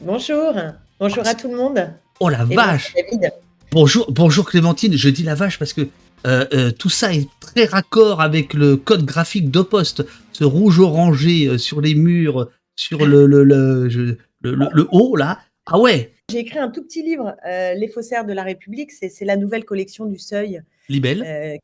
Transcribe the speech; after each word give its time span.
Bonjour, 0.00 0.52
bonjour 1.00 1.26
à 1.26 1.34
tout 1.34 1.48
le 1.50 1.56
monde. 1.56 1.90
Oh 2.20 2.28
la 2.28 2.46
Et 2.50 2.54
vache 2.54 2.92
bonjour 2.94 3.10
David. 3.20 3.32
Bonjour, 3.72 4.12
bonjour 4.12 4.48
Clémentine, 4.48 4.96
je 4.96 5.08
dis 5.08 5.22
la 5.22 5.34
vache 5.34 5.58
parce 5.58 5.72
que 5.72 5.82
euh, 6.26 6.44
euh, 6.52 6.70
tout 6.70 6.88
ça 6.88 7.12
est 7.14 7.28
très 7.40 7.64
raccord 7.66 8.20
avec 8.20 8.54
le 8.54 8.76
code 8.76 9.04
graphique 9.04 9.50
d'Opost, 9.50 10.04
ce 10.32 10.44
rouge 10.44 10.78
orangé 10.80 11.46
euh, 11.46 11.58
sur 11.58 11.80
les 11.80 11.94
murs, 11.94 12.48
sur 12.76 13.04
le, 13.06 13.26
le, 13.26 13.44
le, 13.44 13.88
je- 13.88 14.16
le, 14.42 14.54
le- 14.54 14.68
le 14.72 14.86
haut 14.92 15.16
là. 15.16 15.38
Ah 15.66 15.78
ouais, 15.80 16.12
J'ai 16.30 16.38
écrit 16.38 16.58
un 16.58 16.68
tout 16.70 16.82
petit 16.84 17.02
livre, 17.02 17.34
euh, 17.46 17.74
Les 17.74 17.88
faussaires 17.88 18.24
de 18.24 18.32
la 18.32 18.44
République, 18.44 18.92
c'est 18.92 19.08
c'est 19.08 19.24
la 19.24 19.36
nouvelle 19.36 19.64
collection 19.64 20.06
du 20.06 20.18
Seuil, 20.18 20.62
libelle. 20.88 21.58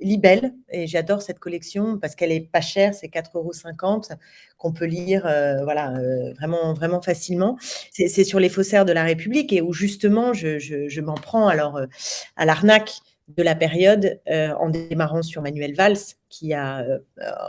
Libelle, 0.00 0.52
et 0.70 0.86
j'adore 0.86 1.22
cette 1.22 1.38
collection 1.38 1.98
parce 1.98 2.14
qu'elle 2.14 2.32
est 2.32 2.40
pas 2.50 2.60
chère, 2.60 2.94
c'est 2.94 3.06
4,50 3.08 3.30
euros, 3.36 3.52
qu'on 4.58 4.72
peut 4.72 4.84
lire 4.86 5.24
euh, 5.26 5.62
voilà, 5.64 5.92
euh, 5.96 6.32
vraiment, 6.34 6.74
vraiment 6.74 7.00
facilement. 7.00 7.56
C'est 7.92 8.24
sur 8.24 8.40
les 8.40 8.48
faussaires 8.48 8.84
de 8.84 8.92
la 8.92 9.04
République 9.04 9.52
et 9.52 9.62
où 9.62 9.72
justement 9.72 10.32
je, 10.32 10.58
je- 10.58 10.88
je 10.88 11.00
m'en 11.00 11.14
prends 11.14 11.46
alors 11.48 11.76
euh, 11.76 11.86
à 12.36 12.44
l'arnaque 12.44 12.92
de 13.28 13.42
la 13.42 13.54
période 13.54 14.20
en 14.28 14.68
démarrant 14.68 15.22
sur 15.22 15.40
Manuel 15.40 15.74
Valls, 15.74 15.96
qui 16.28 16.52
a 16.52 16.84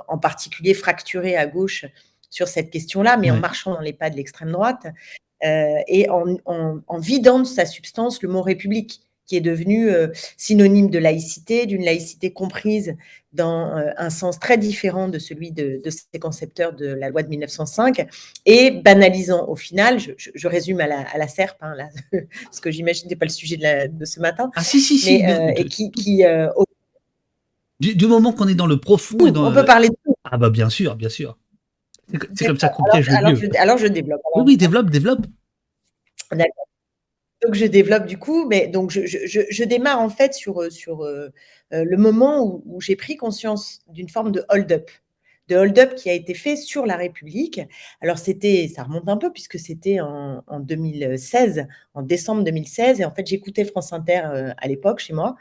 en 0.08 0.18
particulier 0.18 0.74
fracturé 0.74 1.36
à 1.36 1.48
gauche 1.48 1.86
sur 2.30 2.48
cette 2.48 2.70
question-là, 2.70 3.18
mais 3.18 3.30
en 3.30 3.36
marchant 3.42 3.74
dans 3.74 3.82
les 3.82 3.92
pas 3.92 4.10
de 4.10 4.16
l'extrême 4.16 4.52
droite 4.54 4.86
et 5.42 6.10
en, 6.10 6.38
en- 6.46 6.80
en 6.88 6.98
vidant 6.98 7.40
de 7.40 7.44
sa 7.44 7.66
substance 7.66 8.22
le 8.22 8.30
mot 8.30 8.42
République, 8.42 9.02
qui 9.26 9.36
est 9.38 9.42
devenu 9.42 9.90
euh, 9.90 10.08
synonyme 10.38 10.90
de 10.90 11.00
laïcité, 11.00 11.66
d'une 11.66 11.84
laïcité 11.84 12.32
comprise 12.32 12.96
dans 13.34 13.78
euh, 13.78 13.90
un 13.98 14.10
sens 14.10 14.40
très 14.40 14.58
différent 14.58 15.08
de 15.10 15.20
celui 15.20 15.52
de, 15.52 15.82
de 15.84 15.90
ses 15.90 16.20
concepteurs 16.20 16.74
de 16.74 16.86
la 16.88 17.10
loi 17.10 17.24
de 17.24 17.28
1905, 17.30 18.08
et 18.46 18.72
banalisant 18.72 19.48
au 19.50 19.56
final, 19.56 20.00
je, 20.00 20.12
je- 20.18 20.30
je 20.34 20.48
résume 20.48 20.80
à 20.80 20.88
la, 20.88 21.00
à 21.02 21.18
la 21.18 21.28
serpe, 21.28 21.58
hein, 21.62 21.76
là, 21.76 21.90
parce 22.46 22.60
que 22.60 22.72
j'imagine 22.72 23.04
que 23.04 23.10
ce 23.10 23.14
n'est 23.14 23.20
pas 23.20 23.26
le 23.26 23.32
sujet 23.32 23.58
de, 23.58 23.64
la- 23.64 23.88
de 23.88 24.06
ce 24.06 24.20
matin, 24.20 24.52
Ah 24.56 24.64
si, 24.64 24.80
si, 24.80 24.98
si. 24.98 25.18
mais, 25.24 25.32
euh, 25.34 25.52
et 25.58 25.66
qui, 25.66 25.92
qui, 25.92 26.24
euh, 26.24 26.50
au- 26.56 26.66
du, 27.80 27.96
du 27.96 28.08
moment 28.08 28.32
qu'on 28.32 28.48
est 28.48 28.56
dans 28.56 28.68
le 28.68 28.78
profond 28.80 29.26
et 29.28 29.32
dans... 29.32 29.50
on 29.50 29.54
peut 29.54 29.66
parler 29.66 29.90
de 29.90 29.96
tout. 30.06 30.14
Ah 30.24 30.38
bah 30.38 30.50
bien 30.50 30.70
sûr, 30.70 30.96
bien 30.96 31.10
sûr. 31.10 31.38
C'est 32.12 32.18
co- 32.20 32.28
c'est 32.36 32.46
comme 32.46 32.60
ça 32.60 32.70
qu'on 32.70 32.84
piège 32.84 33.10
le 33.10 33.16
Alors, 33.16 33.32
mieux. 33.32 33.38
je, 33.38 33.48
alors 33.58 33.78
je 33.78 33.88
développe. 33.88 34.22
Oui, 34.36 34.44
oui, 34.46 34.58
développe, 34.58 34.90
développe. 34.90 35.26
D'accord. 36.32 36.68
Donc 37.46 37.54
je 37.56 37.66
développe 37.66 38.06
du 38.06 38.18
coup, 38.18 38.46
mais 38.48 38.68
donc 38.68 38.92
je, 38.92 39.06
je- 39.06 39.42
je- 39.50 39.64
démarre 39.64 40.00
en 40.02 40.10
fait 40.10 40.34
sur, 40.34 40.62
euh, 40.62 40.70
sur 40.70 41.04
euh, 41.04 41.30
euh, 41.74 41.84
le 41.84 41.98
moment 41.98 42.44
où, 42.66 42.82
j'ai 42.82 42.96
pris 42.96 43.18
conscience 43.18 43.82
d'une 43.90 44.10
forme 44.10 44.32
de 44.32 44.44
hold-up, 44.50 44.90
de 45.50 45.56
hold-up 45.58 45.96
qui 45.96 46.10
a 46.10 46.14
été 46.14 46.34
fait 46.34 46.56
sur 46.56 46.86
la 46.86 46.96
République. 46.96 47.62
Alors 48.02 48.18
c'était, 48.18 48.68
ça 48.74 48.84
remonte 48.84 49.08
un 49.10 49.18
peu 49.18 49.32
puisque 49.32 49.60
c'était 49.60 50.00
en, 50.00 50.44
en 50.48 50.60
2016, 50.60 51.68
en 51.94 52.02
décembre 52.02 52.44
2016, 52.44 53.02
et 53.02 53.06
en 53.06 53.12
fait 53.14 53.28
j'écoutais 53.28 53.66
France 53.66 53.94
Inter 53.94 54.54
à 54.58 54.68
l'époque 54.68 55.00
chez 55.00 55.14
moi, 55.14 55.36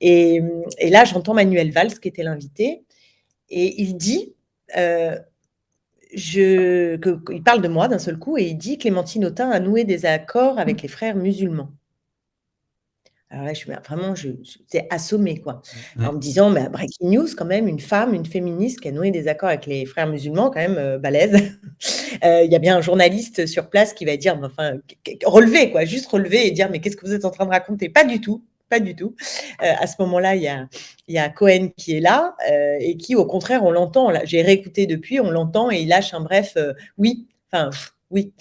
et, 0.00 0.40
et 0.78 0.90
là 0.90 1.04
j'entends 1.04 1.34
Manuel 1.34 1.72
Valls 1.72 1.98
qui 2.00 2.08
était 2.08 2.22
l'invité, 2.22 2.84
et 3.50 3.82
il 3.82 3.96
dit, 3.96 4.34
je, 6.14 6.96
que- 6.96 7.10
que- 7.22 7.32
il 7.32 7.42
parle 7.42 7.62
de 7.62 7.68
moi 7.68 7.88
d'un 7.88 7.98
seul 7.98 8.18
coup 8.18 8.38
et 8.38 8.44
il 8.44 8.56
dit 8.58 8.78
Clémentine 8.78 9.24
Autain 9.26 9.50
a 9.50 9.60
noué 9.60 9.84
des 9.84 10.06
accords 10.06 10.58
avec 10.58 10.82
les 10.82 10.88
frères 10.88 11.16
musulmans. 11.16 11.72
Alors 13.32 13.44
là, 13.44 13.52
je 13.52 13.58
suis 13.60 13.70
vraiment, 13.70 14.14
j'étais 14.16 14.88
assommée, 14.90 15.38
quoi. 15.40 15.62
Ouais. 15.96 16.04
En 16.04 16.14
me 16.14 16.18
disant, 16.18 16.50
mais 16.50 16.68
breaking 16.68 17.10
news, 17.10 17.28
quand 17.36 17.44
même, 17.44 17.68
une 17.68 17.78
femme, 17.78 18.12
une 18.12 18.26
féministe 18.26 18.80
qui 18.80 18.88
a 18.88 18.92
noué 18.92 19.12
des 19.12 19.28
accords 19.28 19.50
avec 19.50 19.66
les 19.66 19.86
frères 19.86 20.08
musulmans, 20.08 20.50
quand 20.50 20.58
même, 20.58 20.78
euh, 20.78 20.98
balèze. 20.98 21.32
Euh, 22.24 22.42
Il 22.44 22.50
y 22.52 22.56
a 22.56 22.58
bien 22.58 22.76
un 22.76 22.80
journaliste 22.82 23.46
sur 23.46 23.70
place 23.70 23.94
qui 23.94 24.04
va 24.04 24.16
dire, 24.16 24.36
mais 24.38 24.46
enfin, 24.48 24.72
relever, 25.24 25.70
quoi, 25.70 25.84
juste 25.86 26.06
relever 26.10 26.46
et 26.46 26.50
dire, 26.50 26.68
mais 26.70 26.80
qu'est-ce 26.80 26.96
que 26.96 27.06
vous 27.06 27.14
êtes 27.14 27.24
en 27.24 27.30
train 27.30 27.46
de 27.46 27.50
raconter? 27.50 27.88
Pas 27.88 28.04
du 28.04 28.20
tout, 28.20 28.44
pas 28.70 28.80
du 28.80 28.96
tout. 28.96 29.14
Euh, 29.62 29.72
à 29.78 29.86
ce 29.86 29.96
moment-là, 29.98 30.36
il 30.36 30.42
y 31.08 31.18
a, 31.18 31.28
Cohen 31.28 31.68
qui 31.76 31.96
est 31.96 32.00
là 32.00 32.34
euh, 32.50 32.76
et 32.80 32.96
qui, 32.96 33.16
au 33.16 33.26
contraire, 33.26 33.64
on 33.64 33.70
l'entend. 33.70 34.10
J'ai 34.24 34.40
réécouté 34.40 34.86
depuis, 34.86 35.20
on 35.20 35.30
l'entend 35.30 35.70
et 35.70 35.80
il 35.80 35.88
lâche 35.88 36.14
un 36.14 36.20
bref 36.20 36.54
euh, 36.56 36.72
oui, 36.96 37.28
enfin, 37.52 37.70
oui. 38.10 38.32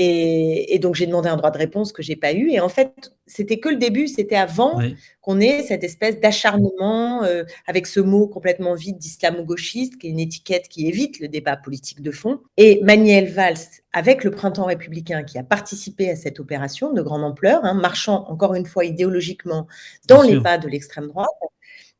Et, 0.00 0.76
et 0.76 0.78
donc, 0.78 0.94
j'ai 0.94 1.06
demandé 1.06 1.28
un 1.28 1.36
droit 1.36 1.50
de 1.50 1.58
réponse 1.58 1.90
que 1.92 2.02
j'ai 2.04 2.14
pas 2.14 2.32
eu. 2.32 2.50
Et 2.52 2.60
en 2.60 2.68
fait, 2.68 3.10
c'était 3.26 3.58
que 3.58 3.68
le 3.68 3.74
début, 3.74 4.06
c'était 4.06 4.36
avant 4.36 4.80
qu'on 5.20 5.40
ait 5.40 5.64
cette 5.64 5.82
espèce 5.82 6.20
d'acharnement 6.20 7.24
euh, 7.24 7.42
avec 7.66 7.88
ce 7.88 7.98
mot 7.98 8.28
complètement 8.28 8.76
vide 8.76 8.96
d'islamo-gauchiste, 8.96 9.98
qui 9.98 10.06
est 10.06 10.10
une 10.10 10.20
étiquette 10.20 10.68
qui 10.68 10.86
évite 10.86 11.18
le 11.18 11.26
débat 11.26 11.56
politique 11.56 12.00
de 12.00 12.12
fond. 12.12 12.38
Et 12.56 12.80
Manuel 12.84 13.28
Valls, 13.28 13.58
avec 13.92 14.22
le 14.22 14.30
printemps 14.30 14.66
républicain, 14.66 15.24
qui 15.24 15.36
a 15.36 15.42
participé 15.42 16.08
à 16.10 16.14
cette 16.14 16.38
opération 16.38 16.92
de 16.92 17.02
grande 17.02 17.24
ampleur, 17.24 17.64
hein, 17.64 17.74
marchant 17.74 18.24
encore 18.28 18.54
une 18.54 18.66
fois 18.66 18.84
idéologiquement 18.84 19.66
dans 20.06 20.18
Bien 20.20 20.26
les 20.26 20.32
sûr. 20.34 20.42
pas 20.44 20.58
de 20.58 20.68
l'extrême 20.68 21.08
droite, 21.08 21.26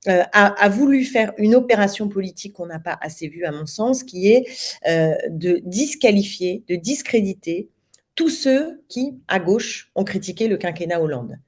euh, 0.07 0.23
a, 0.33 0.47
a 0.63 0.69
voulu 0.69 1.03
faire 1.03 1.33
une 1.37 1.57
opération 1.57 2.09
politique 2.09 2.53
qu'on 2.53 2.67
n'a 2.67 2.79
pas 2.79 2.97
assez 3.01 3.27
vue 3.27 3.45
à 3.45 3.51
mon 3.51 3.67
sens, 3.67 4.05
qui 4.05 4.31
est 4.31 4.45
euh, 4.89 5.17
de 5.31 5.61
disqualifier, 5.65 6.63
de 6.69 6.77
discréditer 6.77 7.69
tous 8.19 8.31
ceux 8.31 8.83
qui, 8.89 9.17
à 9.29 9.39
gauche, 9.39 9.93
ont 9.95 10.03
critiqué 10.03 10.49
le 10.49 10.57
quinquennat 10.57 11.01
Hollande. 11.01 11.39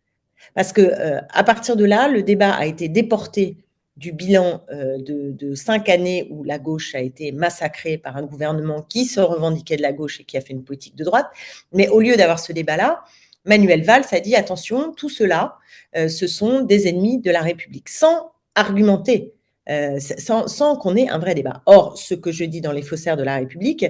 Parce 0.54 0.72
que 0.72 0.80
euh, 0.80 1.20
à 1.30 1.42
partir 1.42 1.74
de 1.74 1.84
là, 1.84 2.06
le 2.06 2.22
débat 2.22 2.52
a 2.52 2.64
été 2.64 2.88
déporté 2.88 3.56
du 3.96 4.12
bilan 4.12 4.62
euh, 4.72 4.96
de, 5.00 5.54
cinq 5.56 5.88
années 5.88 6.28
où 6.30 6.44
la 6.44 6.60
gauche 6.60 6.94
a 6.94 7.00
été 7.00 7.32
massacrée 7.32 7.98
par 7.98 8.16
un 8.16 8.22
gouvernement 8.22 8.82
qui 8.82 9.04
se 9.04 9.18
revendiquait 9.18 9.76
de 9.78 9.82
la 9.82 9.92
gauche 9.92 10.20
et 10.20 10.24
qui 10.24 10.36
a 10.36 10.40
fait 10.40 10.52
une 10.52 10.62
politique 10.62 10.94
de 10.94 11.02
droite. 11.02 11.26
Mais 11.72 11.88
au 11.88 11.98
lieu 12.00 12.14
d'avoir 12.14 12.38
ce 12.38 12.52
débat-là, 12.52 13.02
Manuel 13.44 13.82
Valls 13.82 14.06
a 14.12 14.20
dit 14.20 14.36
attention, 14.36 14.92
tout 14.92 15.08
cela, 15.08 15.56
euh, 15.96 16.06
ce 16.06 16.28
sont 16.28 16.60
des 16.60 16.86
ennemis 16.86 17.18
de 17.18 17.32
la 17.32 17.42
République, 17.42 17.88
sans 17.88 18.30
argumenter, 18.54 19.34
euh, 19.68 19.98
sans, 19.98 20.46
sans 20.46 20.76
qu'on 20.76 20.94
ait 20.94 21.08
un 21.08 21.18
vrai 21.18 21.34
débat. 21.34 21.62
Or, 21.66 21.98
ce 21.98 22.14
que 22.14 22.30
je 22.30 22.44
dis 22.44 22.60
dans 22.60 22.70
les 22.70 22.82
faussaires 22.82 23.16
de 23.16 23.24
la 23.24 23.34
République, 23.38 23.86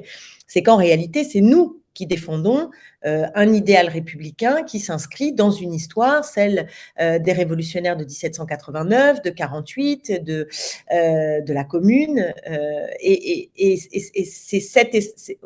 c'est 0.47 0.63
qu'en 0.63 0.77
réalité, 0.77 1.25
c'est 1.25 1.43
nous 1.43 1.80
qui 1.95 2.07
défendons 2.07 2.71
euh, 3.07 3.27
un 3.35 3.53
idéal 3.53 3.89
républicain 3.89 4.63
qui 4.63 4.79
s'inscrit 4.79 5.33
dans 5.33 5.51
une 5.51 5.73
histoire, 5.75 6.25
celle 6.25 6.69
euh, 7.01 7.19
des 7.19 7.33
révolutionnaires 7.33 7.97
de 7.97 8.05
1789, 8.05 9.23
de 9.23 9.31
48, 9.31 10.23
de, 10.25 10.49
euh, 10.93 11.41
de 11.41 11.53
la 11.53 11.65
Commune. 11.65 12.33
et 13.01 13.13
et- 13.13 13.51
et- 13.57 13.81
et- 14.15 14.25
c'est 14.25 14.61
cette, 14.61 14.97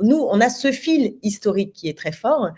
nous, 0.03 0.17
on 0.31 0.41
a 0.41 0.49
ce 0.49 0.73
fil 0.73 1.17
historique 1.23 1.73
qui 1.73 1.89
est 1.89 1.97
très 1.97 2.13
fort 2.13 2.51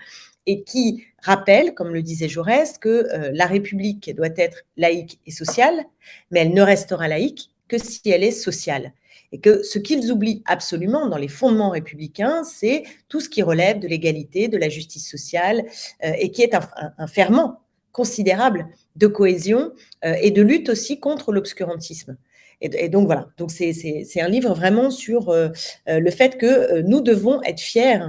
et 0.47 0.63
qui 0.63 1.05
rappelle, 1.23 1.75
comme 1.75 1.93
le 1.93 2.03
disait 2.03 2.29
Jaurès, 2.29 2.79
que 2.79 3.07
la 3.33 3.47
République 3.47 4.15
doit 4.15 4.29
être 4.37 4.63
laïque 4.77 5.19
et 5.27 5.31
sociale, 5.33 5.85
mais 6.31 6.41
elle 6.41 6.55
ne 6.55 6.63
restera 6.63 7.09
laïque 7.09 7.51
que 7.69 7.79
si 7.79 8.01
elle 8.11 8.23
est 8.23 8.31
sociale. 8.31 8.93
Et 9.33 9.41
que 9.41 9.63
ce 9.63 9.79
qu'ils 9.79 10.11
oublient 10.13 10.43
absolument 10.47 11.09
dans 11.09 11.17
les 11.17 11.29
fondements 11.29 11.71
républicains, 11.71 12.45
c'est 12.45 12.85
tout 13.09 13.21
ce 13.21 13.29
qui 13.29 13.43
relève 13.43 13.79
de 13.81 13.89
l'égalité, 13.89 14.49
de 14.49 14.57
la 14.57 14.69
justice 14.69 15.09
sociale, 15.09 15.65
euh, 16.05 16.13
et 16.19 16.31
qui 16.31 16.43
est 16.43 16.55
un, 16.55 17.07
ferment 17.07 17.61
considérable 17.93 18.67
de 18.97 19.07
cohésion 19.07 19.73
euh, 20.05 20.15
et 20.21 20.31
de 20.31 20.43
lutte 20.43 20.69
aussi 20.69 21.01
contre 21.01 21.33
l'obscurantisme. 21.33 22.17
Et, 22.63 22.89
donc 22.89 23.05
voilà, 23.05 23.29
donc 23.37 23.51
c'est- 23.51 24.21
un 24.21 24.29
livre 24.29 24.55
vraiment 24.55 24.91
sur 24.91 25.29
euh, 25.29 25.51
le 25.87 26.11
fait 26.11 26.39
que 26.39 26.81
nous 26.81 27.03
devons 27.03 27.43
être 27.43 27.61
fiers 27.61 28.01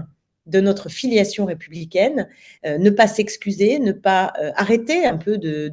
de 0.45 0.61
notre 0.61 0.87
filiation 0.87 1.43
républicaine, 1.43 2.29
ne 2.63 2.89
pas 2.89 3.07
s'excuser, 3.07 3.79
ne 3.79 3.91
pas 3.91 4.31
arrêter 4.55 5.05
un 5.05 5.17
peu 5.17 5.37
de 5.37 5.67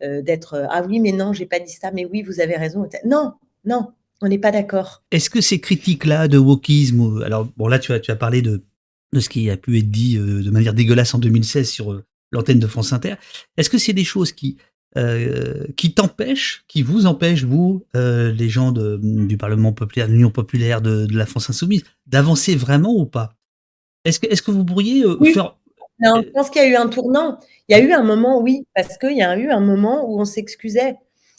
d'être 0.00 0.66
ah 0.68 0.82
oui 0.82 0.98
mais 0.98 1.12
non 1.12 1.32
j'ai 1.32 1.46
pas 1.46 1.60
dit 1.60 1.70
ça, 1.72 1.92
mais 1.92 2.04
oui 2.04 2.22
vous 2.22 2.40
avez 2.40 2.56
raison. 2.56 2.88
Non, 3.04 3.34
non, 3.64 3.92
on 4.22 4.28
n'est 4.28 4.38
pas 4.38 4.50
d'accord. 4.50 5.02
Est-ce 5.10 5.30
que 5.30 5.40
ces 5.40 5.60
critiques-là 5.60 6.28
de 6.28 6.38
wokisme, 6.38 7.00
ou- 7.00 7.22
alors 7.22 7.48
bon 7.56 7.68
là 7.68 7.78
tu 7.78 7.92
as, 7.92 8.00
tu 8.00 8.10
as 8.10 8.16
parlé 8.16 8.42
de, 8.42 8.62
de 9.12 9.20
ce 9.20 9.28
qui 9.28 9.50
a 9.50 9.56
pu 9.56 9.78
être 9.78 9.90
dit 9.90 10.16
euh, 10.18 10.42
de 10.42 10.50
manière 10.50 10.74
dégueulasse 10.74 11.14
en 11.14 11.18
2016 11.18 11.68
sur 11.68 11.92
euh, 11.92 12.04
l'antenne 12.32 12.58
de 12.58 12.66
France 12.66 12.92
Inter, 12.92 13.14
est-ce 13.56 13.70
que 13.70 13.78
c'est 13.78 13.92
des 13.92 14.04
choses 14.04 14.32
qui, 14.32 14.56
euh, 14.96 15.64
qui 15.76 15.94
t'empêchent, 15.94 16.64
qui 16.68 16.82
vous 16.82 17.06
empêchent, 17.06 17.44
vous, 17.44 17.84
euh, 17.96 18.30
les 18.32 18.48
gens 18.48 18.72
de, 18.72 19.00
du 19.02 19.36
Parlement 19.36 19.72
populaire, 19.72 20.06
de 20.08 20.12
l'Union 20.12 20.30
populaire 20.30 20.80
de, 20.80 21.06
de 21.06 21.16
la 21.16 21.26
France 21.26 21.50
insoumise, 21.50 21.82
d'avancer 22.06 22.54
vraiment 22.56 22.94
ou 22.94 23.06
pas? 23.06 23.34
Est-ce 24.04 24.20
que, 24.20 24.26
est 24.26 24.40
que 24.44 24.50
vous 24.50 24.64
pourriez 24.64 25.02
euh, 25.04 25.16
Oui. 25.20 25.32
faire... 25.32 25.56
Non, 26.02 26.22
je 26.24 26.30
pense 26.30 26.48
qu'il 26.48 26.62
y 26.62 26.64
a 26.64 26.68
eu 26.68 26.76
un 26.76 26.88
tournant. 26.88 27.38
Il 27.68 27.76
y 27.76 27.80
a 27.80 27.82
eu 27.84 27.92
un 27.92 28.02
moment, 28.02 28.40
oui, 28.40 28.64
parce 28.74 28.96
qu'il 28.96 29.16
y 29.16 29.22
a 29.22 29.36
eu 29.38 29.50
un 29.50 29.60
moment 29.60 30.08
où 30.10 30.18
on 30.20 30.24
s'excusait, 30.24 30.94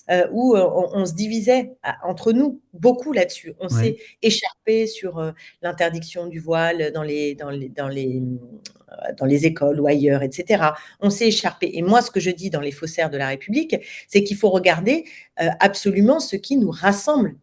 euh, 0.09 0.27
où 0.31 0.55
euh, 0.55 0.63
on, 0.73 0.89
on 1.01 1.05
se 1.05 1.13
divisait 1.13 1.73
entre 2.03 2.31
nous 2.33 2.59
beaucoup 2.73 3.13
là-dessus. 3.13 3.53
On 3.59 3.67
Ouais. 3.67 3.83
s'est 3.83 3.97
écharpé 4.21 4.87
sur 4.87 5.19
euh, 5.19 5.31
l'interdiction 5.61 6.27
du 6.27 6.39
voile 6.39 6.91
dans 6.91 7.03
les, 7.03 7.35
dans 7.35 7.49
les, 7.51 7.69
dans 7.69 7.87
les, 7.87 8.21
dans 9.17 9.25
les 9.25 9.45
écoles 9.45 9.79
ou 9.79 9.87
ailleurs, 9.87 10.21
etc. 10.23 10.63
On 10.99 11.09
s'est 11.09 11.27
écharpé. 11.27 11.69
Et 11.73 11.81
moi, 11.81 12.01
ce 12.01 12.11
que 12.11 12.19
je 12.19 12.31
dis 12.31 12.49
dans 12.49 12.59
les 12.61 12.71
faussaires 12.71 13.09
de 13.09 13.17
la 13.17 13.27
République, 13.27 13.75
c'est 14.07 14.23
qu'il 14.23 14.37
faut 14.37 14.49
regarder 14.49 15.05
euh, 15.41 15.47
absolument 15.59 16.19
ce 16.19 16.35
qui 16.35 16.57
nous 16.57 16.71
rassemble 16.71 17.35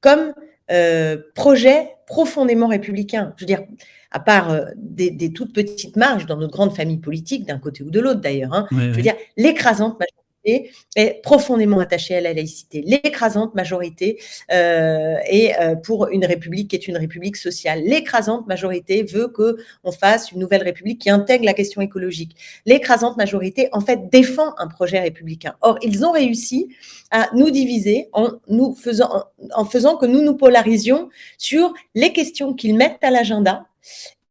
comme 0.00 0.32
euh, 0.70 1.16
projet 1.34 1.90
profondément 2.06 2.68
républicain. 2.68 3.34
Je 3.36 3.42
veux 3.42 3.46
dire, 3.46 3.62
à 4.10 4.18
part 4.20 4.50
euh, 4.50 4.64
des, 4.76 5.32
toutes 5.32 5.52
petites 5.54 5.96
marges 5.96 6.26
dans 6.26 6.36
notre 6.36 6.52
grande 6.52 6.74
famille 6.74 6.98
politique, 6.98 7.46
d'un 7.46 7.58
côté 7.58 7.82
ou 7.84 7.90
de 7.90 8.00
l'autre 8.00 8.20
d'ailleurs, 8.20 8.52
hein, 8.54 8.66
je 8.72 8.76
veux 8.90 9.02
dire, 9.02 9.14
l'écrasante 9.36 9.98
majorité 10.00 10.16
est 10.44 11.22
profondément 11.22 11.78
attachée 11.80 12.16
à 12.16 12.20
la 12.20 12.32
laïcité. 12.32 12.82
L'écrasante 12.82 13.54
majorité 13.54 14.18
euh, 14.52 15.16
est 15.24 15.58
euh, 15.60 15.76
pour 15.76 16.08
une 16.08 16.24
république 16.24 16.68
qui 16.70 16.76
est 16.76 16.88
une 16.88 16.96
république 16.96 17.36
sociale. 17.36 17.82
L'écrasante 17.84 18.46
majorité 18.46 19.02
veut 19.02 19.28
que 19.28 19.56
on 19.84 19.92
fasse 19.92 20.32
une 20.32 20.40
nouvelle 20.40 20.62
république 20.62 21.00
qui 21.00 21.10
intègre 21.10 21.44
la 21.44 21.54
question 21.54 21.80
écologique. 21.80 22.36
L'écrasante 22.66 23.16
majorité, 23.16 23.68
en 23.72 23.80
fait, 23.80 24.08
défend 24.10 24.54
un 24.58 24.68
projet 24.68 25.00
républicain. 25.00 25.54
Or, 25.60 25.78
ils 25.82 26.04
ont 26.04 26.12
réussi 26.12 26.68
à 27.10 27.28
nous 27.34 27.50
diviser 27.50 28.08
en 28.12 28.38
faisant, 28.74 29.24
en 29.54 29.64
faisant 29.64 29.96
que 29.96 30.06
nous 30.06 30.22
nous 30.22 30.36
polarisions 30.36 31.08
sur 31.38 31.74
les 31.94 32.12
questions 32.12 32.54
qu'ils 32.54 32.76
mettent 32.76 33.02
à 33.02 33.10
l'agenda 33.10 33.66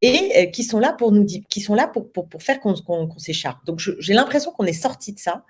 et 0.01 0.31
euh, 0.35 0.45
qui 0.45 0.63
sont 0.63 0.79
là 0.79 0.93
pour 0.93 1.11
nous 1.11 1.25
qui 1.25 1.61
sont 1.61 1.75
là 1.75 1.87
pour, 1.87 2.11
pour, 2.11 2.27
pour 2.27 2.41
faire 2.41 2.59
qu'on 2.59 3.09
s'écharpe. 3.17 3.65
Donc 3.65 3.79
j'ai 3.79 4.13
l'impression 4.13 4.51
qu'on 4.51 4.65
est 4.65 4.73
sorti 4.73 5.13
de 5.13 5.19
ça, 5.19 5.43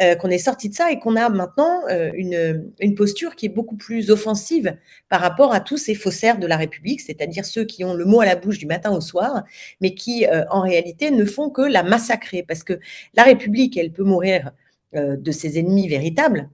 euh, 0.00 0.14
qu'on 0.14 0.28
est 0.28 0.38
sorti 0.38 0.68
de 0.68 0.74
ça 0.74 0.90
et 0.90 0.98
qu'on 0.98 1.16
a 1.16 1.28
maintenant 1.28 1.80
euh, 1.90 2.10
une, 2.14 2.72
une, 2.80 2.94
posture 2.94 3.36
qui 3.36 3.46
est 3.46 3.50
beaucoup 3.50 3.76
plus 3.76 4.10
offensive 4.10 4.76
par 5.08 5.20
rapport 5.20 5.52
à 5.54 5.60
tous 5.60 5.78
ces 5.78 5.94
faussaires 5.94 6.38
de 6.38 6.46
la 6.46 6.56
République, 6.56 7.00
c'est-à-dire 7.00 7.44
ceux 7.44 7.64
qui 7.64 7.84
ont 7.84 7.94
le 7.94 8.04
mot 8.04 8.20
à 8.20 8.26
la 8.26 8.36
bouche 8.36 8.58
du 8.58 8.66
matin 8.66 8.90
au 8.90 9.00
soir, 9.00 9.44
mais 9.80 9.94
qui 9.94 10.26
en 10.50 10.60
réalité 10.60 11.10
ne 11.10 11.24
font 11.24 11.50
que 11.50 11.62
la 11.62 11.82
massacrer, 11.82 12.42
parce 12.42 12.64
que 12.64 12.78
la 13.14 13.22
République, 13.22 13.76
elle 13.76 13.92
peut 13.92 14.04
mourir 14.04 14.52
de 14.94 15.30
ses 15.30 15.58
ennemis 15.58 15.88
véritables 15.88 16.48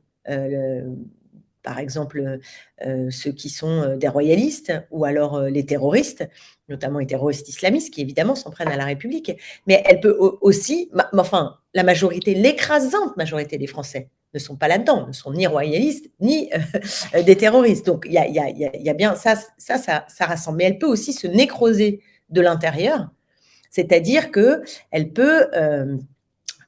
par 1.62 1.78
exemple 1.78 2.40
euh, 2.86 3.10
ceux 3.10 3.32
qui 3.32 3.48
sont 3.48 3.82
euh, 3.82 3.96
des 3.96 4.08
royalistes 4.08 4.72
ou 4.90 5.04
alors 5.04 5.36
euh, 5.36 5.48
les 5.48 5.64
terroristes, 5.64 6.28
notamment 6.68 6.98
les 6.98 7.06
terroristes 7.06 7.48
islamistes 7.48 7.92
qui 7.92 8.00
évidemment 8.00 8.34
s'en 8.34 8.50
prennent 8.50 8.68
à 8.68 8.76
la 8.76 8.84
République. 8.84 9.32
Mais 9.66 9.82
elle 9.86 10.00
peut 10.00 10.16
aussi, 10.40 10.90
enfin, 11.16 11.58
la 11.74 11.82
majorité, 11.82 12.34
l'écrasante 12.34 13.16
majorité 13.16 13.58
des 13.58 13.66
Français 13.66 14.08
ne 14.34 14.38
sont 14.38 14.56
pas 14.56 14.68
là-dedans, 14.68 15.06
ne 15.06 15.12
sont 15.12 15.32
ni 15.32 15.46
royalistes 15.46 16.06
ni 16.20 16.50
des 17.14 17.36
terroristes. 17.36 17.86
Donc 17.86 18.06
il 18.06 18.12
y 18.12 18.82
y 18.82 18.88
a, 18.88 18.94
bien 18.94 19.14
ça, 19.14 19.36
ça, 19.58 19.76
ça, 19.76 20.06
ça 20.08 20.26
rassemble. 20.26 20.58
Mais 20.58 20.64
elle 20.64 20.78
peut 20.78 20.86
aussi 20.86 21.12
se 21.12 21.26
nécroser 21.26 22.00
de 22.30 22.40
l'intérieur, 22.40 23.10
c'est-à-dire 23.70 24.30
que 24.30 24.62
elle 24.90 25.12
peut 25.12 25.48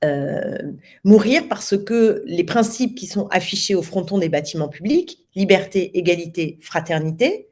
euh, 0.03 0.73
mourir 1.05 1.49
parce 1.49 1.77
que 1.77 2.23
les 2.27 2.45
principes 2.45 2.95
qui 2.95 3.07
sont 3.07 3.27
affichés 3.29 3.75
au 3.75 3.83
fronton 3.83 4.19
des 4.19 4.29
bâtiments 4.29 4.69
publics, 4.69 5.19
liberté, 5.35 5.97
égalité, 5.99 6.59
fraternité, 6.61 7.49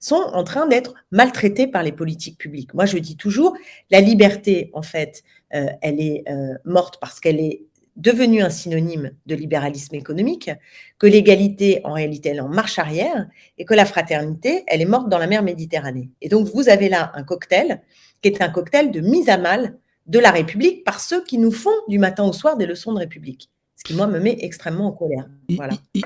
sont 0.00 0.30
en 0.32 0.44
train 0.44 0.66
d'être 0.66 0.94
maltraités 1.10 1.66
par 1.66 1.82
les 1.82 1.92
politiques 1.92 2.38
publiques. 2.38 2.74
Moi, 2.74 2.86
je 2.86 2.98
dis 2.98 3.16
toujours, 3.16 3.56
la 3.90 4.00
liberté, 4.00 4.70
en 4.72 4.82
fait, 4.82 5.22
euh, 5.54 5.66
elle 5.82 6.00
est 6.00 6.24
euh, 6.28 6.54
morte 6.64 6.98
parce 7.00 7.20
qu'elle 7.20 7.40
est 7.40 7.62
devenue 7.96 8.42
un 8.42 8.50
synonyme 8.50 9.10
de 9.26 9.34
libéralisme 9.34 9.96
économique, 9.96 10.50
que 10.98 11.06
l'égalité, 11.08 11.80
en 11.84 11.92
réalité, 11.92 12.28
elle 12.28 12.36
est 12.36 12.40
en 12.40 12.48
marche 12.48 12.78
arrière, 12.78 13.26
et 13.58 13.64
que 13.64 13.74
la 13.74 13.84
fraternité, 13.84 14.62
elle 14.68 14.80
est 14.80 14.86
morte 14.86 15.08
dans 15.08 15.18
la 15.18 15.26
mer 15.26 15.42
Méditerranée. 15.42 16.10
Et 16.20 16.28
donc, 16.28 16.46
vous 16.54 16.68
avez 16.68 16.88
là 16.88 17.10
un 17.14 17.24
cocktail 17.24 17.82
qui 18.22 18.28
est 18.28 18.40
un 18.40 18.48
cocktail 18.48 18.92
de 18.92 19.00
mise 19.00 19.28
à 19.28 19.36
mal 19.36 19.78
de 20.08 20.18
la 20.18 20.30
République 20.30 20.84
par 20.84 21.00
ceux 21.00 21.22
qui 21.22 21.38
nous 21.38 21.52
font 21.52 21.70
du 21.88 21.98
matin 21.98 22.24
au 22.24 22.32
soir 22.32 22.56
des 22.56 22.66
leçons 22.66 22.92
de 22.92 22.98
République. 22.98 23.50
Ce 23.76 23.84
qui, 23.84 23.94
moi, 23.94 24.08
me 24.08 24.18
met 24.18 24.36
extrêmement 24.40 24.88
en 24.88 24.92
colère. 24.92 25.28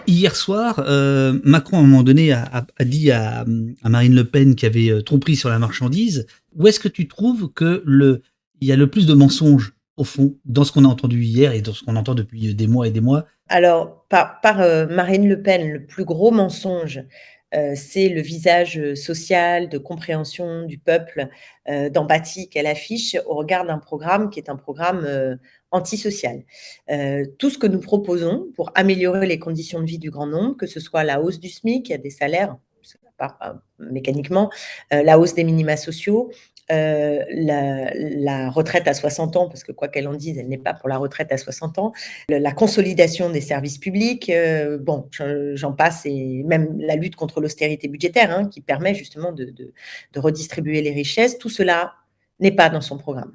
Hier 0.06 0.36
soir, 0.36 0.84
euh, 0.86 1.40
Macron, 1.42 1.78
à 1.78 1.80
un 1.80 1.84
moment 1.84 2.02
donné, 2.02 2.30
a, 2.30 2.66
dit 2.80 3.10
à, 3.10 3.46
Marine 3.82 4.14
Le 4.14 4.24
Pen 4.24 4.54
qui 4.54 4.66
avait 4.66 4.90
euh, 4.90 5.00
tromperie 5.00 5.36
sur 5.36 5.48
la 5.48 5.58
marchandise. 5.58 6.26
Où 6.54 6.66
est-ce 6.66 6.78
que 6.78 6.88
tu 6.88 7.08
trouves 7.08 7.50
que 7.54 7.82
le, 7.86 8.20
il 8.60 8.68
y 8.68 8.72
a 8.72 8.76
le 8.76 8.90
plus 8.90 9.06
de 9.06 9.14
mensonges, 9.14 9.72
au 9.96 10.04
fond, 10.04 10.36
dans 10.44 10.64
ce 10.64 10.72
qu'on 10.72 10.84
a 10.84 10.88
entendu 10.88 11.22
hier 11.22 11.52
et 11.52 11.62
dans 11.62 11.72
ce 11.72 11.82
qu'on 11.82 11.96
entend 11.96 12.14
depuis 12.14 12.54
des 12.54 12.66
mois 12.66 12.86
et 12.86 12.90
des 12.90 13.00
mois? 13.00 13.24
Alors, 13.48 14.06
par, 14.10 14.60
euh, 14.60 14.86
Marine 14.86 15.26
Le 15.26 15.40
Pen, 15.40 15.72
le 15.72 15.86
plus 15.86 16.04
gros 16.04 16.30
mensonge, 16.30 17.02
euh, 17.54 17.74
c'est 17.74 18.08
le 18.08 18.22
visage 18.22 18.78
euh, 18.78 18.94
social, 18.94 19.68
de 19.68 19.78
compréhension 19.78 20.64
du 20.64 20.78
peuple, 20.78 21.28
euh, 21.68 21.90
d'empathie 21.90 22.48
qu'elle 22.48 22.66
affiche 22.66 23.16
au 23.26 23.34
regard 23.34 23.66
d'un 23.66 23.78
programme 23.78 24.30
qui 24.30 24.40
est 24.40 24.48
un 24.48 24.56
programme 24.56 25.38
antisocial. 25.70 26.44
tout 27.38 27.50
ce 27.50 27.58
que 27.58 27.66
nous 27.66 27.80
proposons 27.80 28.48
pour 28.56 28.70
améliorer 28.74 29.26
les 29.26 29.38
conditions 29.38 29.80
de 29.80 29.86
vie 29.86 29.98
du 29.98 30.10
grand 30.10 30.26
nombre, 30.26 30.56
que 30.56 30.66
ce 30.66 30.80
soit 30.80 31.04
la 31.04 31.20
hausse 31.20 31.40
du 31.40 31.48
SMIC, 31.48 31.88
il 31.88 31.92
y 31.92 31.94
a 31.94 31.98
des 31.98 32.10
salaires, 32.10 32.56
mécaniquement, 33.78 34.50
la 34.90 35.18
hausse 35.18 35.34
des 35.34 35.44
minima 35.44 35.76
sociaux, 35.76 36.30
euh, 36.70 37.24
la, 37.28 38.50
retraite 38.50 38.86
à 38.86 38.94
60 38.94 39.36
ans, 39.36 39.48
parce 39.48 39.64
que 39.64 39.72
quoi 39.72 39.88
qu'elle 39.88 40.06
en 40.06 40.14
dise, 40.14 40.38
elle 40.38 40.48
n'est 40.48 40.58
pas 40.58 40.74
pour 40.74 40.88
la 40.88 40.96
retraite 40.96 41.32
à 41.32 41.36
60 41.36 41.78
ans, 41.78 41.92
la 42.28 42.52
consolidation 42.52 43.30
des 43.30 43.40
services 43.40 43.78
publics, 43.78 44.30
euh, 44.30 44.78
bon, 44.78 45.08
j'en 45.54 45.72
passe, 45.72 46.06
et 46.06 46.42
même 46.44 46.78
la 46.78 46.94
lutte 46.94 47.16
contre 47.16 47.40
l'austérité 47.40 47.88
budgétaire, 47.88 48.30
hein, 48.30 48.46
qui 48.46 48.60
permet 48.60 48.94
justement 48.94 49.32
de, 49.32 49.52
redistribuer 50.16 50.82
les 50.82 50.92
richesses, 50.92 51.36
tout 51.38 51.48
cela 51.48 51.94
n'est 52.38 52.52
pas 52.52 52.70
dans 52.70 52.80
son 52.80 52.96
programme. 52.96 53.32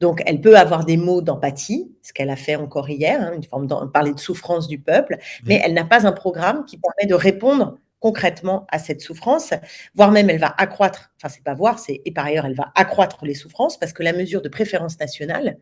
Donc, 0.00 0.22
elle 0.26 0.40
peut 0.40 0.58
avoir 0.58 0.84
des 0.84 0.96
mots 0.96 1.22
d'empathie, 1.22 1.92
ce 2.02 2.12
qu'elle 2.12 2.30
a 2.30 2.36
fait 2.36 2.56
encore 2.56 2.90
hier, 2.90 3.20
hein, 3.20 3.32
une 3.34 3.44
forme 3.44 3.66
de 3.66 3.74
parler 3.86 4.12
de 4.12 4.20
souffrance 4.20 4.66
du 4.68 4.78
peuple, 4.78 5.18
mais 5.44 5.60
elle 5.64 5.74
n'a 5.74 5.84
pas 5.84 6.06
un 6.06 6.12
programme 6.12 6.64
qui 6.64 6.78
permet 6.78 7.08
de 7.08 7.14
répondre 7.14 7.78
concrètement 8.04 8.66
à 8.70 8.78
cette 8.78 9.00
souffrance, 9.00 9.54
voire 9.94 10.10
même 10.10 10.28
elle 10.28 10.38
va 10.38 10.54
accroître, 10.58 11.10
enfin 11.16 11.32
c'est 11.34 11.42
pas 11.42 11.54
voir, 11.54 11.80
et 11.88 12.10
par 12.12 12.26
ailleurs 12.26 12.44
elle 12.44 12.54
va 12.54 12.70
accroître 12.74 13.24
les 13.24 13.32
souffrances 13.32 13.78
parce 13.78 13.94
que 13.94 14.02
la 14.02 14.12
mesure 14.12 14.42
de 14.42 14.50
préférence 14.50 15.00
nationale, 15.00 15.56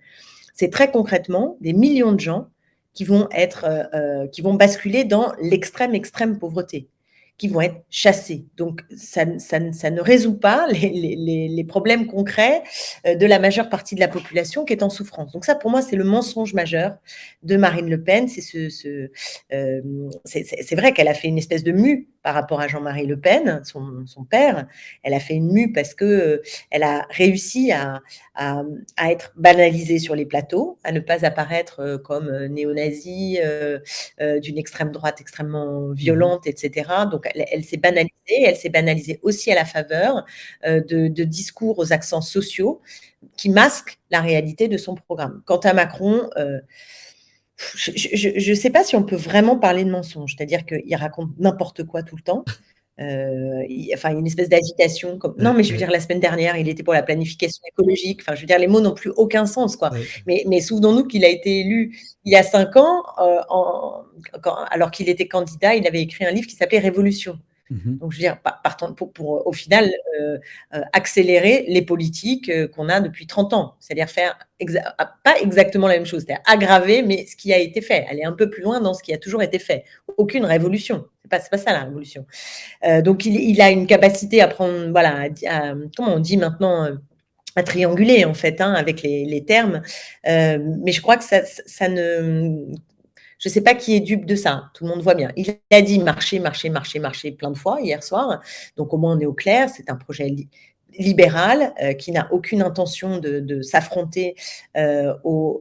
c'est 0.53 0.69
très 0.69 0.91
concrètement 0.91 1.57
des 1.61 1.73
millions 1.73 2.11
de 2.11 2.19
gens 2.19 2.49
qui 2.95 3.05
vont 3.05 3.29
être, 3.31 3.65
euh, 3.65 4.27
euh, 4.27 4.53
basculer 4.55 5.05
dans 5.05 5.33
l'extrême 5.41 5.95
extrême 5.95 6.41
pauvreté 6.41 6.89
qui 7.39 7.47
vont 7.47 7.61
être 7.61 7.85
chassés. 7.91 8.45
Donc, 8.57 8.83
ça, 8.97 9.25
ne 9.25 10.01
résout 10.01 10.37
pas 10.37 10.67
les, 10.73 11.65
problèmes 11.69 12.09
concrets 12.09 12.65
euh, 13.07 13.15
de 13.15 13.25
la 13.25 13.39
majeure 13.39 13.69
partie 13.69 13.95
de 13.95 14.01
la 14.01 14.09
population 14.09 14.65
qui 14.65 14.73
est 14.73 14.83
en 14.83 14.91
souffrance. 14.91 15.31
Donc 15.31 15.45
ça, 15.45 15.55
pour 15.55 15.71
moi, 15.71 15.81
c'est 15.81 15.97
le 15.97 16.05
mensonge 16.05 16.55
majeur 16.55 16.97
de 17.45 17.57
Marine 17.57 17.89
Le 17.89 18.03
Pen. 18.03 18.27
C'est 18.27 18.41
ce, 18.41 18.69
ce 18.69 19.11
c'est 20.25 20.75
vrai 20.75 20.93
qu'elle 20.93 21.09
a 21.09 21.15
fait 21.15 21.29
une 21.29 21.39
espèce 21.39 21.63
de 21.63 21.73
mue 21.73 22.09
par 22.23 22.35
rapport 22.35 22.61
à 22.61 22.69
Jean-Marie 22.69 23.07
Le 23.07 23.19
Pen, 23.19 23.63
son, 23.65 24.25
père. 24.29 24.67
Elle 25.03 25.15
a 25.15 25.21
fait 25.21 25.35
une 25.35 25.51
mue 25.53 25.73
parce 25.73 25.95
que 25.95 26.05
euh, 26.05 26.43
elle 26.71 26.85
a 26.85 27.07
réussi 27.11 27.73
à, 27.73 28.01
être 29.05 29.33
banalisée 29.37 29.99
sur 29.99 30.15
les 30.15 30.25
plateaux, 30.25 30.79
à 30.85 30.93
ne 30.93 31.01
pas 31.01 31.25
apparaître 31.25 31.81
euh, 31.81 31.99
comme 31.99 32.47
néo-nazie, 32.47 33.41
euh, 33.43 33.81
d'une 34.41 34.59
extrême 34.59 34.93
droite 34.93 35.21
extrêmement 35.21 35.91
violente, 35.91 36.47
etc. 36.47 36.91
Donc 37.11 37.29
elle, 37.35 37.65
s'est 37.65 37.77
banalisée. 37.77 38.13
Elle 38.45 38.57
s'est 38.57 38.69
banalisée 38.69 39.19
aussi 39.23 39.51
à 39.51 39.55
la 39.55 39.65
faveur 39.65 40.25
de, 40.65 41.09
discours 41.25 41.79
aux 41.79 41.93
accents 41.93 42.21
sociaux 42.21 42.81
qui 43.37 43.51
masquent 43.51 43.99
la 44.11 44.21
réalité 44.21 44.69
de 44.69 44.77
son 44.77 44.95
programme. 44.95 45.43
Quant 45.47 45.59
à 45.59 45.73
Macron, 45.73 46.29
je 47.75 48.51
ne 48.51 48.55
sais 48.55 48.71
pas 48.71 48.85
si 48.85 48.97
on 48.97 49.03
peut 49.03 49.17
vraiment 49.17 49.57
parler 49.59 49.85
de 49.85 49.91
mensonge, 49.91 50.35
c'est-à-dire 50.37 50.65
qu'il 50.67 50.97
raconte 50.97 51.31
n'importe 51.39 51.85
quoi 51.85 52.03
tout 52.03 52.17
le 52.17 52.23
temps. 52.23 52.45
Euh, 53.01 53.63
enfin, 53.95 54.11
il 54.11 54.13
y 54.13 54.17
a 54.17 54.19
une 54.19 54.27
espèce 54.27 54.49
d'agitation. 54.49 55.19
Comme... 55.19 55.35
Non, 55.39 55.55
mais 55.55 55.65
je 55.65 55.73
veux 55.73 55.79
dire, 55.79 55.91
la 55.91 55.99
semaine 55.99 56.21
dernière, 56.21 56.57
il 56.57 56.69
était 56.69 56.83
pour 56.83 56.93
la 56.93 57.03
planification 57.03 57.63
écologique. 57.67 58.21
Enfin, 58.21 58.35
je 58.35 58.43
veux 58.43 58.47
dire, 58.47 58.59
les 58.59 58.67
mots 58.67 58.81
n'ont 58.81 58.95
plus 58.95 59.11
aucun 59.17 59.47
sens, 59.47 59.77
quoi. 59.77 59.91
Mais, 60.27 60.45
mais 60.47 60.61
souvenons-nous 60.61 61.07
qu'il 61.07 61.25
a 61.25 61.29
été 61.29 61.61
élu 61.61 61.99
il 62.25 62.33
y 62.33 62.37
a 62.37 62.43
cinq 62.43 62.77
ans, 62.77 63.03
en... 63.49 64.03
alors 64.71 64.91
qu'il 64.91 65.09
était 65.09 65.27
candidat, 65.27 65.75
il 65.75 65.87
avait 65.87 66.03
écrit 66.03 66.25
un 66.25 66.31
livre 66.31 66.47
qui 66.47 66.55
s'appelait 66.55 66.79
Révolution. 66.79 67.39
Mmh 67.71 67.97
Donc, 67.97 68.13
je 68.13 68.17
veux 68.19 68.23
dire, 68.23 68.39
pour, 69.15 69.47
au 69.47 69.53
final 69.53 69.91
euh, 70.21 70.39
euh, 70.75 70.81
accélérer 70.93 71.65
les 71.69 71.83
politiques 71.83 72.49
euh, 72.49 72.69
qu'on 72.69 72.89
a 72.89 73.01
depuis 73.01 73.27
30 73.27 73.53
ans, 73.55 73.75
c'est-à-dire 73.81 74.11
faire 74.11 74.39
ah, 74.99 75.15
pas 75.25 75.41
exactement 75.41 75.89
la 75.89 75.95
même 75.95 76.07
chose, 76.07 76.25
c'est-à-dire 76.25 76.43
aggraver, 76.47 77.03
mais 77.03 77.27
ce 77.27 77.37
qui 77.37 77.53
a 77.53 77.59
été 77.59 77.81
fait, 77.81 78.07
aller 78.09 78.25
un 78.25 78.33
peu 78.33 78.51
plus 78.51 78.63
loin 78.63 78.81
dans 78.81 78.95
ce 78.95 79.03
qui 79.03 79.13
a 79.13 79.19
toujours 79.19 79.43
été 79.43 79.59
fait. 79.59 79.85
Aucune 80.17 80.45
révolution, 80.45 81.07
c'est 81.23 81.31
pas, 81.31 81.41
pas 81.41 81.59
ça 81.59 81.73
la 81.73 81.85
révolution. 81.85 82.27
donc, 83.03 83.25
il, 83.27 83.61
a 83.61 83.71
une 83.71 83.87
capacité 83.87 84.41
à 84.41 84.49
prendre, 84.49 84.91
voilà, 84.91 85.29
comment 85.97 86.15
on 86.15 86.21
dit 86.21 86.37
maintenant 86.37 86.89
à 87.55 87.63
trianguler 87.63 88.25
en 88.25 88.35
fait 88.35 88.61
hein, 88.61 88.73
avec 88.73 89.03
les, 89.03 89.45
termes, 89.45 89.83
mais 90.25 90.93
je 90.93 91.01
crois 91.01 91.17
que 91.17 91.25
ça 91.25 91.89
ne 91.89 92.73
je 93.43 93.49
ne 93.49 93.53
sais 93.53 93.61
pas 93.61 93.75
qui 93.75 93.97
est 93.97 94.01
dupe 94.01 94.25
de 94.25 94.37
ça. 94.37 94.71
Tout 94.73 94.85
le 94.85 94.91
monde 94.91 95.03
voit 95.03 95.17
bien. 95.17 95.33
Il 95.37 95.59
a 95.73 95.83
dit 95.83 95.99
marcher, 95.99 96.39
marcher, 96.39 96.71
marcher, 96.71 97.01
marcher 97.01 97.33
plein 97.33 97.51
de 97.51 97.59
fois 97.59 97.81
hier 97.81 98.01
soir. 98.03 98.41
Donc 98.77 98.95
au 98.95 98.99
moins 98.99 99.17
on 99.17 99.21
est 99.21 99.27
au 99.27 99.33
clair. 99.33 99.69
C'est 99.69 99.91
un 99.91 99.97
projet 99.97 100.33
libéral 100.97 101.75
qui 101.99 102.13
n'a 102.13 102.33
aucune 102.33 102.63
intention 102.63 103.19
de, 103.19 103.63
s'affronter 103.63 104.37
aux 105.25 105.61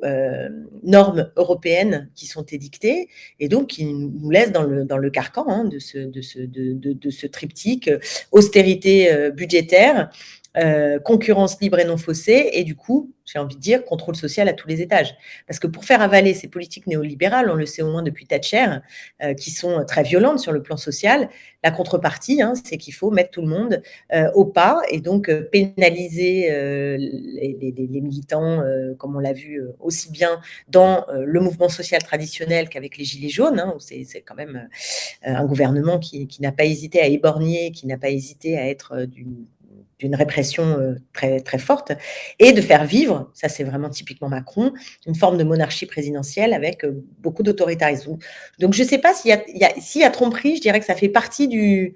normes 0.84 1.32
européennes 1.38 2.12
qui 2.14 2.28
sont 2.28 2.44
édictées 2.44 3.08
et 3.40 3.48
donc 3.48 3.70
qui 3.70 3.86
nous 3.86 4.30
laisse 4.30 4.52
dans 4.52 4.62
le, 4.62 5.10
carcan 5.10 5.46
hein, 5.48 5.64
de, 5.66 5.80
ce, 5.80 5.98
de, 5.98 7.10
ce 7.10 7.26
triptyque 7.26 7.90
austérité 8.32 9.32
budgétaire, 9.32 10.12
euh, 10.58 11.00
concurrence 11.00 11.62
libre 11.62 11.80
et 11.80 11.86
non 11.86 11.96
faussée, 11.96 12.50
et 12.52 12.66
du 12.66 12.76
coup, 12.76 13.14
j'ai 13.24 13.40
envie 13.40 13.56
de 13.56 13.62
dire, 13.62 13.86
contrôle 13.86 14.18
social 14.18 14.50
à 14.50 14.54
tous 14.54 14.68
les 14.68 14.82
étages. 14.82 15.16
Parce 15.48 15.60
que 15.60 15.68
pour 15.68 15.86
faire 15.86 16.02
avaler 16.02 16.34
ces 16.34 16.50
politiques 16.50 16.88
néolibérales, 16.88 17.50
on 17.50 17.56
le 17.56 17.66
sait 17.66 17.82
au 17.82 17.90
moins 17.90 18.04
depuis 18.04 18.26
Thatcher, 18.26 18.66
euh, 19.24 19.34
qui 19.34 19.50
sont 19.50 19.86
très 19.86 20.04
violentes 20.04 20.40
sur 20.40 20.52
le 20.52 20.62
plan 20.62 20.76
social, 20.76 21.30
la 21.64 21.72
contrepartie, 21.72 22.42
hein, 22.42 22.52
c'est 22.66 22.76
qu'il 22.76 22.94
faut 22.94 23.12
mettre 23.12 23.30
tout 23.32 23.42
le 23.42 23.48
monde 23.48 23.82
euh, 24.14 24.30
au 24.34 24.44
pas 24.44 24.82
et 24.90 25.00
donc 25.00 25.32
pénaliser 25.52 26.50
les, 26.50 28.02
militants, 28.02 28.62
comme 28.98 29.16
on 29.16 29.20
l'a 29.20 29.32
vu 29.32 29.62
aussi 29.80 30.12
bien 30.12 30.42
dans 30.68 31.06
le 31.12 31.40
mouvement 31.40 31.70
social 31.70 32.04
traditionnel 32.04 32.68
qu'avec 32.68 32.98
les 32.98 33.06
Gilets 33.06 33.30
jaunes, 33.30 33.60
hein, 33.60 33.74
où 33.76 33.80
c'est 33.80 34.06
quand 34.26 34.36
même 34.36 34.68
un 35.24 35.46
gouvernement 35.46 36.00
qui, 36.00 36.28
qui 36.28 36.42
n'a 36.42 36.52
pas 36.52 36.66
hésité 36.66 37.00
à 37.00 37.08
éborgner, 37.08 37.72
qui 37.72 37.88
n'a 37.88 37.98
pas 37.98 38.10
hésité 38.10 38.58
à 38.58 38.68
être 38.68 39.06
d'une 39.06 39.46
d'une 40.02 40.16
répression 40.16 40.64
euh, 40.64 40.96
très, 41.14 41.40
très 41.42 41.60
forte, 41.60 41.92
et 42.40 42.54
de 42.54 42.62
faire 42.62 42.86
vivre, 42.86 43.30
ça 43.34 43.50
c'est 43.50 43.64
vraiment 43.64 43.90
typiquement 43.90 44.30
Macron, 44.30 44.74
une 45.06 45.16
forme 45.16 45.38
de 45.38 45.44
monarchie 45.44 45.86
présidentielle 45.86 46.54
avec 46.54 46.84
euh, 46.84 47.04
beaucoup 47.20 47.44
d'autoritarisme. 47.44 48.18
Donc 48.60 48.74
je 48.74 48.82
ne 48.82 48.88
sais 48.88 48.98
pas 48.98 49.14
s'il 49.14 49.30
y, 49.30 49.34
a, 49.34 49.44
y 49.78 50.04
a 50.04 50.10
tromperie, 50.10 50.56
je 50.56 50.62
dirais 50.62 50.80
que 50.80 50.86
ça 50.86 50.96
fait 50.96 51.10
partie 51.10 51.48
du, 51.48 51.94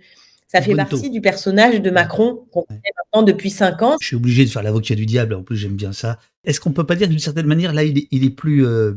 ça 0.48 0.62
fait 0.62 0.76
partie 0.76 1.10
du 1.10 1.20
personnage 1.20 1.82
de 1.82 1.90
Macron 1.90 2.46
qu'on 2.52 2.62
connaît 2.62 2.82
maintenant 2.98 3.26
depuis 3.26 3.50
cinq 3.50 3.82
ans. 3.82 3.98
Je 4.00 4.08
suis 4.08 4.16
obligé 4.16 4.46
de 4.46 4.50
faire 4.52 4.62
l'avocat 4.62 4.94
du 4.94 5.08
diable, 5.08 5.34
en 5.34 5.42
plus 5.42 5.58
j'aime 5.58 5.76
bien 5.76 5.92
ça. 5.92 6.20
Est-ce 6.44 6.60
qu'on 6.60 6.72
peut 6.72 6.86
pas 6.86 6.96
dire 6.96 7.08
d'une 7.08 7.20
certaine 7.20 7.48
manière, 7.48 7.74
là, 7.74 7.84
il 7.84 7.98
est, 7.98 8.08
il 8.12 8.24
est 8.24 8.30
plus, 8.30 8.64
euh, 8.64 8.94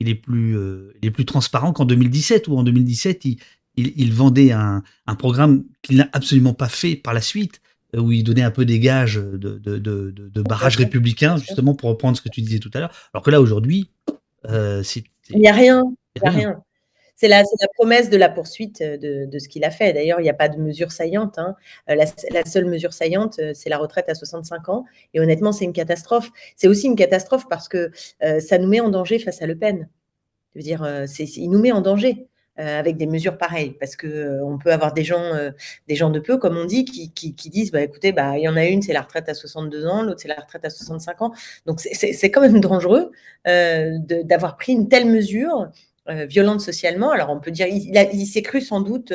il 0.00 0.10
est 0.10 0.14
plus, 0.14 0.54
il 1.02 1.08
est 1.08 1.10
plus 1.10 1.24
transparent 1.24 1.72
qu'en 1.72 1.86
2017, 1.86 2.48
ou 2.48 2.58
en 2.58 2.62
2017, 2.62 3.24
il, 3.24 3.38
il, 3.76 4.12
vendait 4.12 4.52
un, 4.52 4.82
un 5.06 5.14
programme 5.14 5.64
qu'il 5.80 5.96
n'a 5.96 6.08
absolument 6.12 6.52
pas 6.52 6.68
fait 6.68 6.94
par 6.94 7.14
la 7.14 7.22
suite 7.22 7.62
où 7.96 8.12
il 8.12 8.24
donnait 8.24 8.42
un 8.42 8.50
peu 8.50 8.64
des 8.64 8.80
gages 8.80 9.16
de, 9.16 9.36
de, 9.36 9.78
de, 9.78 10.10
de 10.10 10.42
barrage 10.42 10.76
républicain, 10.76 11.36
justement, 11.36 11.74
pour 11.74 11.90
reprendre 11.90 12.16
ce 12.16 12.22
que 12.22 12.28
tu 12.28 12.40
disais 12.40 12.58
tout 12.58 12.70
à 12.74 12.80
l'heure. 12.80 12.92
Alors 13.12 13.22
que 13.22 13.30
là, 13.30 13.40
aujourd'hui, 13.40 13.90
euh, 14.50 14.82
c'est. 14.82 15.04
Il 15.30 15.38
n'y 15.38 15.48
a 15.48 15.52
rien. 15.52 15.82
Il 16.16 16.22
n'y 16.22 16.28
a 16.28 16.30
rien. 16.30 16.62
C'est 17.16 17.28
la, 17.28 17.42
la, 17.42 17.68
promesse 17.74 18.10
de 18.10 18.16
la 18.16 18.28
poursuite 18.28 18.82
de, 18.82 19.26
de 19.26 19.38
ce 19.38 19.48
qu'il 19.48 19.64
a 19.64 19.70
fait. 19.70 19.92
D'ailleurs, 19.92 20.18
il 20.18 20.24
n'y 20.24 20.30
a 20.30 20.34
pas 20.34 20.48
de 20.48 20.58
mesure 20.58 20.90
saillante. 20.90 21.38
Hein. 21.38 21.54
Euh, 21.88 21.94
la, 21.94 22.06
la, 22.30 22.44
seule 22.44 22.64
mesure 22.66 22.92
saillante, 22.92 23.38
euh, 23.38 23.52
c'est 23.54 23.70
la 23.70 23.78
retraite 23.78 24.08
à 24.08 24.14
65 24.14 24.68
ans. 24.68 24.84
Et 25.14 25.20
honnêtement, 25.20 25.52
c'est 25.52 25.64
une 25.64 25.72
catastrophe. 25.72 26.30
C'est 26.56 26.66
aussi 26.66 26.88
une 26.88 26.96
catastrophe 26.96 27.46
parce 27.48 27.68
que 27.68 27.92
ça 28.40 28.58
nous 28.58 28.68
met 28.68 28.80
en 28.80 28.90
danger 28.90 29.18
face 29.18 29.40
à 29.42 29.46
Le 29.46 29.56
Pen. 29.56 29.88
Je 30.54 30.60
veux 30.60 30.64
dire, 30.64 31.06
il 31.18 31.50
nous 31.50 31.60
met 31.60 31.72
en 31.72 31.80
danger. 31.80 32.26
Euh, 32.60 32.78
avec 32.78 32.96
des 32.96 33.06
mesures 33.08 33.36
pareilles, 33.36 33.74
parce 33.80 33.96
que 33.96 34.06
euh, 34.06 34.44
on 34.44 34.58
peut 34.58 34.72
avoir 34.72 34.94
des 34.94 35.02
gens, 35.02 35.34
euh, 35.34 35.50
des 35.88 35.96
gens 35.96 36.08
de 36.08 36.20
peu, 36.20 36.38
comme 36.38 36.56
on 36.56 36.66
dit, 36.66 36.84
qui, 36.84 37.32
disent, 37.50 37.72
bah 37.72 37.80
écoutez, 37.80 38.12
bah 38.12 38.38
il 38.38 38.44
y 38.44 38.48
en 38.48 38.54
a 38.54 38.64
une, 38.66 38.80
c'est 38.80 38.92
la 38.92 39.00
retraite 39.00 39.28
à 39.28 39.34
62 39.34 39.86
ans, 39.86 40.04
l'autre 40.04 40.20
c'est 40.20 40.28
la 40.28 40.36
retraite 40.36 40.64
à 40.64 40.70
65 40.70 41.22
ans. 41.22 41.32
Donc 41.66 41.80
c'est 41.80 42.30
quand 42.30 42.40
même 42.40 42.60
dangereux 42.60 43.10
d'avoir 43.44 44.56
pris 44.56 44.72
une 44.72 44.88
telle 44.88 45.06
mesure. 45.06 45.68
violente 46.28 46.60
socialement. 46.60 47.10
Alors 47.10 47.30
on 47.30 47.40
peut 47.40 47.50
dire, 47.50 47.66
il, 47.66 47.90
il 48.12 48.26
s'est 48.26 48.42
cru 48.42 48.60
sans 48.60 48.80
doute 48.80 49.12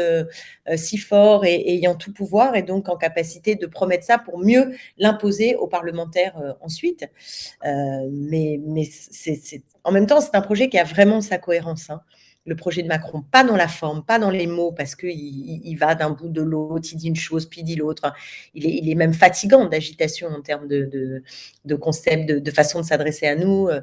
si 0.76 0.98
fort 0.98 1.46
et, 1.46 1.76
ayant 1.76 1.96
tout 1.96 2.12
pouvoir 2.12 2.56
et 2.56 2.64
donc 2.64 2.90
en 2.90 2.98
capacité 2.98 3.56
de 3.56 3.68
promettre 3.68 4.04
ça 4.04 4.18
pour 4.18 4.40
mieux 4.40 4.72
l'imposer 4.98 5.56
aux 5.56 5.68
parlementaires 5.68 6.56
ensuite. 6.62 7.06
mais 7.64 8.60
mais 8.66 8.86
c'est 8.92 9.62
en 9.86 9.92
même 9.92 10.08
temps, 10.08 10.20
c'est 10.20 10.36
un 10.36 10.42
projet 10.42 10.68
qui 10.68 10.78
a 10.78 10.84
vraiment 10.84 11.22
sa 11.22 11.38
cohérence. 11.38 11.90
Hein 11.90 12.02
le 12.50 12.56
projet 12.56 12.82
de 12.82 12.88
Macron, 12.88 13.24
pas 13.32 13.44
dans 13.44 13.56
la 13.56 13.68
forme, 13.68 14.04
pas 14.04 14.20
dans 14.20 14.32
les 14.32 14.48
mots, 14.48 14.72
parce 14.72 14.96
qu'il 14.96 15.12
il, 15.12 15.76
va 15.76 15.96
d'un 15.96 16.10
bout 16.10 16.30
de 16.30 16.42
l'autre, 16.42 16.90
il 16.92 16.98
dit 16.98 17.08
une 17.08 17.16
chose, 17.16 17.46
puis 17.46 17.62
il 17.62 17.64
dit 17.64 17.76
l'autre. 17.76 18.12
Il 18.56 18.90
est, 18.90 18.96
même 18.96 19.14
fatigant 19.14 19.66
d'agitation 19.66 20.28
en 20.30 20.42
termes 20.42 20.68
de, 20.68 21.22
de, 21.64 21.76
concept, 21.76 22.30
de, 22.30 22.52
façon 22.52 22.82
de 22.82 22.86
s'adresser 22.86 23.28
à 23.28 23.36
nous. 23.36 23.70
Euh, 23.70 23.80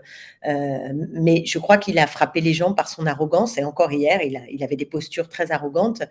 mais 1.12 1.44
je 1.46 1.58
crois 1.58 1.78
qu'il 1.78 1.98
a 1.98 2.06
frappé 2.06 2.40
les 2.40 2.52
gens 2.52 2.74
par 2.74 2.88
son 2.88 3.06
arrogance, 3.06 3.56
et 3.56 3.64
encore 3.64 3.92
hier, 3.92 4.20
il, 4.22 4.64
avait 4.64 4.76
des 4.76 4.84
postures 4.84 5.28
très 5.28 5.52
arrogantes, 5.52 6.02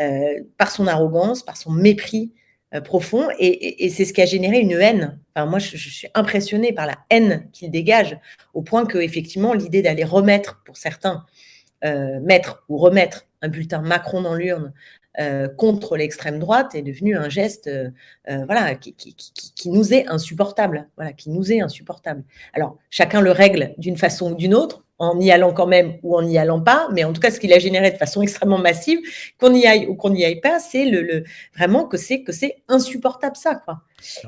euh, 0.00 0.40
par 0.58 0.70
son 0.70 0.86
arrogance, 0.86 1.42
par 1.44 1.56
son 1.56 1.70
mépris 1.70 2.32
euh, 2.74 2.80
profond, 2.80 3.28
et, 3.38 3.88
c'est 3.90 4.04
ce 4.04 4.12
qui 4.12 4.22
a 4.22 4.26
généré 4.26 4.60
une 4.60 4.72
haine. 4.72 5.18
Enfin, 5.34 5.46
moi, 5.46 5.58
je, 5.58 5.76
suis 5.76 6.08
impressionnée 6.14 6.72
par 6.72 6.86
la 6.86 6.98
haine 7.10 7.48
qu'il 7.52 7.70
dégage, 7.70 8.18
au 8.54 8.62
point 8.62 8.86
que, 8.86 8.98
effectivement, 8.98 9.54
l'idée 9.54 9.82
d'aller 9.82 10.04
remettre, 10.04 10.62
pour 10.64 10.76
certains, 10.76 11.14
euh, 11.14 11.39
mettre 11.82 12.64
ou 12.68 12.76
remettre 12.76 13.26
un 13.42 13.48
bulletin 13.48 13.80
Macron 13.80 14.20
dans 14.22 14.34
l'urne 14.34 14.72
euh, 15.18 15.48
contre 15.48 15.96
l'extrême 15.96 16.38
droite 16.38 16.76
est 16.76 16.82
devenu 16.82 17.16
un 17.16 17.28
geste 17.28 17.66
euh, 17.66 17.90
voilà, 18.24 18.76
qui, 18.76 18.94
qui, 18.94 19.68
nous 19.68 19.92
est 19.92 20.06
insupportable. 20.06 20.88
Voilà, 20.96 21.12
qui 21.12 21.30
nous 21.30 21.52
est 21.52 21.60
insupportable. 21.60 22.22
Alors, 22.54 22.78
chacun 22.90 23.20
le 23.20 23.32
règle 23.32 23.74
d'une 23.76 23.96
façon 23.96 24.32
ou 24.32 24.34
d'une 24.36 24.54
autre, 24.54 24.84
en 24.98 25.18
y 25.18 25.32
allant 25.32 25.52
quand 25.52 25.66
même 25.66 25.98
ou 26.04 26.16
en 26.16 26.22
n'y 26.22 26.38
allant 26.38 26.60
pas, 26.60 26.88
mais 26.92 27.02
en 27.02 27.12
tout 27.12 27.20
cas, 27.20 27.32
ce 27.32 27.40
qu'il 27.40 27.52
a 27.52 27.58
généré 27.58 27.90
de 27.90 27.96
façon 27.96 28.22
extrêmement 28.22 28.58
massive, 28.58 29.00
qu'on 29.38 29.52
y 29.52 29.66
aille 29.66 29.86
ou 29.88 29.96
qu'on 29.96 30.10
n'y 30.10 30.24
aille 30.24 30.40
pas, 30.40 30.60
c'est 30.60 30.84
le, 30.84 31.24
vraiment 31.56 31.86
que 31.86 31.96
c'est 31.96 32.22
que 32.22 32.32
c'est 32.32 32.62
insupportable 32.68 33.36
ça, 33.36 33.56
quoi. 33.56 33.80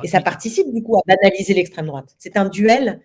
Et 0.02 0.08
ça 0.08 0.20
participe 0.20 0.70
du 0.72 0.82
coup 0.82 0.96
à 0.96 1.02
banaliser 1.06 1.54
l'extrême 1.54 1.86
droite. 1.86 2.14
C'est 2.18 2.36
un 2.36 2.48
duel 2.48 3.00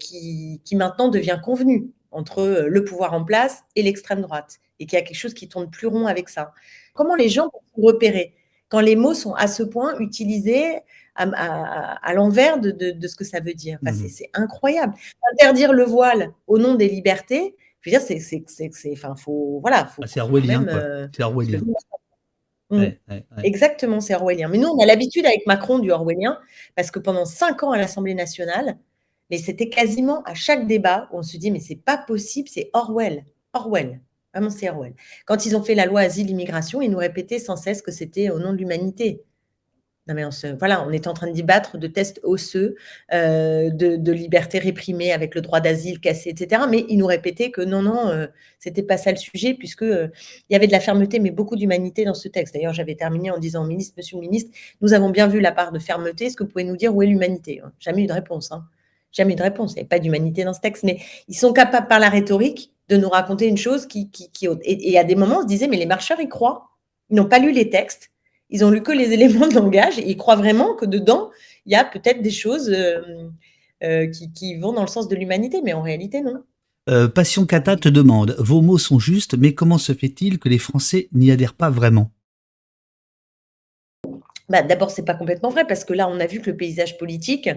qui, 0.00 0.60
qui 0.64 0.74
maintenant 0.74 1.08
devient 1.08 1.38
convenu 1.44 1.90
entre 2.10 2.40
euh, 2.40 2.68
le 2.68 2.84
pouvoir 2.84 3.12
en 3.12 3.24
place 3.24 3.64
et 3.76 3.82
l'extrême 3.82 4.20
droite, 4.20 4.60
et 4.78 4.86
qu'il 4.86 4.98
y 4.98 5.02
a 5.02 5.04
quelque 5.04 5.16
chose 5.16 5.34
qui 5.34 5.48
tourne 5.48 5.70
plus 5.70 5.86
rond 5.86 6.06
avec 6.06 6.28
ça. 6.28 6.52
Comment 6.94 7.14
les 7.14 7.28
gens 7.28 7.48
peuvent 7.50 7.84
repérer 7.84 8.34
quand 8.68 8.80
les 8.80 8.96
mots 8.96 9.14
sont 9.14 9.34
à 9.34 9.46
ce 9.48 9.62
point 9.62 9.98
utilisés 9.98 10.80
à, 11.16 12.14
l'envers 12.14 12.58
de, 12.58 13.06
ce 13.06 13.16
que 13.16 13.24
ça 13.24 13.40
veut 13.40 13.54
dire? 13.54 13.78
Mmh 13.82 14.08
C'est 14.08 14.30
incroyable. 14.32 14.94
Interdire 15.32 15.72
le 15.72 15.84
voile 15.84 16.32
au 16.46 16.58
nom 16.58 16.74
des 16.74 16.88
libertés, 16.88 17.54
je 17.80 17.90
veux 17.90 17.98
dire, 17.98 18.06
c'est, 18.06 18.92
enfin, 18.92 19.14
faut, 19.16 19.58
voilà, 19.60 19.86
faut. 19.86 20.02
Ah, 20.04 20.06
c'est 20.06 20.20
orwellien, 20.20 20.66
euh, 20.68 21.08
C'est 21.14 21.22
orwellien. 21.22 21.60
Mmh. 22.70 22.84
Exactement, 23.42 24.00
c'est 24.00 24.14
orwellien. 24.14 24.48
Mais 24.48 24.58
nous, 24.58 24.68
on 24.68 24.78
a 24.80 24.86
l'habitude 24.86 25.26
avec 25.26 25.46
Macron 25.46 25.78
du 25.78 25.90
orwellien, 25.90 26.38
parce 26.76 26.90
que 26.90 26.98
pendant 26.98 27.24
cinq 27.24 27.62
ans 27.62 27.72
à 27.72 27.78
l'Assemblée 27.78 28.14
nationale, 28.14 28.78
mais 29.30 29.38
c'était 29.38 29.68
quasiment 29.68 30.22
à 30.22 30.34
chaque 30.34 30.66
débat 30.66 31.08
où 31.12 31.18
on 31.18 31.22
se 31.22 31.36
dit, 31.36 31.50
mais 31.50 31.60
c'est 31.60 31.76
pas 31.76 31.98
possible, 31.98 32.48
c'est 32.48 32.70
Orwell. 32.72 33.24
Orwell. 33.52 34.00
Vraiment, 34.32 34.50
c'est 34.50 34.68
Orwell. 34.70 34.94
Quand 35.26 35.46
ils 35.46 35.56
ont 35.56 35.62
fait 35.62 35.74
la 35.74 35.86
loi 35.86 36.00
asile-immigration, 36.00 36.82
ils 36.82 36.90
nous 36.90 36.98
répétaient 36.98 37.38
sans 37.38 37.56
cesse 37.56 37.82
que 37.82 37.90
c'était 37.90 38.30
au 38.30 38.38
nom 38.38 38.52
de 38.52 38.58
l'humanité. 38.58 39.24
Non 40.08 40.14
mais 40.14 40.24
on 40.24 40.30
se, 40.30 40.46
voilà, 40.58 40.84
on 40.84 40.90
est 40.90 41.06
en 41.06 41.12
train 41.14 41.28
de 41.28 41.32
débattre 41.32 41.78
de 41.78 41.86
tests 41.86 42.20
osseux, 42.24 42.74
euh, 43.12 43.70
de, 43.70 44.12
liberté 44.12 44.58
réprimée 44.58 45.12
avec 45.12 45.34
le 45.34 45.40
droit 45.40 45.60
d'asile 45.60 46.00
cassé, 46.00 46.30
etc. 46.30 46.62
Mais 46.68 46.84
ils 46.88 46.96
nous 46.96 47.06
répétaient 47.06 47.50
que 47.50 47.60
non, 47.60 47.82
non, 47.82 48.08
euh, 48.08 48.26
c'était 48.58 48.82
pas 48.82 48.96
ça 48.96 49.12
le 49.12 49.18
sujet, 49.18 49.54
puisque 49.54 49.82
euh, 49.82 50.08
y 50.48 50.56
avait 50.56 50.66
de 50.66 50.72
la 50.72 50.80
fermeté, 50.80 51.20
mais 51.20 51.30
beaucoup 51.30 51.54
d'humanité 51.54 52.04
dans 52.04 52.14
ce 52.14 52.28
texte. 52.28 52.54
D'ailleurs, 52.54 52.72
j'avais 52.72 52.96
terminé 52.96 53.30
en 53.30 53.38
disant, 53.38 53.64
ministre, 53.64 53.94
Monsieur 53.98 54.16
le 54.16 54.22
ministre, 54.22 54.50
nous 54.80 54.94
avons 54.94 55.10
bien 55.10 55.28
vu 55.28 55.38
la 55.40 55.52
part 55.52 55.70
de 55.70 55.78
fermeté. 55.78 56.26
Est-ce 56.26 56.36
que 56.36 56.42
vous 56.42 56.48
pouvez 56.48 56.64
nous 56.64 56.76
dire 56.76 56.94
où 56.94 57.02
est 57.02 57.06
l'humanité? 57.06 57.60
Jamais 57.78 58.02
eu 58.02 58.06
de 58.06 58.12
réponse. 58.12 58.50
Hein. 58.52 58.64
Jamais 59.12 59.34
de 59.34 59.42
réponse. 59.42 59.72
Il 59.72 59.76
n'y 59.76 59.82
a 59.82 59.86
pas 59.86 59.98
d'humanité 59.98 60.44
dans 60.44 60.52
ce 60.52 60.60
texte. 60.60 60.84
Mais 60.84 61.00
ils 61.28 61.36
sont 61.36 61.52
capables, 61.52 61.88
par 61.88 61.98
la 61.98 62.08
rhétorique, 62.08 62.72
de 62.88 62.96
nous 62.96 63.08
raconter 63.08 63.46
une 63.46 63.56
chose 63.56 63.86
qui, 63.86 64.10
qui, 64.10 64.48
et, 64.64 64.98
à 64.98 65.04
des 65.04 65.14
moments, 65.14 65.38
on 65.38 65.42
se 65.42 65.46
disait, 65.46 65.68
mais 65.68 65.76
les 65.76 65.86
marcheurs, 65.86 66.20
ils 66.20 66.28
croient. 66.28 66.70
Ils 67.08 67.16
n'ont 67.16 67.28
pas 67.28 67.38
lu 67.38 67.52
les 67.52 67.70
textes. 67.70 68.10
Ils 68.50 68.64
ont 68.64 68.70
lu 68.70 68.82
que 68.82 68.92
les 68.92 69.12
éléments 69.12 69.46
de 69.46 69.54
langage. 69.54 69.98
Et 69.98 70.08
ils 70.08 70.16
croient 70.16 70.36
vraiment 70.36 70.74
que 70.74 70.86
dedans, 70.86 71.30
il 71.66 71.72
y 71.72 71.76
a 71.76 71.84
peut-être 71.84 72.22
des 72.22 72.30
choses 72.30 72.70
euh, 72.70 73.28
euh, 73.82 74.06
qui, 74.08 74.56
vont 74.56 74.72
dans 74.72 74.82
le 74.82 74.88
sens 74.88 75.08
de 75.08 75.16
l'humanité. 75.16 75.60
Mais 75.62 75.72
en 75.72 75.82
réalité, 75.82 76.20
non. 76.20 76.42
Euh, 76.88 77.08
Passion 77.08 77.46
Kata 77.46 77.76
te 77.76 77.88
demande, 77.88 78.34
vos 78.38 78.62
mots 78.62 78.78
sont 78.78 78.98
justes, 78.98 79.36
mais 79.36 79.54
comment 79.54 79.78
se 79.78 79.92
fait-il 79.92 80.38
que 80.38 80.48
les 80.48 80.58
Français 80.58 81.08
n'y 81.12 81.30
adhèrent 81.30 81.54
pas 81.54 81.70
vraiment? 81.70 82.10
Bah, 84.50 84.62
D'abord, 84.62 84.90
c'est 84.90 85.04
pas 85.04 85.14
complètement 85.14 85.48
vrai 85.48 85.66
parce 85.66 85.84
que 85.84 85.94
là, 85.94 86.08
on 86.08 86.20
a 86.20 86.26
vu 86.26 86.40
que 86.40 86.50
le 86.50 86.56
paysage 86.56 86.98
politique, 86.98 87.48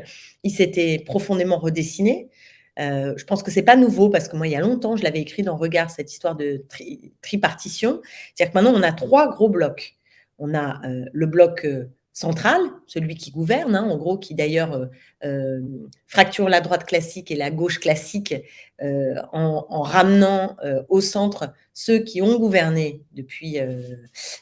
il 0.44 0.52
s'était 0.52 1.04
profondément 1.06 1.58
redessiné. 1.58 2.30
Euh, 2.80 3.14
je 3.18 3.26
pense 3.26 3.44
que 3.44 3.52
c'est 3.52 3.64
pas 3.64 3.76
nouveau 3.76 4.10
parce 4.10 4.28
que 4.28 4.36
moi, 4.36 4.48
il 4.48 4.52
y 4.52 4.56
a 4.56 4.62
longtemps, 4.62 4.96
je 4.96 5.04
l'avais 5.04 5.20
écrit 5.20 5.44
dans 5.44 5.58
Regard 5.58 5.92
cette 5.92 6.12
histoire 6.12 6.36
de 6.36 6.66
tripartition. 7.22 8.02
C'est-à-dire 8.34 8.54
que 8.54 8.58
maintenant, 8.58 8.80
on 8.80 8.84
a 8.84 8.92
trois 8.94 9.30
gros 9.30 9.50
blocs. 9.50 9.96
On 10.40 10.54
a 10.56 10.82
euh, 10.88 11.06
le 11.12 11.26
bloc 11.26 11.66
euh, 11.66 11.86
central, 12.14 12.62
celui 12.86 13.16
qui 13.16 13.32
gouverne, 13.32 13.76
hein, 13.76 13.90
en 13.90 13.98
gros, 13.98 14.20
qui 14.20 14.36
d'ailleurs 14.36 14.74
euh, 14.74 14.86
euh, 15.26 15.62
fracture 16.06 16.48
la 16.48 16.62
droite 16.62 16.86
classique 16.86 17.32
et 17.32 17.36
la 17.36 17.50
gauche 17.50 17.80
classique 17.80 18.36
euh, 18.84 19.16
en, 19.32 19.82
ramenant 19.82 20.56
au 20.90 21.02
centre 21.02 21.54
ceux 21.74 22.00
qui 22.00 22.22
ont 22.22 22.38
gouverné 22.38 23.02
depuis 23.14 23.58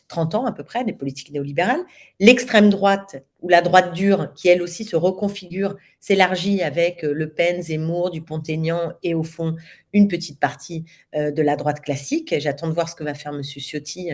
30 0.08 0.36
ans 0.36 0.46
à 0.46 0.51
peu 0.51 0.63
près, 0.63 0.84
des 0.84 0.94
politiques 0.94 1.32
néolibérales. 1.32 1.82
L'extrême 2.20 2.70
droite, 2.70 3.24
ou 3.42 3.50
la 3.50 3.62
droite 3.62 3.94
dure, 3.94 4.34
qui 4.34 4.50
elle 4.50 4.62
aussi 4.62 4.84
se 4.84 4.96
reconfigure, 4.96 5.78
s'élargit 6.00 6.62
avec 6.62 7.04
Le 7.04 7.30
Pen, 7.30 7.62
Zemmour, 7.62 8.10
Dupont-Aignan 8.10 8.94
et 9.04 9.13
au 9.13 9.24
fond 9.24 9.56
une 9.94 10.08
petite 10.08 10.40
partie 10.40 10.86
de 11.13 11.42
la 11.42 11.56
droite 11.56 11.82
classique. 11.82 12.34
J'attends 12.40 12.68
de 12.68 12.74
voir 12.74 12.90
ce 12.90 12.96
que 12.96 13.04
va 13.04 13.13
faire 13.13 13.34
M. 13.34 13.44
Ciotti 13.44 14.10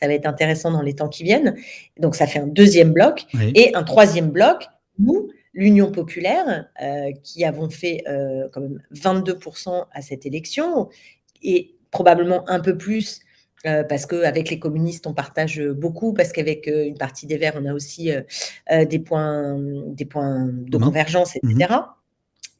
ça 0.00 0.08
va 0.08 0.14
être 0.14 0.26
intéressant 0.26 0.70
dans 0.70 0.82
les 0.82 0.94
temps 0.94 1.08
qui 1.08 1.24
viennent. 1.24 1.56
Donc, 1.98 2.14
ça 2.14 2.26
fait 2.26 2.38
un 2.38 2.46
deuxième 2.46 2.92
bloc. 2.92 3.26
Et 3.54 3.74
un 3.74 3.82
troisième 3.82 4.30
bloc, 4.30 4.66
nous, 4.98 5.30
l'Union 5.52 5.90
populaire, 5.90 6.68
euh, 6.82 7.12
qui 7.22 7.44
avons 7.44 7.68
fait 7.70 8.02
euh, 8.08 8.48
quand 8.52 8.60
même 8.60 8.82
22% 8.94 9.86
à 9.92 10.02
cette 10.02 10.26
élection, 10.26 10.88
et 11.42 11.74
probablement 11.90 12.48
un 12.48 12.60
peu 12.60 12.76
plus 12.76 13.20
euh, 13.66 13.84
parce 13.84 14.06
qu'avec 14.06 14.48
les 14.48 14.58
communistes, 14.58 15.06
on 15.06 15.12
partage 15.12 15.60
beaucoup, 15.60 16.14
parce 16.14 16.32
qu'avec 16.32 16.66
une 16.66 16.96
partie 16.96 17.26
des 17.26 17.36
Verts, 17.36 17.56
on 17.60 17.66
a 17.66 17.74
aussi 17.74 18.10
des, 18.70 18.98
points, 19.00 19.58
des 19.58 20.06
points 20.06 20.48
de 20.50 20.78
convergence, 20.78 21.36
etc. 21.36 21.74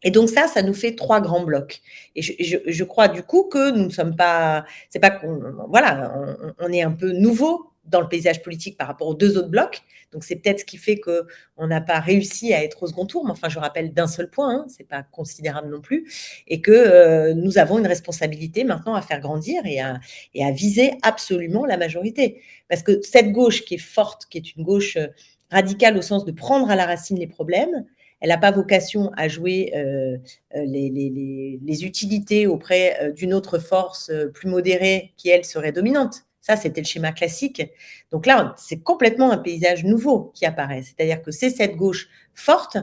Et 0.03 0.11
donc 0.11 0.29
ça, 0.29 0.47
ça 0.47 0.63
nous 0.63 0.75
fait 0.75 0.95
trois 0.95 1.21
grands 1.21 1.45
blocs. 1.45 1.81
Et 2.17 2.23
je, 2.23 2.85
crois 2.85 3.09
du 3.09 3.23
coup 3.23 3.45
que 3.45 3.71
nous 3.71 3.85
ne 3.85 3.91
sommes 3.91 4.17
pas, 4.17 4.65
c'est 4.89 4.99
pas 4.99 5.11
qu'on, 5.11 5.41
voilà, 5.69 6.13
on, 6.59 6.73
est 6.73 6.83
un 6.83 6.93
peu 6.93 7.13
nouveau 7.13 7.71
dans 7.85 8.01
le 8.01 8.09
paysage 8.09 8.43
politique 8.43 8.79
par 8.79 8.87
rapport 8.87 9.09
aux 9.09 9.15
deux 9.15 9.37
autres 9.37 9.49
blocs. 9.49 9.83
Donc 10.13 10.25
c'est 10.25 10.37
peut-être 10.37 10.61
ce 10.61 10.65
qui 10.65 10.77
fait 10.77 10.99
que 10.99 11.27
on 11.57 11.67
n'a 11.67 11.81
pas 11.81 12.01
réussi 12.01 12.53
à 12.53 12.65
être 12.65 12.83
au 12.83 12.87
second 12.87 13.07
tour. 13.07 13.25
Mais 13.25 13.31
enfin, 13.31 13.49
je 13.49 13.59
rappelle 13.59 13.93
d'un 13.93 14.07
seul 14.07 14.31
point, 14.31 14.51
hein, 14.51 14.67
c'est 14.69 14.89
pas 14.89 15.03
considérable 15.03 15.71
non 15.71 15.81
plus, 15.81 16.43
et 16.49 16.61
que 16.61 16.73
euh, 16.73 17.35
nous 17.35 17.59
avons 17.59 17.79
une 17.79 17.87
responsabilité 17.87 18.65
maintenant 18.65 18.95
à 18.95 19.03
faire 19.03 19.21
grandir 19.21 19.63
et 19.67 19.81
à, 19.81 20.01
et 20.35 20.45
à 20.45 20.51
viser 20.51 20.95
absolument 21.03 21.67
la 21.67 21.77
majorité. 21.77 22.43
Parce 22.69 22.83
que 22.83 23.01
cette 23.03 23.33
gauche 23.33 23.65
qui 23.65 23.75
est 23.75 23.79
forte, 23.79 24.27
qui 24.31 24.39
est 24.39 24.57
une 24.57 24.65
gauche 24.65 24.97
euh, 24.97 25.09
radicale 25.51 25.97
au 25.97 26.03
sens 26.03 26.25
de 26.25 26.33
prendre 26.33 26.71
à 26.71 26.77
la 26.77 26.87
racine 26.87 27.19
les 27.19 27.27
problèmes, 27.27 27.85
elle 28.21 28.29
n'a 28.29 28.39
pas 28.39 28.51
vocation 28.51 29.11
à 29.17 29.29
jouer 29.29 29.73
euh, 29.75 30.19
euh, 30.55 30.65
les, 30.65 31.85
utilités 31.85 32.47
auprès 32.47 32.99
euh, 33.03 33.13
d'une 33.13 33.33
autre 33.33 33.59
force 33.59 34.13
plus 34.35 34.49
modérée 34.49 35.13
qui, 35.17 35.31
elle, 35.31 35.45
serait 35.45 35.73
dominante. 35.73 36.25
Ça, 36.41 36.57
c'était 36.57 36.81
le 36.81 36.87
schéma 36.87 37.13
classique. 37.13 37.63
Donc 38.11 38.27
là, 38.27 38.55
c'est 38.59 38.81
complètement 38.81 39.31
un 39.31 39.39
paysage 39.39 39.85
nouveau 39.85 40.33
qui 40.35 40.47
apparaît. 40.47 40.83
C'est-à-dire 40.83 41.23
que 41.23 41.31
c'est 41.31 41.51
cette 41.51 41.77
gauche 41.77 42.09
forte, 42.35 42.79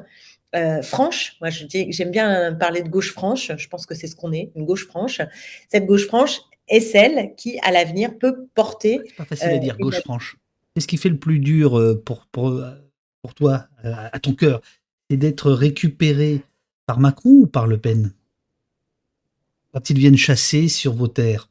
franche. 0.82 1.38
Moi, 1.42 1.50
j'aime 1.50 2.10
bien 2.12 2.54
parler 2.54 2.82
de 2.82 2.90
gauche 2.90 3.12
franche. 3.12 3.52
Je 3.58 3.68
pense 3.68 3.86
que 3.86 3.94
c'est 3.94 4.08
ce 4.08 4.16
qu'on 4.16 4.32
est, 4.32 4.52
une 4.56 4.66
gauche 4.66 4.88
franche. 4.88 5.22
Cette 5.70 5.86
gauche 5.86 6.08
franche 6.08 6.40
est 6.68 6.80
celle 6.80 7.34
qui, 7.36 7.60
à 7.60 7.72
l'avenir, 7.72 8.18
peut 8.18 8.48
porter. 8.54 9.02
C'est 9.06 9.16
pas 9.16 9.26
facile 9.26 9.50
à 9.50 9.58
dire, 9.58 9.78
gauche 9.78 10.02
franche. 10.02 10.38
Qu'est-ce 10.74 10.88
qui 10.88 10.98
fait 10.98 11.10
le 11.10 11.20
plus 11.20 11.40
dur 11.40 11.80
pour, 12.06 12.28
pour, 12.28 12.64
pour 13.24 13.34
toi, 13.34 13.68
à 13.84 14.20
ton 14.20 14.34
cœur? 14.34 14.62
C'est 15.10 15.18
d'être 15.18 15.52
récupéré 15.52 16.42
par 16.86 17.00
Macron 17.00 17.30
ou 17.30 17.48
par 17.48 17.68
Le 17.68 17.78
Pen 17.78 18.14
Quand 19.74 19.90
ils 19.90 19.98
viennent 19.98 20.18
chasser 20.18 20.68
sur 20.68 20.94
vos 20.94 21.08
terres? 21.08 21.50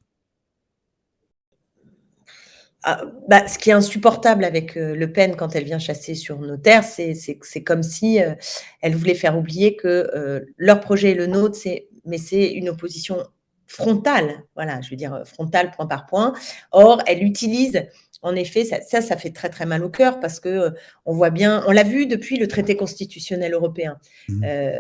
Ah, 2.89 3.03
bah, 3.29 3.49
ce 3.49 3.59
qui 3.59 3.71
est 3.71 3.73
insupportable 3.73 4.45
avec 4.45 4.77
euh, 4.77 4.95
Le 4.95 5.13
Pen 5.13 5.35
quand 5.35 5.57
elle 5.57 5.65
vient 5.65 5.81
chasser 5.81 6.15
sur 6.15 6.39
nos 6.39 6.57
terres, 6.57 6.85
c'est 6.85 7.65
comme 7.65 7.83
si 7.83 8.23
euh, 8.23 8.35
elle 8.81 8.95
voulait 8.95 9.17
faire 9.17 9.37
oublier 9.37 9.75
que 9.75 10.09
euh, 10.15 10.41
leur 10.57 10.79
projet 10.79 11.11
est 11.11 11.15
le 11.15 11.27
nôtre, 11.27 11.59
mais 12.05 12.19
c'est 12.19 12.53
une 12.53 12.69
opposition 12.69 13.27
frontale, 13.67 14.45
voilà, 14.55 14.81
je 14.81 14.91
veux 14.91 14.97
dire 14.97 15.23
frontale 15.25 15.71
point 15.71 15.87
par 15.87 16.07
point. 16.07 16.35
Or, 16.73 17.03
elle 17.07 17.23
utilise 17.23 17.87
en 18.23 18.35
effet, 18.35 18.65
ça, 18.65 18.81
ça, 18.81 19.17
fait 19.17 19.31
très 19.31 19.51
très 19.51 19.67
mal 19.67 19.85
au 19.85 19.89
cœur 19.89 20.21
parce 20.21 20.41
que 20.41 20.49
euh, 20.49 20.71
on 21.05 21.15
voit 21.15 21.31
bien, 21.31 21.63
on 21.67 21.73
l'a 21.73 21.85
vu 21.85 22.07
depuis 22.07 22.39
le 22.39 22.49
traité 22.49 22.77
constitutionnel 22.77 23.53
européen, 23.53 23.99
mmh. 24.29 24.45
euh, 24.45 24.77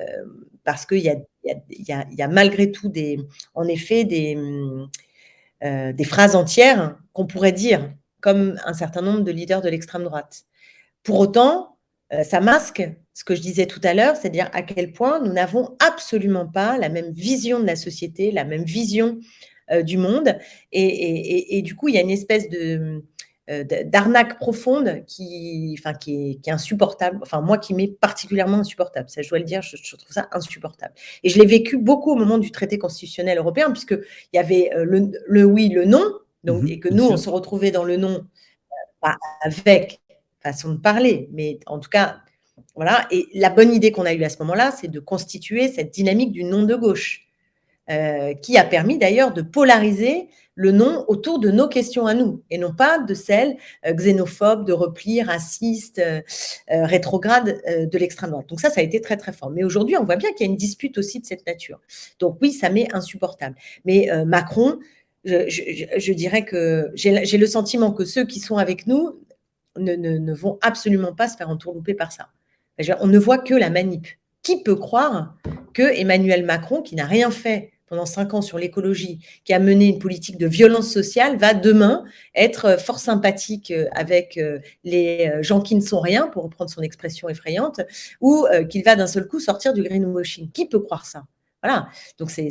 parce 0.64 0.86
qu'il 0.86 0.98
y 0.98 1.10
a, 1.10 1.16
y, 1.44 2.22
a, 2.22 2.28
malgré 2.28 2.72
tout 2.72 2.88
des, 2.88 3.20
en 3.54 3.68
effet, 3.68 4.04
des, 4.04 4.36
euh, 5.62 5.92
des 5.92 6.04
phrases 6.04 6.34
entières 6.34 6.98
qu'on 7.12 7.26
pourrait 7.26 7.52
dire 7.52 7.92
comme 8.20 8.58
un 8.64 8.74
certain 8.74 9.02
nombre 9.02 9.20
de 9.20 9.30
leaders 9.30 9.62
de 9.62 9.68
l'extrême 9.68 10.02
droite. 10.02 10.44
Pour 11.04 11.20
autant, 11.20 11.75
ça 12.22 12.40
masque 12.40 12.88
ce 13.14 13.24
que 13.24 13.34
je 13.34 13.40
disais 13.40 13.66
tout 13.66 13.80
à 13.82 13.94
l'heure, 13.94 14.16
c'est-à-dire 14.16 14.48
à 14.52 14.62
quel 14.62 14.92
point 14.92 15.20
nous 15.20 15.32
n'avons 15.32 15.76
absolument 15.80 16.46
pas 16.46 16.78
la 16.78 16.88
même 16.88 17.10
vision 17.10 17.58
de 17.58 17.66
la 17.66 17.76
société, 17.76 18.30
la 18.30 18.44
même 18.44 18.62
vision 18.62 19.18
du 19.82 19.98
monde, 19.98 20.38
et, 20.70 21.58
et, 21.58 21.62
du 21.62 21.74
coup, 21.74 21.88
il 21.88 21.96
y 21.96 21.98
a 21.98 22.02
une 22.02 22.10
espèce 22.10 22.48
de 22.48 23.02
euh, 23.48 23.62
d'arnaque 23.62 24.40
profonde 24.40 25.04
qui, 25.06 25.76
enfin, 25.78 25.94
qui 25.94 26.40
est, 26.44 26.50
insupportable. 26.50 27.20
Enfin, 27.22 27.40
moi, 27.40 27.58
qui 27.58 27.74
m'est 27.74 27.86
particulièrement 27.86 28.58
insupportable. 28.58 29.08
Ça, 29.08 29.22
je 29.22 29.28
dois 29.28 29.38
le 29.38 29.44
dire, 29.44 29.62
je, 29.62 29.76
trouve 29.96 30.10
ça 30.10 30.28
insupportable. 30.32 30.92
Et 31.22 31.28
je 31.28 31.38
l'ai 31.38 31.46
vécu 31.46 31.76
beaucoup 31.76 32.10
au 32.10 32.16
moment 32.16 32.38
du 32.38 32.50
traité 32.50 32.76
constitutionnel 32.76 33.38
européen, 33.38 33.70
puisqu'il 33.70 34.02
y 34.32 34.38
avait 34.38 34.72
euh, 34.74 34.84
le, 35.28 35.44
oui, 35.44 35.68
le 35.68 35.84
non, 35.84 36.12
donc, 36.42 36.64
mmh 36.64 36.68
et 36.68 36.80
que 36.80 36.88
nous, 36.88 37.04
on 37.04 37.16
se 37.16 37.30
retrouvait 37.30 37.70
dans 37.70 37.84
le 37.84 37.96
non, 37.96 38.26
euh, 39.04 39.08
avec 39.42 40.00
façon 40.52 40.70
de 40.72 40.78
parler, 40.78 41.28
mais 41.32 41.58
en 41.66 41.78
tout 41.78 41.90
cas, 41.90 42.18
voilà. 42.74 43.06
Et 43.10 43.26
la 43.34 43.50
bonne 43.50 43.72
idée 43.72 43.92
qu'on 43.92 44.06
a 44.06 44.14
eue 44.14 44.24
à 44.24 44.28
ce 44.28 44.38
moment-là, 44.40 44.70
c'est 44.70 44.88
de 44.88 45.00
constituer 45.00 45.68
cette 45.68 45.92
dynamique 45.92 46.32
du 46.32 46.44
non 46.44 46.62
de 46.62 46.74
gauche, 46.74 47.22
qui 48.42 48.58
a 48.58 48.64
permis 48.64 48.98
d'ailleurs 48.98 49.32
de 49.32 49.42
polariser 49.42 50.28
le 50.56 50.72
nom 50.72 51.04
autour 51.06 51.38
de 51.38 51.50
nos 51.50 51.68
questions 51.68 52.06
à 52.06 52.14
nous 52.14 52.42
et 52.50 52.58
non 52.58 52.74
pas 52.74 52.98
de 52.98 53.14
celles 53.14 53.56
euh, 53.86 53.92
xénophobes, 53.92 54.66
de 54.66 54.72
repli, 54.72 55.22
racistes, 55.22 55.98
euh, 55.98 56.22
euh, 56.72 56.86
rétrogrades 56.86 57.60
de 57.68 57.98
l'extrême 57.98 58.30
droite. 58.30 58.48
Donc 58.48 58.60
ça, 58.60 58.70
ça 58.70 58.80
a 58.80 58.84
été 58.84 59.00
très 59.00 59.16
très 59.16 59.32
fort. 59.32 59.50
Mais 59.50 59.62
aujourd'hui, 59.62 59.96
on 59.96 60.04
voit 60.04 60.16
bien 60.16 60.32
qu'il 60.32 60.46
y 60.46 60.48
a 60.48 60.50
une 60.50 60.56
dispute 60.56 60.98
aussi 60.98 61.20
de 61.20 61.26
cette 61.26 61.46
nature. 61.46 61.78
Donc 62.18 62.38
oui, 62.40 62.52
ça 62.52 62.70
m'est 62.70 62.92
insupportable. 62.94 63.54
Mais 63.84 64.08
Macron, 64.24 64.78
je, 65.24 66.12
dirais 66.12 66.44
que 66.44 66.90
j'ai 66.94 67.38
le 67.38 67.46
sentiment 67.46 67.92
que 67.92 68.04
ceux 68.04 68.24
qui 68.24 68.40
sont 68.40 68.56
avec 68.56 68.86
nous 68.86 69.20
ne, 69.78 70.34
vont 70.34 70.58
absolument 70.62 71.12
pas 71.12 71.28
se 71.28 71.36
faire 71.36 71.48
entourlouper 71.48 71.94
par 71.94 72.12
ça. 72.12 72.28
On 73.00 73.06
ne 73.06 73.18
voit 73.18 73.38
que 73.38 73.54
la 73.54 73.70
manip. 73.70 74.06
Qui 74.42 74.62
peut 74.62 74.76
croire 74.76 75.34
que 75.74 75.82
Emmanuel 75.82 76.44
Macron, 76.44 76.80
qui 76.80 76.94
n'a 76.94 77.04
rien 77.04 77.30
fait 77.30 77.72
pendant 77.86 78.06
cinq 78.06 78.34
ans 78.34 78.42
sur 78.42 78.58
l'écologie, 78.58 79.20
qui 79.44 79.52
a 79.52 79.58
mené 79.58 79.86
une 79.86 79.98
politique 79.98 80.38
de 80.38 80.46
violence 80.46 80.90
sociale, 80.90 81.36
va 81.36 81.54
demain 81.54 82.04
être 82.34 82.64
euh, 82.64 82.78
fort 82.78 82.98
sympathique 82.98 83.70
euh, 83.70 83.86
avec 83.92 84.36
euh, 84.38 84.58
les 84.84 85.32
gens 85.40 85.60
qui 85.60 85.74
ne 85.74 85.80
sont 85.80 86.00
rien, 86.00 86.26
pour 86.28 86.44
reprendre 86.44 86.70
son 86.70 86.82
expression 86.82 87.28
effrayante, 87.28 87.80
ou 88.20 88.46
qu'il 88.68 88.84
va 88.84 88.96
d'un 88.96 89.06
seul 89.06 89.26
coup 89.26 89.40
sortir 89.40 89.72
du 89.72 89.82
greenwashing. 89.82 90.50
Qui 90.50 90.68
peut 90.68 90.80
croire 90.80 91.06
ça? 91.06 91.24
Voilà. 91.66 91.88
Donc, 92.18 92.30
c'est, 92.30 92.48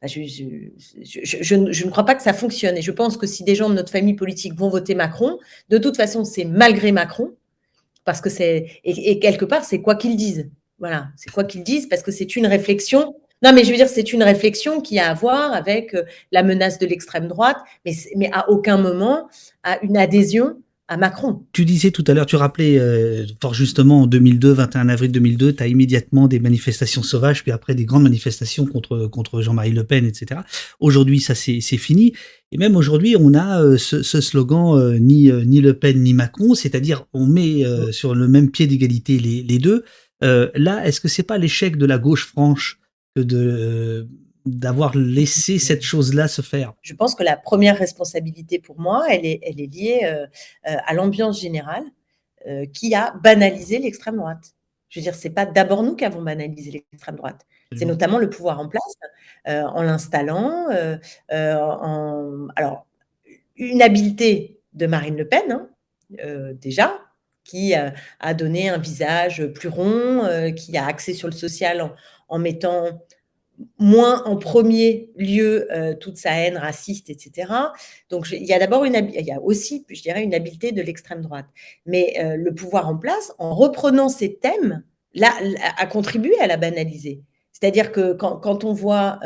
bah, 0.00 0.06
je, 0.06 1.54
ne 1.54 1.90
crois 1.90 2.04
pas 2.04 2.14
que 2.14 2.22
ça 2.22 2.32
fonctionne. 2.32 2.76
Et 2.76 2.82
je 2.82 2.92
pense 2.92 3.16
que 3.16 3.26
si 3.26 3.42
des 3.42 3.54
gens 3.54 3.68
de 3.68 3.74
notre 3.74 3.90
famille 3.90 4.14
politique 4.14 4.54
vont 4.54 4.68
voter 4.68 4.94
Macron, 4.94 5.38
de 5.70 5.78
toute 5.78 5.96
façon, 5.96 6.24
c'est 6.24 6.44
malgré 6.44 6.92
Macron, 6.92 7.34
parce 8.04 8.20
que 8.20 8.30
c'est. 8.30 8.66
Et, 8.84 9.10
et 9.10 9.18
quelque 9.18 9.44
part, 9.44 9.64
c'est 9.64 9.80
quoi 9.80 9.96
qu'ils 9.96 10.16
disent. 10.16 10.50
Voilà, 10.78 11.08
c'est 11.16 11.30
quoi 11.30 11.44
qu'ils 11.44 11.64
disent, 11.64 11.88
parce 11.88 12.02
que 12.02 12.12
c'est 12.12 12.36
une 12.36 12.46
réflexion 12.46 13.14
non, 13.42 13.52
mais 13.52 13.64
je 13.64 13.70
veux 13.70 13.76
dire, 13.76 13.90
c'est 13.90 14.14
une 14.14 14.22
réflexion 14.22 14.80
qui 14.80 14.98
a 14.98 15.10
à 15.10 15.12
voir 15.12 15.52
avec 15.52 15.92
euh, 15.92 16.04
la 16.32 16.42
menace 16.42 16.78
de 16.78 16.86
l'extrême 16.86 17.28
droite, 17.28 17.58
mais, 17.84 17.92
mais 18.16 18.30
à 18.32 18.48
aucun 18.48 18.78
moment 18.78 19.28
à 19.62 19.82
une 19.82 19.98
adhésion 19.98 20.56
à 20.86 20.96
Macron. 20.96 21.46
Tu 21.52 21.64
disais 21.64 21.90
tout 21.90 22.04
à 22.06 22.14
l'heure, 22.14 22.26
tu 22.26 22.36
rappelais 22.36 22.78
euh, 22.78 23.24
fort 23.40 23.54
justement 23.54 24.02
en 24.02 24.06
2002, 24.06 24.52
21 24.52 24.88
avril 24.88 25.10
2002, 25.12 25.54
tu 25.54 25.62
as 25.62 25.66
immédiatement 25.66 26.28
des 26.28 26.40
manifestations 26.40 27.02
sauvages, 27.02 27.42
puis 27.42 27.52
après 27.52 27.74
des 27.74 27.86
grandes 27.86 28.02
manifestations 28.02 28.66
contre, 28.66 29.06
contre 29.06 29.40
Jean-Marie 29.40 29.72
Le 29.72 29.84
Pen, 29.84 30.04
etc. 30.04 30.42
Aujourd'hui, 30.80 31.20
ça 31.20 31.34
c'est 31.34 31.60
fini. 31.60 32.12
Et 32.52 32.58
même 32.58 32.76
aujourd'hui, 32.76 33.16
on 33.18 33.32
a 33.34 33.62
euh, 33.62 33.78
ce, 33.78 34.02
slogan 34.02 34.98
ni, 34.98 35.32
ni 35.32 35.60
Le 35.60 35.74
Pen 35.74 36.02
ni 36.02 36.12
Macron, 36.12 36.54
c'est-à-dire 36.54 37.06
on 37.14 37.26
met 37.26 37.64
sur 37.90 38.14
le 38.14 38.28
même 38.28 38.50
pied 38.50 38.66
d'égalité 38.66 39.18
les, 39.18 39.42
les, 39.42 39.58
deux. 39.58 39.84
là, 40.20 40.86
est-ce 40.86 41.00
que 41.00 41.08
c'est 41.08 41.22
pas 41.22 41.38
l'échec 41.38 41.76
de 41.76 41.86
la 41.86 41.98
gauche 41.98 42.26
franche 42.26 42.78
que 43.16 43.22
de 43.22 44.06
d'avoir 44.44 44.94
laissé 44.96 45.58
cette 45.58 45.82
chose-là 45.82 46.28
se 46.28 46.42
faire 46.42 46.74
Je 46.82 46.94
pense 46.94 47.14
que 47.14 47.22
la 47.22 47.36
première 47.36 47.78
responsabilité 47.78 48.58
pour 48.58 48.78
moi, 48.78 49.06
elle 49.08 49.24
est, 49.24 49.40
elle 49.42 49.60
est 49.60 49.72
liée 49.72 50.00
euh, 50.04 50.26
euh, 50.68 50.76
à 50.86 50.94
l'ambiance 50.94 51.40
générale 51.40 51.84
euh, 52.46 52.66
qui 52.66 52.94
a 52.94 53.14
banalisé 53.22 53.78
l'extrême 53.78 54.16
droite. 54.16 54.54
Je 54.90 55.00
veux 55.00 55.04
dire, 55.04 55.14
c'est 55.14 55.30
pas 55.30 55.46
d'abord 55.46 55.82
nous 55.82 55.96
qui 55.96 56.04
avons 56.04 56.22
banalisé 56.22 56.70
l'extrême 56.70 57.16
droite. 57.16 57.46
C'est 57.76 57.86
notamment 57.86 58.18
le 58.18 58.30
pouvoir 58.30 58.60
en 58.60 58.68
place 58.68 58.94
en 59.46 59.82
l'installant. 59.82 60.68
en, 61.32 62.46
alors, 62.54 62.86
une 63.56 63.82
habileté 63.82 64.60
de 64.74 64.86
Marine 64.86 65.16
Le 65.16 65.26
Pen, 65.26 65.50
hein, 65.50 66.52
déjà, 66.52 67.00
qui 67.42 67.74
a 67.74 68.34
donné 68.34 68.68
un 68.68 68.78
visage 68.78 69.44
plus 69.48 69.68
rond, 69.68 70.52
qui 70.54 70.76
a 70.76 70.86
axé 70.86 71.14
sur 71.14 71.26
le 71.26 71.34
social 71.34 71.90
en 72.28 72.38
mettant 72.38 73.02
moins 73.78 74.22
en 74.24 74.36
premier 74.36 75.10
lieu 75.16 75.68
toute 76.00 76.16
sa 76.16 76.32
haine 76.32 76.56
raciste, 76.56 77.10
etc. 77.10 77.52
Donc 78.10 78.28
il 78.30 78.44
y 78.44 78.52
a 78.52 78.58
d'abord 78.58 78.84
une 78.84 78.94
il 79.14 79.24
y 79.24 79.32
a 79.32 79.40
aussi, 79.40 79.84
je 79.88 80.02
dirais, 80.02 80.22
une 80.22 80.34
habileté 80.34 80.72
de 80.72 80.82
l'extrême 80.82 81.20
droite. 81.20 81.46
Mais 81.86 82.14
le 82.36 82.54
pouvoir 82.54 82.88
en 82.88 82.96
place, 82.96 83.32
en 83.38 83.54
reprenant 83.54 84.08
ces 84.08 84.36
thèmes, 84.36 84.82
là, 85.14 85.32
a 85.78 85.86
contribué 85.86 86.38
à 86.40 86.46
la 86.46 86.56
banaliser. 86.56 87.22
C'est-à-dire 87.52 87.92
que 87.92 88.12
quand, 88.14 88.64
on 88.64 88.72
voit 88.72 89.20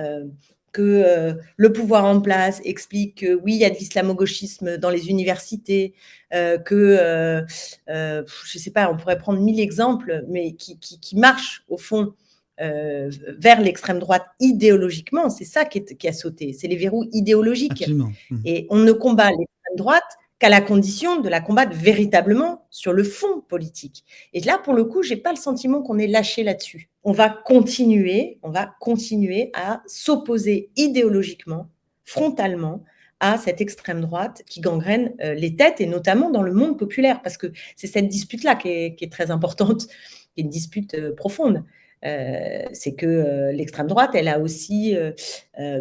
que 0.72 1.34
le 1.56 1.72
pouvoir 1.72 2.04
en 2.04 2.20
place 2.20 2.60
explique 2.64 3.20
que 3.20 3.34
oui, 3.34 3.54
il 3.54 3.60
y 3.60 3.64
a 3.64 3.70
de 3.70 3.76
l'islamo-gauchisme 3.76 4.76
dans 4.76 4.90
les 4.90 5.08
universités, 5.08 5.94
que, 6.30 7.44
je 7.88 8.22
ne 8.22 8.60
sais 8.60 8.70
pas, 8.70 8.90
on 8.90 8.96
pourrait 8.96 9.18
prendre 9.18 9.40
mille 9.40 9.60
exemples, 9.60 10.24
mais 10.28 10.52
qui, 10.52 10.78
qui, 10.78 11.00
qui 11.00 11.16
marchent 11.16 11.64
au 11.68 11.78
fond 11.78 12.14
euh, 12.60 13.10
vers 13.38 13.60
l'extrême 13.60 13.98
droite 13.98 14.26
idéologiquement, 14.40 15.30
c'est 15.30 15.44
ça 15.44 15.64
qui, 15.64 16.08
a 16.08 16.12
sauté, 16.12 16.52
c'est 16.52 16.68
les 16.68 16.76
verrous 16.76 17.06
idéologiques. 17.12 17.88
Mmh. 17.88 18.10
Et 18.44 18.66
on 18.70 18.76
ne 18.76 18.92
combat 18.92 19.30
l'extrême 19.30 19.76
droite 19.76 20.18
qu'à 20.38 20.48
la 20.48 20.60
condition 20.60 21.20
de 21.20 21.28
la 21.28 21.40
combattre 21.40 21.76
véritablement 21.76 22.66
sur 22.70 22.92
le 22.92 23.02
fond 23.02 23.40
politique. 23.48 24.04
Et 24.32 24.40
là, 24.40 24.58
pour 24.58 24.74
le 24.74 24.84
coup, 24.84 25.02
j'ai 25.02 25.16
pas 25.16 25.30
le 25.30 25.36
sentiment 25.36 25.82
qu'on 25.82 25.98
est 25.98 26.06
lâché 26.06 26.44
là-dessus. 26.44 26.88
On 27.02 27.12
va 27.12 27.28
continuer, 27.28 28.38
on 28.42 28.50
va 28.50 28.74
continuer 28.80 29.50
à 29.54 29.82
s'opposer 29.86 30.70
idéologiquement, 30.76 31.68
frontalement, 32.04 32.84
à 33.20 33.36
cette 33.36 33.60
extrême 33.60 34.00
droite 34.00 34.42
qui 34.46 34.60
gangrène 34.60 35.12
euh, 35.22 35.34
les 35.34 35.56
têtes 35.56 35.80
et 35.80 35.86
notamment 35.86 36.30
dans 36.30 36.42
le 36.42 36.52
monde 36.52 36.78
populaire, 36.78 37.20
parce 37.22 37.36
que 37.36 37.48
c'est 37.74 37.88
cette 37.88 38.08
dispute-là 38.08 38.54
qui, 38.54 38.68
est, 38.68 39.12
très 39.12 39.30
importante, 39.30 39.86
qui 39.88 40.40
est 40.40 40.42
une 40.42 40.48
dispute 40.48 40.94
euh, 40.94 41.14
profonde. 41.14 41.64
Euh, 42.04 42.62
c'est 42.72 42.94
que 42.94 43.06
euh, 43.06 43.52
l'extrême 43.52 43.88
droite, 43.88 44.10
elle 44.14 44.28
a 44.28 44.38
aussi 44.38 44.94
euh, 44.94 45.12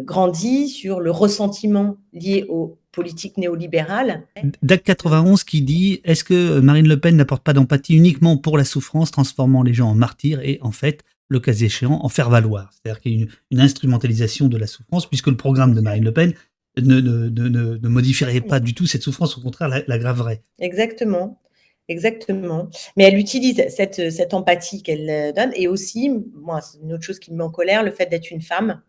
grandi 0.02 0.68
sur 0.68 1.00
le 1.00 1.10
ressentiment 1.10 1.96
lié 2.12 2.44
aux 2.48 2.78
politiques 2.90 3.36
néolibérales. 3.36 4.26
DAC 4.62 4.82
91 4.82 5.44
qui 5.44 5.62
dit 5.62 6.00
Est-ce 6.04 6.24
que 6.24 6.58
Marine 6.58 6.88
Le 6.88 6.98
Pen 6.98 7.16
n'apporte 7.16 7.44
pas 7.44 7.52
d'empathie 7.52 7.96
uniquement 7.96 8.36
pour 8.36 8.58
la 8.58 8.64
souffrance, 8.64 9.10
transformant 9.10 9.62
les 9.62 9.74
gens 9.74 9.90
en 9.90 9.94
martyrs 9.94 10.40
et 10.40 10.58
en 10.62 10.72
fait, 10.72 11.04
le 11.28 11.38
cas 11.38 11.52
échéant, 11.52 12.00
en 12.02 12.08
faire 12.08 12.30
valoir? 12.30 12.72
C'est-à-dire 12.72 13.00
qu'il 13.00 13.20
y 13.20 13.22
a 13.22 13.26
une, 13.50 13.60
instrumentalisation 13.60 14.48
de 14.48 14.56
la 14.56 14.66
souffrance, 14.66 15.06
puisque 15.06 15.28
le 15.28 15.36
programme 15.36 15.74
de 15.74 15.80
Marine 15.80 16.04
Le 16.04 16.12
Pen 16.12 16.32
ne, 16.78 17.00
ne, 17.00 17.88
modifierait 17.88 18.40
pas 18.40 18.60
du 18.60 18.74
tout 18.74 18.86
cette 18.86 19.02
souffrance, 19.02 19.36
au 19.38 19.40
contraire, 19.40 19.68
la, 19.68 19.82
la 19.86 19.98
graverait. 19.98 20.42
Exactement. 20.58 21.40
Exactement. 21.88 22.68
Mais 22.96 23.04
elle 23.04 23.16
utilise 23.16 23.64
cette, 23.68 24.10
cette 24.10 24.34
empathie 24.34 24.82
qu'elle 24.82 25.08
euh, 25.08 25.32
donne 25.32 25.52
et 25.54 25.68
aussi, 25.68 26.10
moi, 26.34 26.60
c'est 26.60 26.78
une 26.78 26.92
autre 26.92 27.02
chose 27.02 27.18
qui 27.18 27.32
me 27.32 27.38
met 27.38 27.44
en 27.44 27.50
colère, 27.50 27.82
le 27.82 27.90
fait 27.90 28.06
d'être 28.06 28.30
une 28.30 28.42
femme. 28.42 28.82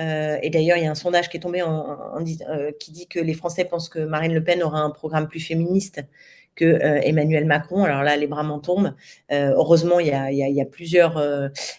Euh, 0.00 0.36
et 0.42 0.50
d'ailleurs, 0.50 0.76
il 0.76 0.82
y 0.82 0.86
a 0.86 0.90
un 0.90 0.96
sondage 0.96 1.28
qui 1.28 1.36
est 1.36 1.40
tombé 1.40 1.62
euh, 1.62 2.72
qui 2.80 2.90
dit 2.90 3.06
que 3.06 3.20
les 3.20 3.34
Français 3.34 3.64
pensent 3.64 3.88
que 3.88 4.00
Marine 4.00 4.34
Le 4.34 4.42
Pen 4.42 4.60
aura 4.64 4.80
un 4.80 4.90
programme 4.90 5.28
plus 5.28 5.38
féministe 5.38 6.02
que 6.56 6.78
Emmanuel 7.04 7.46
Macron. 7.46 7.82
Alors 7.82 8.04
là, 8.04 8.16
les 8.16 8.28
bras 8.28 8.44
m'en 8.44 8.60
tombent. 8.60 8.94
heureusement, 9.32 9.98
il 9.98 10.06
y, 10.06 10.12
a, 10.12 10.30
il, 10.30 10.38
y 10.38 10.60
a, 10.60 10.64
plusieurs 10.64 11.20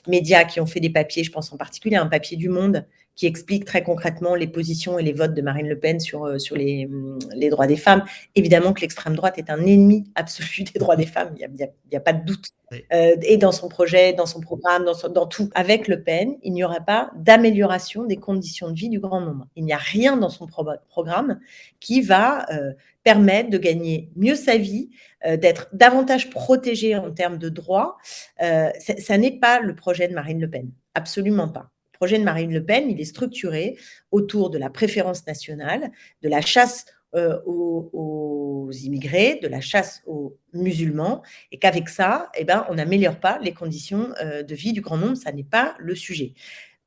médias 0.05 0.43
qui 0.43 0.59
ont 0.59 0.65
fait 0.65 0.81
des 0.81 0.89
papiers. 0.89 1.23
Je 1.23 1.31
pense 1.31 1.53
en 1.53 1.57
particulier 1.57 1.95
à 1.95 2.01
un 2.01 2.07
papier 2.07 2.35
du 2.35 2.49
Monde 2.49 2.85
qui 3.15 3.27
explique 3.27 3.65
très 3.65 3.81
concrètement 3.81 4.35
les 4.35 4.47
positions 4.47 4.99
et 4.99 5.03
les 5.03 5.13
votes 5.13 5.33
de 5.33 5.41
Marine 5.41 5.67
Le 5.67 5.79
Pen 5.79 5.99
sur, 5.99 6.25
euh, 6.25 6.37
sur 6.37 6.55
les, 6.55 6.85
hum, 6.85 7.17
les 7.33 7.49
droits 7.49 7.67
des 7.67 7.77
femmes. 7.77 8.03
Évidemment 8.35 8.73
que 8.73 8.81
l'extrême 8.81 9.15
droite 9.15 9.37
est 9.37 9.49
un 9.49 9.65
ennemi 9.65 10.05
absolu 10.15 10.63
des 10.73 10.79
droits 10.79 10.95
des 10.95 11.05
femmes, 11.05 11.33
il 11.37 11.49
n'y 11.49 11.63
a, 11.63 11.97
a, 11.97 11.99
pas 11.99 12.13
de 12.13 12.25
doute. 12.25 12.49
Euh, 12.93 13.15
et 13.21 13.37
dans 13.37 13.51
son 13.51 13.69
projet, 13.69 14.13
dans 14.13 14.25
son 14.25 14.41
programme, 14.41 14.85
dans, 14.85 15.09
dans 15.09 15.27
tout. 15.27 15.49
Avec 15.53 15.87
Le 15.87 16.03
Pen, 16.03 16.35
il 16.43 16.51
n'y 16.51 16.63
aura 16.63 16.81
pas 16.81 17.11
d'amélioration 17.15 18.03
des 18.03 18.17
conditions 18.17 18.69
de 18.69 18.75
vie 18.75 18.89
du 18.89 18.99
grand 18.99 19.21
nombre. 19.21 19.47
Il 19.55 19.63
n'y 19.63 19.71
a 19.71 19.77
rien 19.77 20.17
dans 20.17 20.29
son 20.29 20.47
programme 20.47 21.39
qui 21.79 22.01
va 22.01 22.51
euh, 22.51 22.73
permettre 23.03 23.49
de 23.49 23.57
gagner 23.59 24.09
mieux 24.15 24.35
sa 24.35 24.57
vie, 24.57 24.89
d'être 25.25 25.69
davantage 25.73 26.29
protégé 26.29 26.95
en 26.95 27.11
termes 27.11 27.39
de 27.39 27.49
droits. 27.49 27.97
ça 28.39 29.17
n'est 29.17 29.39
pas 29.39 29.59
le 29.59 29.75
projet 29.75 30.07
de 30.07 30.13
Marine 30.13 30.39
Le 30.39 30.49
Pen, 30.49 30.69
absolument 30.93 31.47
pas. 31.47 31.71
Le 31.95 31.97
projet 31.97 32.19
de 32.19 32.25
Marine 32.25 32.51
Le 32.51 32.63
Pen, 32.63 32.89
il 32.89 32.99
est 32.99 33.05
structuré 33.05 33.77
autour 34.11 34.49
de 34.49 34.57
la 34.57 34.69
préférence 34.69 35.25
nationale, 35.25 35.91
de 36.21 36.27
la 36.27 36.41
chasse 36.41 36.85
euh, 37.15 37.39
aux, 37.45 38.69
immigrés, 38.83 39.39
de 39.41 39.47
la 39.47 39.61
chasse 39.61 40.01
aux 40.05 40.37
musulmans, 40.51 41.21
et 41.53 41.59
qu'avec 41.59 41.87
ça, 41.87 42.29
eh 42.37 42.43
ben, 42.43 42.65
on 42.69 42.73
n'améliore 42.75 43.21
pas 43.21 43.39
les 43.41 43.53
conditions 43.53 44.09
euh, 44.21 44.43
de 44.43 44.55
vie 44.55 44.73
du 44.73 44.81
grand 44.81 44.97
nombre, 44.97 45.15
ça 45.15 45.31
n'est 45.31 45.45
pas 45.45 45.75
le 45.79 45.95
sujet. 45.95 46.33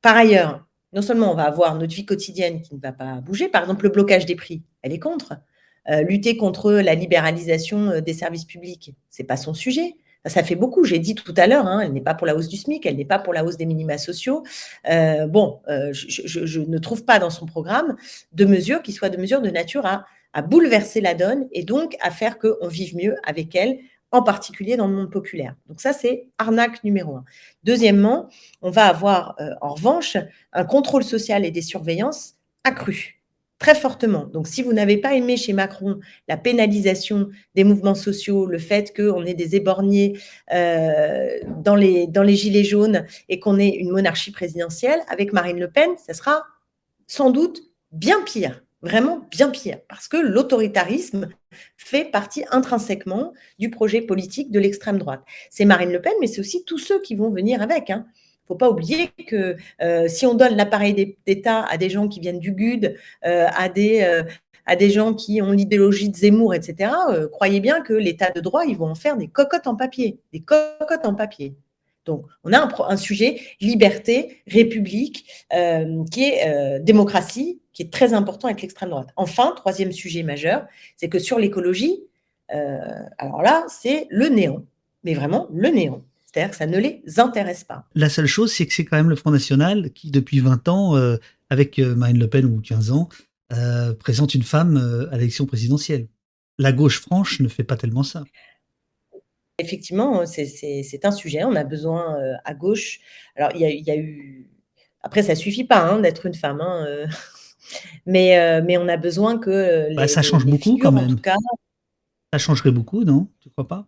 Par 0.03 0.15
ailleurs, 0.15 0.67
non 0.93 1.01
seulement 1.01 1.31
on 1.31 1.35
va 1.35 1.45
avoir 1.45 1.73
notre 1.73 1.95
vie 1.95 2.05
quotidienne 2.05 2.61
qui 2.61 2.75
ne 2.75 2.79
va 2.79 2.91
pas 2.91 3.21
bouger, 3.21 3.47
par 3.47 3.63
exemple 3.63 3.85
le 3.85 3.89
blocage 3.89 4.27
des 4.27 4.35
prix, 4.35 4.61
elle 4.83 4.93
est 4.93 4.99
contre. 4.99 5.33
Euh, 5.89 6.03
lutter 6.03 6.37
contre 6.37 6.73
la 6.73 6.93
libéralisation 6.93 7.99
des 7.99 8.13
services 8.13 8.45
publics, 8.45 8.93
c'est 9.09 9.23
pas 9.23 9.37
son 9.37 9.55
sujet. 9.55 9.95
Ça 10.25 10.43
fait 10.43 10.55
beaucoup. 10.55 10.83
J'ai 10.83 10.99
dit 10.99 11.15
tout 11.15 11.33
à 11.37 11.47
l'heure, 11.47 11.65
hein, 11.65 11.79
elle 11.79 11.93
n'est 11.93 12.01
pas 12.01 12.13
pour 12.13 12.27
la 12.27 12.35
hausse 12.35 12.49
du 12.49 12.57
SMIC, 12.57 12.85
elle 12.85 12.97
n'est 12.97 13.05
pas 13.05 13.19
pour 13.19 13.33
la 13.33 13.45
hausse 13.45 13.55
des 13.55 13.65
minima 13.65 13.97
sociaux. 13.97 14.43
Euh, 14.89 15.27
bon, 15.27 15.61
euh, 15.69 15.91
je, 15.93 16.59
ne 16.59 16.77
trouve 16.77 17.05
pas 17.05 17.19
dans 17.19 17.29
son 17.29 17.45
programme 17.45 17.95
de 18.33 18.45
mesures 18.45 18.81
qui 18.81 18.91
soient 18.91 19.09
de 19.09 19.17
mesures 19.17 19.41
de 19.41 19.49
nature 19.49 19.85
à, 19.85 20.05
bouleverser 20.41 21.01
la 21.01 21.15
donne 21.15 21.47
et 21.51 21.63
donc 21.63 21.97
à 22.01 22.11
faire 22.11 22.37
qu'on 22.37 22.67
vive 22.67 22.95
mieux 22.95 23.15
avec 23.25 23.55
elle, 23.55 23.79
en 24.11 24.21
particulier 24.21 24.77
dans 24.77 24.87
le 24.87 24.93
monde 24.93 25.11
populaire. 25.11 25.55
Donc 25.67 25.81
ça, 25.81 25.91
c'est 25.91 26.27
arnaque 26.37 26.83
numéro 26.83 27.15
un. 27.15 27.25
Deuxièmement, 27.63 28.29
on 28.61 28.69
va 28.69 28.85
avoir 28.85 29.35
euh, 29.39 29.51
en 29.61 29.69
revanche 29.69 30.17
un 30.53 30.65
contrôle 30.65 31.03
social 31.03 31.45
et 31.45 31.51
des 31.51 31.61
surveillances 31.61 32.35
accrues 32.63 33.18
très 33.59 33.75
fortement. 33.75 34.25
Donc, 34.25 34.47
si 34.47 34.63
vous 34.63 34.73
n'avez 34.73 34.97
pas 34.97 35.13
aimé 35.13 35.37
chez 35.37 35.53
Macron 35.53 35.99
la 36.27 36.37
pénalisation 36.37 37.29
des 37.55 37.65
mouvements 37.65 37.95
sociaux, 37.95 38.45
le 38.45 38.57
fait 38.57 38.95
qu'on 38.95 39.25
ait 39.25 39.33
des 39.33 39.55
éborgnés 39.55 40.17
euh, 40.53 41.27
dans, 41.57 41.75
les, 41.75 42.35
gilets 42.35 42.63
jaunes 42.63 43.05
et 43.27 43.39
qu'on 43.39 43.59
ait 43.59 43.67
une 43.67 43.91
monarchie 43.91 44.31
présidentielle, 44.31 45.01
avec 45.09 45.33
Marine 45.33 45.59
Le 45.59 45.69
Pen, 45.69 45.89
ça 45.97 46.13
sera 46.13 46.45
sans 47.05 47.31
doute 47.31 47.61
bien 47.91 48.21
pire, 48.23 48.63
vraiment 48.81 49.27
bien 49.29 49.49
pire, 49.49 49.79
parce 49.89 50.07
que 50.07 50.17
l'autoritarisme 50.17 51.27
fait 51.75 52.05
partie 52.05 52.45
intrinsèquement 52.51 53.33
du 53.57 53.69
projet 53.69 54.01
politique 54.01 54.51
de 54.51 54.59
l'extrême 54.59 54.99
droite. 54.99 55.21
C'est 55.49 55.65
Marine 55.65 55.91
Le 55.91 56.01
Pen, 56.01 56.13
mais 56.21 56.27
c'est 56.27 56.39
aussi 56.39 56.63
tous 56.63 56.77
ceux 56.77 57.01
qui 57.01 57.15
vont 57.15 57.29
venir 57.29 57.61
avec. 57.61 57.89
Hein 57.89 58.05
faut 58.49 58.55
pas 58.55 58.69
oublier 58.69 59.11
que 59.27 59.55
euh, 59.81 60.07
si 60.07 60.25
on 60.25 60.33
donne 60.33 60.55
l'appareil 60.55 61.15
d'État 61.25 61.63
à 61.63 61.77
des 61.77 61.89
gens 61.89 62.07
qui 62.07 62.19
viennent 62.19 62.39
du 62.39 62.51
GUD, 62.51 62.95
euh, 63.25 63.47
à, 63.55 63.69
des, 63.69 64.01
euh, 64.01 64.23
à 64.65 64.75
des 64.75 64.89
gens 64.89 65.13
qui 65.13 65.39
ont 65.41 65.51
l'idéologie 65.51 66.09
de 66.09 66.15
Zemmour, 66.15 66.55
etc., 66.55 66.91
croyez 67.31 67.59
bien 67.59 67.81
que 67.81 67.93
l'État 67.93 68.31
de 68.31 68.41
droit, 68.41 68.65
ils 68.65 68.75
vont 68.75 68.87
en 68.87 68.95
faire 68.95 69.17
des 69.17 69.27
cocottes 69.27 69.67
en 69.67 69.75
papier, 69.75 70.19
des 70.33 70.41
cocottes 70.41 71.05
en 71.05 71.13
papier. 71.13 71.55
Donc, 72.05 72.25
on 72.43 72.51
a 72.51 72.57
un, 72.57 72.69
un 72.87 72.97
sujet 72.97 73.39
liberté, 73.61 74.41
république, 74.47 75.27
qui 76.11 76.23
est 76.23 76.79
démocratie, 76.79 77.61
qui 77.71 77.83
est 77.83 77.93
très 77.93 78.13
important 78.13 78.47
avec 78.47 78.63
l'extrême 78.63 78.89
droite. 78.89 79.09
Enfin, 79.15 79.53
troisième 79.55 79.91
sujet 79.91 80.23
majeur, 80.23 80.65
c'est 80.95 81.07
que 81.09 81.19
sur 81.19 81.37
l'écologie, 81.37 81.99
alors 82.47 83.43
là, 83.43 83.65
c'est 83.67 84.07
le 84.09 84.29
néant, 84.29 84.63
mais 85.03 85.13
vraiment 85.13 85.47
le 85.51 85.69
néant. 85.69 86.01
C'est-à-dire 86.31 86.51
que 86.51 86.57
ça 86.57 86.67
ne 86.67 86.77
les 86.77 87.01
intéresse 87.17 87.63
pas. 87.63 87.85
La 87.95 88.07
seule 88.07 88.27
chose, 88.27 88.53
c'est 88.53 88.67
que 88.67 88.73
c'est 88.73 88.85
quand 88.85 88.97
même 88.97 89.09
le 89.09 89.15
Front 89.15 89.31
National 89.31 89.91
qui, 89.93 90.11
depuis 90.11 90.39
20 90.39 90.67
ans, 90.67 90.95
euh, 90.95 91.17
avec 91.49 91.79
euh, 91.79 91.95
Marine 91.95 92.19
Le 92.19 92.29
Pen 92.29 92.45
ou 92.45 92.61
15 92.61 92.91
ans, 92.91 93.09
euh, 93.51 93.95
présente 93.95 94.35
une 94.35 94.43
femme 94.43 94.77
à 95.11 95.17
l'élection 95.17 95.47
présidentielle. 95.47 96.07
La 96.59 96.71
gauche 96.71 97.01
franche 97.01 97.39
ne 97.39 97.47
fait 97.47 97.63
pas 97.63 97.77
tellement 97.77 98.03
ça. 98.03 98.23
Effectivement, 99.57 100.25
c'est 100.27 101.03
un 101.03 101.11
sujet. 101.11 101.43
On 101.45 101.55
a 101.55 101.63
besoin 101.63 102.15
à 102.45 102.53
gauche. 102.53 102.99
Alors, 103.35 103.51
il 103.55 103.61
y, 103.61 103.91
a 103.91 103.97
eu. 103.97 104.51
Après, 105.01 105.23
ça 105.23 105.35
suffit 105.35 105.63
pas 105.63 105.79
hein, 105.79 105.99
d'être 105.99 106.27
une 106.27 106.35
femme. 106.35 106.61
Hein, 106.61 107.07
mais, 108.05 108.61
mais 108.61 108.77
on 108.77 108.87
a 108.87 108.97
besoin 108.97 109.39
que. 109.39 109.95
Bah, 109.95 110.07
ça 110.07 110.21
change 110.21 110.45
beaucoup 110.45 110.77
quand 110.77 110.91
même. 110.91 111.17
ça 112.31 112.37
changerait 112.37 112.71
beaucoup, 112.71 113.03
non? 113.03 113.27
Tu 113.39 113.49
crois 113.49 113.67
pas? 113.67 113.87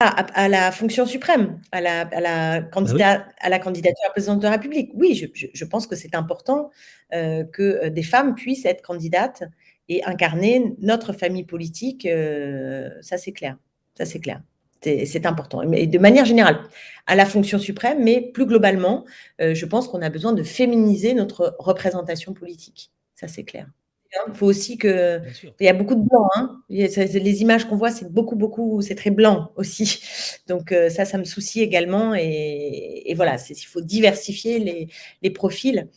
À, 0.00 0.48
la 0.48 0.72
fonction 0.72 1.06
suprême, 1.06 1.58
à 1.72 1.80
la, 1.80 2.02
à 2.02 2.20
la, 2.20 2.60
bah 2.60 2.66
candidat, 2.70 3.26
à 3.40 3.48
la 3.48 3.58
candidature 3.58 4.04
à 4.04 4.08
la 4.08 4.12
présidence 4.12 4.38
de 4.38 4.42
la 4.42 4.50
République. 4.50 4.90
Oui, 4.94 5.14
je, 5.14 5.48
je, 5.52 5.64
pense 5.64 5.86
que 5.86 5.96
c'est 5.96 6.14
important 6.14 6.70
euh, 7.14 7.44
que 7.44 7.62
euh, 7.62 7.90
des 7.90 8.02
femmes 8.02 8.34
puissent 8.34 8.66
être 8.66 8.82
candidates 8.82 9.44
et 9.88 10.04
incarner 10.04 10.74
notre 10.80 11.14
famille 11.14 11.44
politique. 11.44 12.04
Euh, 12.04 12.90
ça, 13.00 13.16
c'est 13.16 13.32
clair. 13.32 13.56
Ça, 13.96 14.04
c'est 14.04 14.20
clair. 14.20 14.42
C'est 14.82 15.26
important. 15.26 15.66
Mais 15.66 15.86
de 15.86 15.98
manière 15.98 16.26
générale, 16.26 16.60
à 17.06 17.16
la 17.16 17.24
fonction 17.24 17.58
suprême, 17.58 18.04
mais 18.04 18.20
plus 18.20 18.46
globalement, 18.46 19.04
je 19.40 19.64
pense 19.64 19.88
qu'on 19.88 20.00
a 20.00 20.10
besoin 20.10 20.32
de 20.32 20.44
féminiser 20.44 21.12
notre 21.12 21.56
représentation 21.58 22.34
politique. 22.34 22.92
Ça, 23.16 23.26
c'est 23.26 23.42
clair. 23.42 23.66
Hein. 24.14 24.24
Il 24.28 24.34
faut 24.34 24.46
aussi 24.46 24.78
que 24.78 25.20
il 25.60 25.64
y 25.64 25.68
a 25.68 25.72
beaucoup 25.72 25.94
de 25.94 26.00
blanc, 26.00 26.28
hein. 26.36 26.60
les 26.68 27.42
images 27.42 27.66
qu'on 27.66 27.76
voit, 27.76 27.90
c'est 27.90 28.10
beaucoup, 28.10 28.36
beaucoup 28.36 28.82
c'est 28.82 28.94
très 28.94 29.10
blanc 29.10 29.52
aussi. 29.56 30.00
Donc 30.48 30.72
euh, 30.72 30.90
ça, 30.90 31.04
ça 31.04 31.18
me 31.18 31.24
soucie 31.24 31.60
également 31.60 32.14
et 32.14 33.12
voilà, 33.16 33.36
il 33.48 33.66
faut 33.66 33.80
diversifier 33.80 34.88
les 35.22 35.30
profils. 35.30 35.88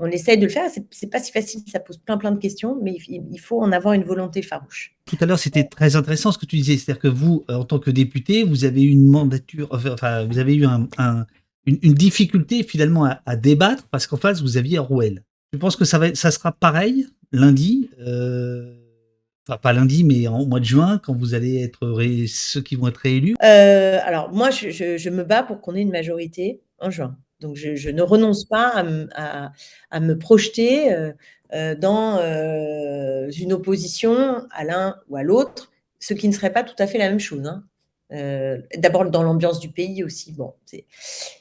On 0.00 0.06
essaye 0.06 0.38
de 0.38 0.44
le 0.44 0.48
faire, 0.48 0.70
c'est 0.90 1.10
pas 1.10 1.18
si 1.18 1.32
facile, 1.32 1.60
ça 1.66 1.80
pose 1.80 1.98
plein, 1.98 2.18
plein 2.18 2.30
de 2.30 2.38
questions, 2.38 2.78
mais 2.80 2.96
il 3.08 3.40
faut 3.40 3.60
en 3.60 3.72
avoir 3.72 3.94
une 3.94 4.04
volonté 4.04 4.42
farouche. 4.42 4.94
Tout 5.06 5.16
à 5.20 5.26
l'heure, 5.26 5.40
c'était 5.40 5.64
très 5.64 5.96
intéressant 5.96 6.30
ce 6.30 6.38
que 6.38 6.46
tu 6.46 6.54
disais, 6.54 6.76
c'est-à-dire 6.76 7.02
que 7.02 7.08
vous, 7.08 7.44
en 7.48 7.64
tant 7.64 7.80
que 7.80 7.90
député, 7.90 8.44
vous 8.44 8.64
avez 8.64 8.82
eu 8.82 8.90
une 8.90 9.06
mandature, 9.10 9.66
enfin, 9.72 10.24
vous 10.24 10.38
avez 10.38 10.54
eu 10.54 10.64
une, 11.66 11.94
difficulté 11.94 12.62
finalement 12.62 13.10
à, 13.26 13.34
débattre 13.34 13.88
parce 13.90 14.06
qu'en 14.06 14.16
face, 14.16 14.40
vous 14.40 14.56
aviez 14.56 14.78
Rouel. 14.78 15.24
Je 15.52 15.58
pense 15.58 15.74
que 15.74 15.84
ça, 15.84 15.98
va, 15.98 16.14
ça 16.14 16.30
sera 16.30 16.52
pareil? 16.52 17.08
Lundi, 17.32 17.90
euh, 18.00 18.74
enfin 19.46 19.58
pas 19.58 19.72
lundi, 19.72 20.04
mais 20.04 20.28
en 20.28 20.44
mois 20.46 20.60
de 20.60 20.64
juin, 20.64 21.00
quand 21.02 21.14
vous 21.14 21.34
allez 21.34 21.62
être 21.62 22.02
ceux 22.26 22.60
qui 22.60 22.76
vont 22.76 22.88
être 22.88 22.98
réélus? 22.98 23.36
Euh, 23.42 23.98
alors 24.04 24.32
moi, 24.32 24.50
je, 24.50 25.10
me 25.10 25.24
bats 25.24 25.42
pour 25.42 25.60
qu'on 25.60 25.74
ait 25.74 25.82
une 25.82 25.90
majorité 25.90 26.60
en 26.78 26.90
juin. 26.90 27.16
Donc 27.40 27.56
je, 27.56 27.90
ne 27.90 28.02
renonce 28.02 28.44
pas 28.44 28.84
à, 29.90 30.00
me 30.00 30.14
projeter 30.14 30.92
euh, 30.92 31.74
dans 31.76 32.18
une 33.30 33.52
opposition 33.52 34.46
à 34.50 34.64
l'un 34.64 34.96
ou 35.08 35.16
à 35.16 35.22
l'autre, 35.22 35.70
ce 36.00 36.14
qui 36.14 36.28
ne 36.28 36.32
serait 36.32 36.52
pas 36.52 36.64
tout 36.64 36.76
à 36.78 36.86
fait 36.86 36.98
la 36.98 37.08
même 37.08 37.20
chose. 37.20 37.46
Hein. 37.46 37.64
D'abord 38.10 39.10
dans 39.10 39.22
l'ambiance 39.22 39.60
du 39.60 39.68
pays 39.68 40.02
aussi. 40.02 40.32
Bon, 40.32 40.54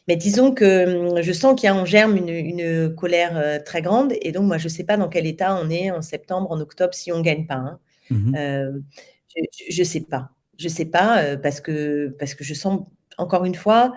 mais 0.08 0.16
disons 0.16 0.54
que 0.54 1.16
hum, 1.16 1.22
je 1.22 1.32
sens 1.32 1.60
qu'il 1.60 1.68
y 1.68 1.70
a 1.70 1.76
en 1.76 1.86
germe 1.86 2.18
une, 2.18 2.94
colère 2.96 3.64
très 3.64 3.82
grande 3.82 4.14
et 4.22 4.32
donc 4.32 4.46
moi 4.46 4.58
je 4.58 4.66
ne 4.66 4.70
sais 4.70 4.84
pas 4.84 4.98
dans 4.98 5.08
quel 5.08 5.26
état 5.26 5.58
on 5.62 5.70
est 5.70 5.92
en 5.92 6.02
septembre, 6.02 6.52
en 6.52 6.60
octobre 6.60 6.94
si 6.94 7.12
on 7.12 7.20
ne 7.20 7.24
gagne 7.24 7.46
pas. 7.46 7.56
Hein. 7.56 7.80
Mmh 8.10 8.38
je 9.70 9.82
ne 9.82 9.84
sais 9.84 10.02
pas. 10.02 10.32
Je 10.58 10.66
ne 10.66 10.74
sais 10.74 10.86
pas 10.86 11.38
parce 11.38 11.62
que, 11.62 12.16
parce 12.18 12.34
que 12.34 12.44
je 12.44 12.56
sens 12.56 12.82
encore 13.18 13.46
une 13.46 13.56
fois 13.56 13.94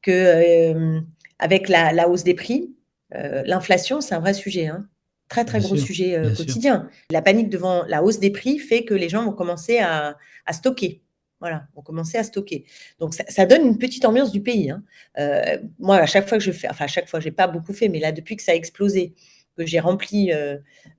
que 0.00 1.02
avec 1.38 1.68
la, 1.68 2.08
hausse 2.08 2.24
des 2.24 2.34
prix, 2.34 2.74
l'inflation 3.10 4.00
c'est 4.00 4.14
un 4.14 4.20
vrai 4.20 4.34
sujet. 4.34 4.66
Hein 4.66 4.86
très 5.32 5.44
très 5.46 5.60
gros 5.60 5.76
sujet 5.76 6.20
quotidien. 6.36 6.88
La 7.10 7.22
panique 7.22 7.48
devant 7.48 7.84
la 7.86 8.02
hausse 8.02 8.20
des 8.20 8.30
prix 8.30 8.58
fait 8.58 8.84
que 8.84 8.94
les 8.94 9.08
gens 9.08 9.24
vont 9.24 9.32
commencer 9.32 9.78
à, 9.78 10.16
stocker. 10.50 11.02
Voilà, 11.42 11.66
vont 11.74 11.82
commencer 11.82 12.16
à 12.16 12.24
stocker. 12.24 12.64
Donc 13.00 13.14
ça, 13.14 13.46
donne 13.46 13.66
une 13.66 13.78
petite 13.78 14.04
ambiance 14.04 14.32
du 14.32 14.40
pays. 14.40 14.70
Hein. 14.70 14.82
moi, 15.78 15.96
à 15.96 16.06
chaque 16.06 16.28
fois 16.28 16.38
que 16.38 16.44
je 16.44 16.52
fais, 16.52 16.68
enfin 16.70 16.84
à 16.84 16.88
chaque 16.88 17.08
fois, 17.08 17.20
j'ai 17.20 17.32
pas 17.32 17.48
beaucoup 17.48 17.72
fait, 17.72 17.88
mais 17.88 17.98
là 17.98 18.12
depuis 18.12 18.36
que 18.36 18.42
ça 18.42 18.52
a 18.52 18.54
explosé, 18.54 19.14
que 19.58 19.66
j'ai 19.66 19.80
rempli, 19.80 20.30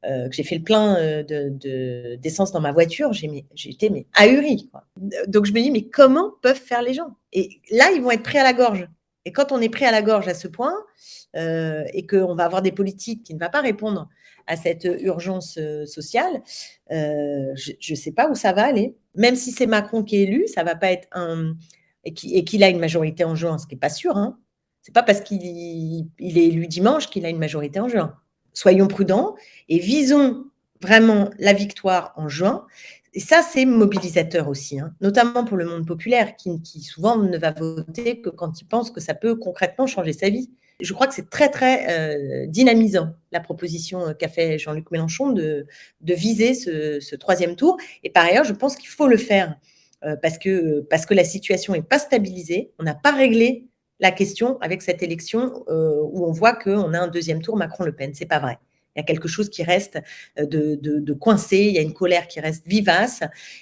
que 0.03 0.31
j'ai 0.31 0.43
fait 0.43 0.57
le 0.57 0.63
plein 0.63 1.23
de, 1.23 2.15
d'essence 2.17 2.51
dans 2.51 2.59
ma 2.59 2.73
voiture, 2.73 3.13
j'ai, 3.13 3.45
été 3.65 3.89
mais 3.89 4.05
ahuri. 4.13 4.69
Donc 5.27 5.45
je 5.45 5.53
me 5.53 5.61
dis 5.61 5.71
mais 5.71 5.87
comment 5.87 6.33
peuvent 6.41 6.61
faire 6.61 6.81
les 6.81 6.93
gens? 6.93 7.15
Et 7.31 7.61
là, 7.71 7.91
ils 7.95 8.01
vont 8.01 8.11
être 8.11 8.23
pris 8.23 8.37
à 8.37 8.43
la 8.43 8.53
gorge. 8.53 8.87
Et 9.25 9.31
quand 9.31 9.53
on 9.53 9.61
est 9.61 9.69
pris 9.69 9.85
à 9.85 9.91
la 9.91 10.01
gorge 10.01 10.27
à 10.27 10.33
ce 10.33 10.47
point, 10.49 10.75
euh, 11.35 11.83
et 11.93 12.05
qu'on 12.05 12.35
va 12.35 12.45
avoir 12.45 12.61
des 12.61 12.71
politiques 12.71 13.23
qui 13.23 13.33
ne 13.33 13.39
vont 13.39 13.49
pas 13.49 13.61
répondre 13.61 14.07
à 14.47 14.55
cette 14.55 14.87
urgence 15.01 15.57
euh, 15.57 15.85
sociale, 15.85 16.41
euh, 16.91 17.53
je 17.55 17.91
ne 17.91 17.95
sais 17.95 18.11
pas 18.11 18.29
où 18.29 18.35
ça 18.35 18.53
va 18.53 18.65
aller. 18.65 18.95
Même 19.15 19.35
si 19.35 19.51
c'est 19.51 19.67
Macron 19.67 20.03
qui 20.03 20.17
est 20.17 20.23
élu, 20.23 20.47
ça 20.47 20.63
va 20.63 20.75
pas 20.75 20.91
être 20.91 21.07
un 21.11 21.55
et 22.05 22.13
qu'il 22.43 22.63
a 22.63 22.69
une 22.69 22.79
majorité 22.79 23.23
en 23.23 23.33
juin, 23.33 23.57
ce 23.57 23.65
qui 23.65 23.75
n'est 23.75 23.79
pas 23.79 23.89
sûr. 23.89 24.17
Hein. 24.17 24.37
C'est 24.81 24.93
pas 24.93 25.03
parce 25.03 25.21
qu'il 25.21 25.41
il 26.19 26.37
est 26.37 26.47
élu 26.47 26.67
dimanche 26.67 27.09
qu'il 27.09 27.25
a 27.25 27.29
une 27.29 27.39
majorité 27.39 27.79
en 27.79 27.87
juin. 27.87 28.17
Soyons 28.51 28.87
prudents 28.87 29.35
et 29.69 29.79
visons 29.79 30.45
vraiment 30.81 31.29
la 31.39 31.53
victoire 31.53 32.13
en 32.17 32.27
juin. 32.27 32.65
Et 33.13 33.19
ça, 33.19 33.41
c'est 33.41 33.65
mobilisateur 33.65 34.49
aussi, 34.49 34.79
hein, 34.79 34.93
notamment 34.99 35.45
pour 35.45 35.55
le 35.55 35.65
monde 35.65 35.85
populaire, 35.85 36.35
qui, 36.35 36.61
qui, 36.61 36.81
souvent 36.81 37.17
ne 37.17 37.37
va 37.37 37.51
voter 37.51 38.21
que 38.21 38.29
quand 38.29 38.59
il 38.59 38.65
pense 38.65 38.91
que 38.91 38.99
ça 38.99 39.13
peut 39.13 39.35
concrètement 39.35 39.87
changer 39.87 40.13
sa 40.13 40.29
vie 40.29 40.49
je 40.83 40.93
crois 40.93 41.07
que 41.07 41.13
c'est 41.13 41.29
très, 41.29 41.49
très 41.49 41.87
euh, 41.89 42.45
dynamisant, 42.47 43.15
la 43.31 43.39
proposition 43.39 44.09
euh, 44.09 44.13
qu'a 44.13 44.27
fait 44.27 44.59
Jean-Luc 44.59 44.91
Mélenchon 44.91 45.31
de, 45.31 45.65
viser 46.01 46.53
ce, 46.53 47.15
troisième 47.15 47.55
tour. 47.55 47.77
Et 48.03 48.09
par 48.09 48.25
ailleurs, 48.25 48.43
je 48.43 48.53
pense 48.53 48.75
qu'il 48.75 48.89
faut 48.89 49.07
le 49.07 49.17
faire 49.17 49.55
euh, 50.03 50.15
parce, 50.21 50.37
que, 50.37 50.81
parce 50.81 51.05
que 51.05 51.13
la 51.13 51.23
situation 51.23 51.73
n'est 51.73 51.81
pas 51.81 51.99
stabilisée. 51.99 52.71
On 52.79 52.83
n'a 52.83 52.95
pas 52.95 53.13
réglé 53.13 53.67
la 53.99 54.11
question 54.11 54.57
avec 54.59 54.81
cette 54.81 55.01
élection 55.01 55.63
où 55.69 56.25
on 56.25 56.31
voit 56.31 56.53
qu'on 56.53 56.93
a 56.93 56.99
un 56.99 57.07
deuxième 57.07 57.41
tour 57.41 57.55
Macron-Le 57.55 57.93
Pen. 57.93 58.11
C'est 58.13 58.25
pas 58.25 58.39
vrai. 58.39 58.57
Il 58.95 58.99
y 58.99 59.01
a 59.01 59.05
quelque 59.05 59.29
chose 59.29 59.49
qui 59.49 59.63
reste 59.63 59.97
de, 60.35 61.13
coincé, 61.13 61.57
il 61.57 61.73
y 61.73 61.77
a 61.77 61.81
une 61.81 61.93
colère 61.93 62.27
qui 62.27 62.41
reste 62.41 62.67
vivace. 62.67 63.21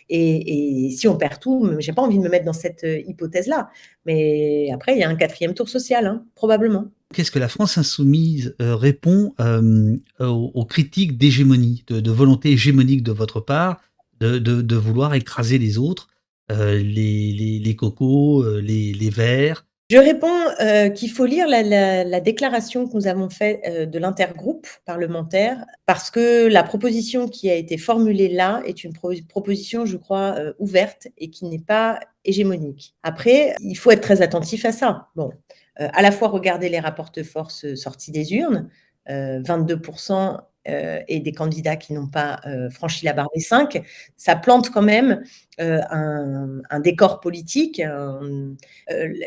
Et, 0.10 0.88
et 0.88 0.92
si 0.92 1.08
on 1.08 1.16
perd 1.16 1.40
tout, 1.40 1.70
j'ai 1.80 1.94
pas 1.94 2.02
envie 2.02 2.18
de 2.18 2.24
me 2.24 2.30
mettre 2.30 2.46
dans 2.46 2.54
cette 2.54 2.84
hypothèse-là. 2.84 3.70
Mais 4.06 4.72
après, 4.74 4.94
il 4.94 5.00
y 5.00 5.04
a 5.04 5.10
un 5.10 5.16
quatrième 5.16 5.54
tour 5.54 5.70
social, 5.70 6.08
hein, 6.08 6.26
probablement. 6.34 6.88
Qu'est-ce 7.14 7.32
que 7.32 7.40
la 7.40 7.48
France 7.48 7.78
insoumise 7.78 8.56
euh, 8.62 8.76
répond 8.76 9.34
euh, 9.40 9.98
aux, 10.20 10.66
critiques 10.66 11.18
d'hégémonie, 11.18 11.84
de, 11.88 12.12
volonté 12.12 12.52
hégémonique 12.52 13.04
de 13.04 13.12
votre 13.12 13.40
part, 13.40 13.82
de, 14.20 14.76
vouloir 14.76 15.14
écraser 15.16 15.58
les 15.58 15.78
autres, 15.78 16.08
euh, 16.52 16.82
les, 16.82 17.76
cocos, 17.78 18.46
les, 18.60 19.10
verts 19.10 19.66
Je 19.90 19.98
réponds 19.98 20.92
qu'il 20.94 21.10
faut 21.10 21.26
lire 21.26 21.48
la, 21.48 22.20
déclaration 22.20 22.88
que 22.88 22.96
nous 22.96 23.08
avons 23.08 23.30
faite 23.30 23.90
de 23.92 24.00
l'intergroupe 24.00 24.68
parlementaire, 24.86 25.66
parce 25.86 26.12
que 26.12 26.48
la 26.48 26.64
proposition 26.64 27.28
qui 27.28 27.50
a 27.50 27.56
été 27.56 27.78
formulée 27.78 28.30
là 28.30 28.62
est 28.66 28.84
une 28.84 28.94
proposition, 28.94 29.86
je 29.86 29.98
crois, 29.98 30.36
ouverte 30.60 31.08
et 31.18 31.30
qui 31.30 31.46
n'est 31.46 31.60
pas 31.60 32.00
hégémonique. 32.26 32.96
Après, 33.04 33.56
il 33.60 33.76
faut 33.76 33.92
être 33.92 34.02
très 34.02 34.22
attentif 34.22 34.66
à 34.66 34.72
ça. 34.72 35.08
Bon, 35.16 35.32
euh, 35.32 35.61
à 35.94 36.02
la 36.02 36.12
fois 36.12 36.28
regarder 36.28 36.70
les 36.70 36.80
rapports 36.80 37.12
de 37.12 37.24
force 37.24 37.66
euh, 37.66 37.76
sortis 37.76 38.12
des 38.12 38.34
urnes, 38.34 38.70
22% 39.10 40.40
euh, 40.68 41.00
et 41.08 41.20
des 41.20 41.32
candidats 41.32 41.76
qui 41.76 41.94
n'ont 41.94 42.08
pas 42.08 42.40
franchi 42.70 43.04
la 43.04 43.14
barre 43.14 43.30
des 43.34 43.42
5, 43.42 43.84
ça 44.16 44.36
plante 44.36 44.70
quand 44.70 44.84
même 44.84 45.24
un, 45.58 46.80
décor 46.80 47.20
politique. 47.20 47.82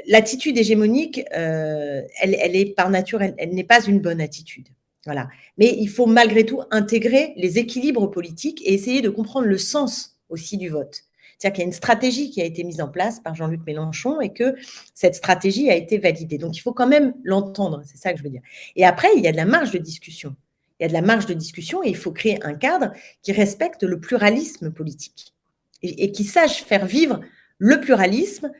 L'attitude 0.06 0.56
hégémonique, 0.56 1.24
elle, 1.32 2.56
est 2.56 2.74
par 2.76 2.88
nature, 2.88 3.20
elle, 3.20 3.50
n'est 3.50 3.64
pas 3.64 3.84
une 3.84 3.98
bonne 3.98 4.20
attitude. 4.20 4.68
Voilà. 5.04 5.28
Mais 5.58 5.76
il 5.76 5.88
faut 5.88 6.06
malgré 6.06 6.46
tout 6.46 6.62
intégrer 6.70 7.34
les 7.36 7.58
équilibres 7.58 8.10
politiques 8.10 8.62
et 8.64 8.72
essayer 8.72 9.02
de 9.02 9.10
comprendre 9.10 9.46
le 9.46 9.58
sens 9.58 10.16
aussi 10.28 10.56
du 10.56 10.68
vote. 10.68 11.02
C'est-à-dire 11.44 11.56
qu'il 11.56 11.64
y 11.64 11.66
a 11.66 11.68
une 11.68 11.72
stratégie 11.74 12.30
qui 12.30 12.40
a 12.40 12.46
été 12.46 12.64
mise 12.64 12.80
en 12.80 12.88
place 12.88 13.20
par 13.20 13.34
Jean-Luc 13.34 13.60
Mélenchon 13.66 14.18
et 14.22 14.32
que 14.32 14.54
cette 14.94 15.14
stratégie 15.14 15.68
a 15.68 15.74
été 15.74 15.98
validée. 15.98 16.38
Donc, 16.38 16.56
il 16.56 16.60
faut 16.60 16.72
quand 16.72 16.86
même 16.86 17.12
l'entendre, 17.22 17.82
c'est 17.84 17.98
ça 17.98 18.14
que 18.14 18.18
je 18.18 18.24
veux 18.24 18.30
dire. 18.30 18.40
Et 18.76 18.86
après, 18.86 19.08
il 19.14 19.22
y 19.22 19.28
a 19.28 19.32
de 19.32 19.36
la 19.36 19.44
marge 19.44 19.70
de 19.70 19.76
discussion. 19.76 20.34
Il 20.80 20.84
y 20.84 20.86
a 20.86 20.88
de 20.88 20.94
la 20.94 21.02
marge 21.02 21.26
de 21.26 21.34
discussion 21.34 21.84
et 21.84 21.90
il 21.90 21.96
faut 21.96 22.12
créer 22.12 22.42
un 22.46 22.54
cadre 22.54 22.92
qui 23.20 23.32
respecte 23.32 23.82
le 23.82 24.00
pluralisme 24.00 24.70
politique 24.70 25.34
et, 25.82 26.12
qui 26.12 26.24
sache 26.24 26.64
faire 26.64 26.86
vivre 26.86 27.20
le 27.58 27.78
pluralisme 27.78 28.50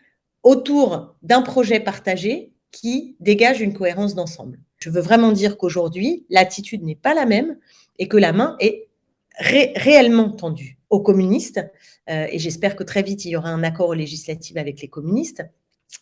autour 0.42 1.16
d'un 1.23 1.40
projet 1.40 1.81
partagé 1.81 2.53
qui 2.70 3.16
dégage 3.18 3.62
une 3.62 3.73
cohérence 3.73 4.14
d'ensemble. 4.14 4.59
Je 4.77 4.90
veux 4.90 5.01
vraiment 5.01 5.33
dire 5.33 5.57
qu'aujourd'hui, 5.57 6.27
l'attitude 6.29 6.83
n'est 6.83 6.97
pas 6.97 7.14
la 7.14 7.25
même 7.25 7.57
et 7.99 8.09
que 8.09 8.18
la 8.18 8.35
main 8.35 8.57
est 8.61 8.88
réellement 9.38 10.31
tendue 10.31 10.79
aux 10.90 11.01
communistes, 11.01 11.61
euh, 12.11 12.27
et 12.31 12.38
j'espère 12.38 12.77
que 12.77 12.85
très 12.85 13.03
vite 13.03 13.25
il 13.25 13.31
y 13.31 13.37
aura 13.37 13.51
un 13.51 13.62
accord 13.62 13.94
législatif 13.94 14.57
avec 14.57 14.81
les 14.81 14.88
communistes. 14.88 15.44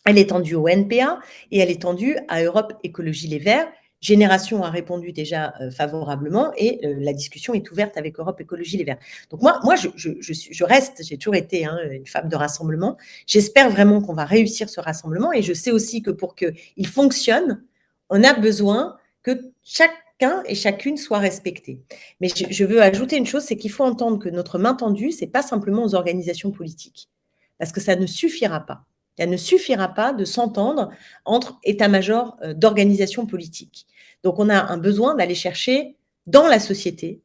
Elle 0.05 0.17
est 0.17 0.29
tendue 0.29 0.55
au 0.55 0.67
NPA 0.67 1.19
et 1.51 1.59
elle 1.59 1.71
est 1.71 1.81
tendue 1.81 2.17
à 2.27 2.43
Europe 2.43 2.73
Écologie 2.83 3.27
Les 3.27 3.39
Verts. 3.39 3.67
Génération 4.01 4.63
a 4.63 4.69
répondu 4.69 5.13
déjà 5.13 5.53
euh, 5.61 5.71
favorablement 5.71 6.51
et 6.57 6.85
euh, 6.85 6.95
la 6.99 7.13
discussion 7.13 7.53
est 7.53 7.71
ouverte 7.71 7.95
avec 7.95 8.19
Europe 8.19 8.39
Écologie 8.41 8.77
Les 8.77 8.83
Verts. 8.83 8.99
Donc 9.29 9.41
moi, 9.41 9.59
moi 9.63 9.75
je, 9.75 10.63
reste, 10.63 11.03
j'ai 11.07 11.17
toujours 11.17 11.35
été 11.35 11.65
hein, 11.65 11.77
une 11.89 12.05
femme 12.05 12.27
de 12.27 12.35
rassemblement. 12.35 12.97
J'espère 13.27 13.69
vraiment 13.69 14.01
qu'on 14.01 14.13
va 14.13 14.25
réussir 14.25 14.69
ce 14.69 14.81
rassemblement 14.81 15.31
et 15.31 15.41
je 15.41 15.53
sais 15.53 15.71
aussi 15.71 16.01
que 16.01 16.11
pour 16.11 16.35
qu'il 16.35 16.87
fonctionne, 16.87 17.63
on 18.09 18.23
a 18.23 18.33
besoin 18.33 18.97
que 19.23 19.53
chaque 19.63 20.02
et 20.45 20.55
chacune 20.55 20.97
soit 20.97 21.19
respectée. 21.19 21.79
Mais 22.21 22.29
je, 22.29 22.63
veux 22.65 22.81
ajouter 22.81 23.17
une 23.17 23.25
chose, 23.25 23.43
c'est 23.43 23.57
qu'il 23.57 23.71
faut 23.71 23.83
entendre 23.83 24.19
que 24.19 24.29
notre 24.29 24.57
main 24.57 24.73
tendue, 24.73 25.11
c'est 25.11 25.27
pas 25.27 25.41
simplement 25.41 25.83
aux 25.83 25.95
organisations 25.95 26.51
politiques, 26.51 27.09
parce 27.57 27.71
que 27.71 27.81
ça 27.81 27.95
ne 27.95 28.05
suffira 28.05 28.59
pas. 28.61 28.83
Il 29.19 29.29
ne 29.29 29.37
suffira 29.37 29.89
pas 29.89 30.11
de 30.11 30.25
s'entendre 30.25 30.89
entre 31.25 31.59
états-majors 31.63 32.37
euh, 32.43 32.53
d'organisations 32.53 33.25
politiques. 33.25 33.85
Donc 34.23 34.39
on 34.39 34.49
a 34.49 34.59
un 34.59 34.77
besoin 34.77 35.15
d'aller 35.15 35.35
chercher 35.35 35.95
dans 36.25 36.47
la 36.47 36.59
société 36.59 37.21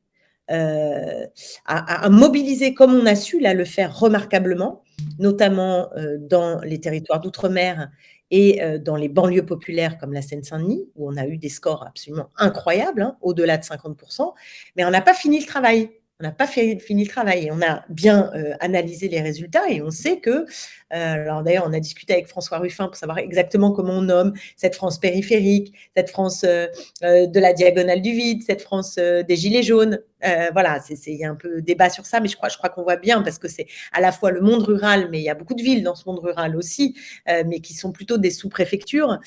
à, 1.66 2.08
mobiliser 2.08 2.72
comme 2.72 2.94
on 2.94 3.04
a 3.04 3.14
su 3.14 3.38
là 3.38 3.52
le 3.52 3.66
faire 3.66 3.98
remarquablement, 3.98 4.82
notamment 5.18 5.90
dans 6.20 6.61
les 6.61 6.80
territoires 6.80 7.20
d'outre-mer 7.20 7.90
et 8.31 8.61
dans 8.81 8.97
les 8.97 9.09
banlieues 9.09 9.47
populaires 9.47 9.99
comme 9.99 10.12
la 10.12 10.23
Seine-Saint-Denis, 10.23 10.88
où 10.97 11.11
on 11.11 11.17
a 11.17 11.27
eu 11.27 11.38
des 11.38 11.49
scores 11.49 11.87
absolument 11.87 12.31
incroyables, 12.37 13.03
hein, 13.03 13.17
au-delà 13.23 13.57
de 13.57 13.64
50%, 13.64 14.35
mais 14.77 14.85
on 14.85 14.91
n'a 14.91 15.01
pas 15.01 15.14
fini 15.14 15.41
le 15.41 15.47
travail 15.47 15.91
on 16.21 16.25
n'a 16.25 16.33
pas 16.33 16.49
fini 16.49 17.05
le 17.05 17.09
travail. 17.09 17.49
On 17.53 17.62
a 17.62 17.85
bien 17.88 18.33
euh, 18.35 18.55
analysé 18.59 19.07
les 19.09 19.21
résultats 19.21 19.69
et 19.71 19.83
on 19.83 19.91
sait 19.91 20.19
que, 20.19 20.31
euh, 20.31 20.45
alors 20.91 21.45
d'ailleurs, 21.45 21.64
on 21.69 21.73
a 21.73 21.79
discuté 21.79 22.12
avec 22.12 22.27
François 22.27 22.59
Ruffin 22.59 22.87
pour 22.87 22.97
savoir 22.97 23.19
exactement 23.19 23.71
comment 23.71 23.99
on 23.99 24.03
nomme 24.03 24.33
cette 24.57 24.75
France 24.75 24.99
périphérique, 24.99 25.75
cette 25.97 26.11
France 26.11 26.45
euh, 26.45 26.67
de 27.01 27.38
la 27.38 27.53
diagonale 27.53 28.03
du 28.03 28.11
vide, 28.11 28.43
cette 28.43 28.62
France 28.62 28.97
des 28.97 29.37
gilets 29.37 29.62
jaunes. 29.62 30.01
Voilà, 30.52 30.81
il 31.07 31.14
y 31.14 31.24
a 31.24 31.31
un 31.31 31.35
peu 31.35 31.62
débat 31.62 31.90
sur 31.90 32.07
ça, 32.07 32.20
mais 32.20 32.28
je 32.28 32.37
crois, 32.37 32.48
je 32.48 32.57
crois 32.57 32.70
qu'on 32.70 32.83
voit 32.83 32.96
bien 32.96 33.22
parce 33.22 33.38
que 33.38 33.48
c'est 33.48 33.66
à 33.92 34.00
la 34.00 34.12
fois 34.12 34.31
le 34.31 34.40
monde 34.40 34.62
rural, 34.62 35.09
mais 35.11 35.18
il 35.18 35.24
y 35.24 35.31
a 35.31 35.35
beaucoup 35.35 35.54
de 35.54 35.62
villes 35.62 35.83
dans 35.83 35.94
ce 35.94 36.04
monde 36.07 36.18
rural 36.18 36.57
aussi, 36.57 36.96
mais 37.26 37.61
qui 37.61 37.74
sont 37.74 37.92
plutôt 37.92 38.18
des 38.18 38.31
sous-préfectures 38.31 39.18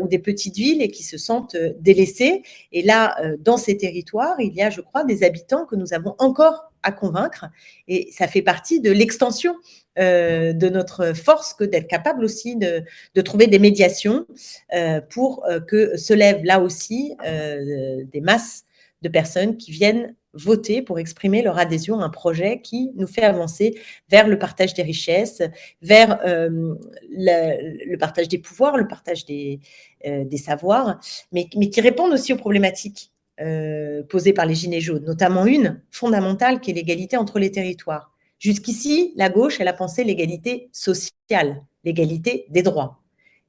ou 0.00 0.08
des 0.08 0.18
petites 0.18 0.56
villes 0.56 0.82
et 0.82 0.90
qui 0.90 1.02
se 1.02 1.18
sentent 1.18 1.56
délaissées. 1.80 2.42
Et 2.72 2.82
là, 2.82 3.16
dans 3.40 3.56
ces 3.56 3.76
territoires, 3.76 4.40
il 4.40 4.54
y 4.54 4.62
a, 4.62 4.70
je 4.70 4.80
crois, 4.80 5.04
des 5.04 5.22
habitants 5.22 5.64
que 5.64 5.76
nous 5.76 5.94
avons 5.94 6.14
encore 6.18 6.68
à 6.82 6.92
convaincre. 6.92 7.46
Et 7.86 8.10
ça 8.12 8.28
fait 8.28 8.42
partie 8.42 8.80
de 8.80 8.90
l'extension 8.90 9.54
euh, 9.98 10.52
de 10.52 10.68
notre 10.68 11.12
force 11.12 11.54
que 11.54 11.64
d'être 11.64 11.88
capable 11.88 12.24
aussi 12.24 12.56
de, 12.56 12.84
trouver 13.22 13.46
des 13.46 13.58
médiations 13.58 14.26
euh, 14.74 15.00
pour 15.00 15.44
euh, 15.46 15.60
que 15.60 15.96
se 15.96 16.14
lèvent 16.14 16.44
là 16.44 16.60
aussi 16.60 17.16
des 17.24 18.20
masses 18.20 18.64
de 19.02 19.08
personnes 19.08 19.56
qui 19.56 19.70
viennent 19.70 20.14
voter 20.34 20.82
pour 20.82 20.98
exprimer 20.98 21.42
leur 21.42 21.58
adhésion 21.58 22.00
à 22.00 22.04
un 22.04 22.10
projet 22.10 22.60
qui 22.60 22.92
nous 22.96 23.06
fait 23.06 23.22
avancer 23.22 23.80
vers 24.08 24.28
le 24.28 24.38
partage 24.38 24.74
des 24.74 24.82
richesses, 24.82 25.42
vers 25.82 26.20
le, 26.24 27.96
partage 27.96 28.28
des 28.28 28.38
pouvoirs, 28.38 28.76
le 28.76 28.86
partage 28.86 29.24
des, 29.24 29.60
des 30.04 30.36
savoirs, 30.36 31.00
mais, 31.32 31.48
mais 31.56 31.70
qui 31.70 31.80
répondent 31.80 32.12
aussi 32.12 32.32
aux 32.32 32.36
problématiques 32.36 33.12
euh, 33.40 34.02
posées 34.02 34.32
par 34.32 34.46
les 34.46 34.56
Gilets 34.56 34.80
jaunes, 34.80 35.04
notamment 35.04 35.46
une 35.46 35.80
fondamentale 35.92 36.60
qui 36.60 36.72
est 36.72 36.74
l'égalité 36.74 37.16
entre 37.16 37.38
les 37.38 37.52
territoires. 37.52 38.12
Jusqu'ici, 38.40 39.12
la 39.14 39.28
gauche, 39.28 39.60
elle 39.60 39.68
a 39.68 39.72
pensé 39.72 40.02
l'égalité 40.02 40.68
sociale, 40.72 41.62
l'égalité 41.84 42.46
des 42.50 42.62
droits. 42.62 43.00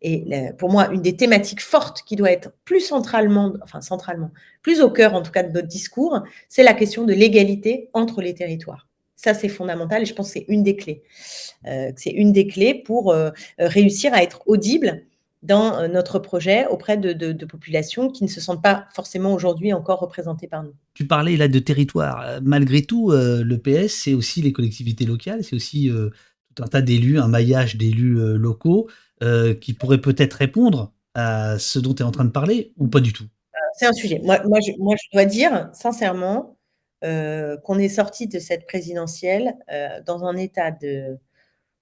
Et 0.01 0.25
pour 0.57 0.71
moi, 0.71 0.89
une 0.93 1.01
des 1.01 1.17
thématiques 1.17 1.62
fortes 1.62 2.03
qui 2.05 2.15
doit 2.15 2.31
être 2.31 2.53
plus 2.63 2.79
centralement, 2.79 3.53
enfin 3.62 3.81
centralement, 3.81 4.31
plus 4.62 4.81
au 4.81 4.89
cœur 4.89 5.13
en 5.13 5.21
tout 5.21 5.31
cas 5.31 5.43
de 5.43 5.51
notre 5.51 5.67
discours, 5.67 6.23
c'est 6.47 6.63
la 6.63 6.73
question 6.73 7.03
de 7.03 7.13
l'égalité 7.13 7.89
entre 7.93 8.21
les 8.21 8.33
territoires. 8.33 8.88
Ça, 9.17 9.33
c'est 9.33 9.49
fondamental 9.49 10.03
et 10.03 10.05
je 10.05 10.13
pense 10.13 10.27
que 10.27 10.39
c'est 10.39 10.45
une 10.47 10.63
des 10.63 10.77
clés. 10.77 11.03
Euh, 11.67 11.91
c'est 11.97 12.12
une 12.12 12.31
des 12.31 12.47
clés 12.47 12.73
pour 12.73 13.12
euh, 13.12 13.31
réussir 13.59 14.13
à 14.13 14.23
être 14.23 14.41
audible 14.45 15.03
dans 15.43 15.77
euh, 15.77 15.88
notre 15.88 16.19
projet 16.19 16.65
auprès 16.67 16.97
de, 16.97 17.45
populations 17.45 18.09
qui 18.09 18.23
ne 18.23 18.29
se 18.29 18.41
sentent 18.41 18.62
pas 18.62 18.88
forcément 18.93 19.33
aujourd'hui 19.33 19.73
encore 19.73 19.99
représentées 19.99 20.47
par 20.47 20.63
nous. 20.63 20.73
Tu 20.93 21.07
parlais 21.07 21.38
là 21.38 21.47
de 21.47 21.59
territoire. 21.59 22.21
Euh, 22.21 22.39
malgré 22.43 22.81
tout, 22.81 23.12
euh, 23.12 23.43
le 23.43 23.57
PS, 23.57 23.93
c'est 23.93 24.13
aussi 24.13 24.41
les 24.41 24.51
collectivités 24.51 25.05
locales, 25.05 25.43
c'est 25.43 25.55
aussi 25.55 25.89
tout 26.55 26.63
un 26.63 26.67
tas 26.67 26.81
d'élus, 26.81 27.19
un 27.19 27.27
maillage 27.27 27.77
d'élus 27.77 28.17
locaux 28.38 28.89
qui 29.62 29.73
pourraient 29.73 30.01
peut-être 30.01 30.34
répondre 30.34 30.93
à 31.13 31.60
ce 31.60 31.79
dont 31.79 31.93
tu 31.93 32.03
es 32.03 32.05
en 32.05 32.12
train 32.12 32.25
de 32.25 32.32
parler 32.32 32.73
ou 32.77 32.88
pas 32.88 32.99
du 32.99 33.13
tout? 33.13 33.25
C'est 33.77 33.86
un 33.86 33.93
sujet. 33.93 34.19
Moi, 34.23 34.41
moi, 34.45 34.60
je, 34.62 34.71
moi, 34.79 34.95
je 34.95 35.10
dois 35.12 35.25
dire 35.25 35.69
sincèrement 35.73 36.58
qu'on 37.01 37.79
est 37.79 37.89
sorti 37.89 38.27
de 38.27 38.39
cette 38.39 38.65
présidentielle 38.67 39.55
dans 40.05 40.25
un 40.25 40.36
état 40.36 40.71
de, 40.71 41.17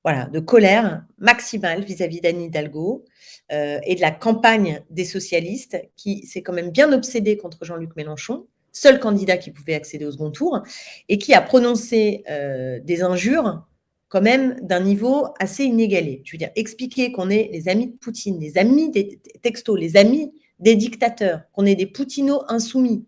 voilà, 0.07 0.25
de 0.27 0.39
colère 0.39 1.03
maximale 1.17 1.83
vis-à-vis 1.83 2.21
d'Anne 2.21 2.41
Hidalgo 2.41 3.03
euh, 3.51 3.77
et 3.83 3.93
de 3.93 3.99
la 3.99 4.11
campagne 4.11 4.81
des 4.89 5.03
socialistes 5.03 5.77
qui 5.97 6.25
s'est 6.25 6.41
quand 6.41 6.53
même 6.53 6.71
bien 6.71 6.93
obsédée 6.93 7.35
contre 7.35 7.65
Jean-Luc 7.65 7.93
Mélenchon, 7.97 8.47
seul 8.71 9.01
candidat 9.01 9.35
qui 9.35 9.51
pouvait 9.51 9.73
accéder 9.73 10.05
au 10.05 10.11
second 10.13 10.31
tour, 10.31 10.63
et 11.09 11.17
qui 11.17 11.33
a 11.33 11.41
prononcé 11.41 12.23
euh, 12.29 12.79
des 12.85 13.03
injures 13.03 13.67
quand 14.09 14.21
même 14.21 14.59
d'un 14.61 14.79
niveau 14.79 15.27
assez 15.39 15.63
inégalé. 15.63 16.21
Je 16.23 16.33
veux 16.33 16.37
dire, 16.37 16.51
expliquer 16.55 17.11
qu'on 17.11 17.29
est 17.29 17.49
les 17.51 17.67
amis 17.67 17.87
de 17.87 17.97
Poutine, 17.97 18.39
les 18.39 18.57
amis 18.57 18.89
des 18.89 19.19
textos, 19.41 19.79
les 19.79 19.97
amis 19.97 20.31
des 20.59 20.75
dictateurs, 20.75 21.41
qu'on 21.51 21.65
est 21.65 21.75
des 21.75 21.85
Poutinos 21.85 22.43
insoumis, 22.47 23.05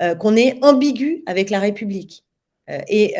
euh, 0.00 0.14
qu'on 0.14 0.36
est 0.36 0.62
ambigu 0.62 1.22
avec 1.26 1.50
la 1.50 1.58
République. 1.58 2.24
et 2.68 3.14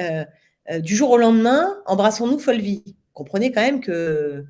euh, 0.70 0.80
du 0.80 0.94
jour 0.94 1.10
au 1.10 1.16
lendemain, 1.16 1.76
embrassons-nous 1.86 2.38
folle. 2.38 2.60
Comprenez 3.12 3.50
quand 3.50 3.62
même 3.62 3.80
que 3.80 4.44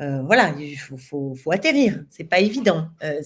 euh, 0.00 0.22
voilà, 0.22 0.54
il 0.58 0.76
faut, 0.76 1.36
atterrir. 1.50 2.04
C'est 2.08 2.24
pas 2.24 2.40
évident. 2.40 2.88
Euh, 3.04 3.20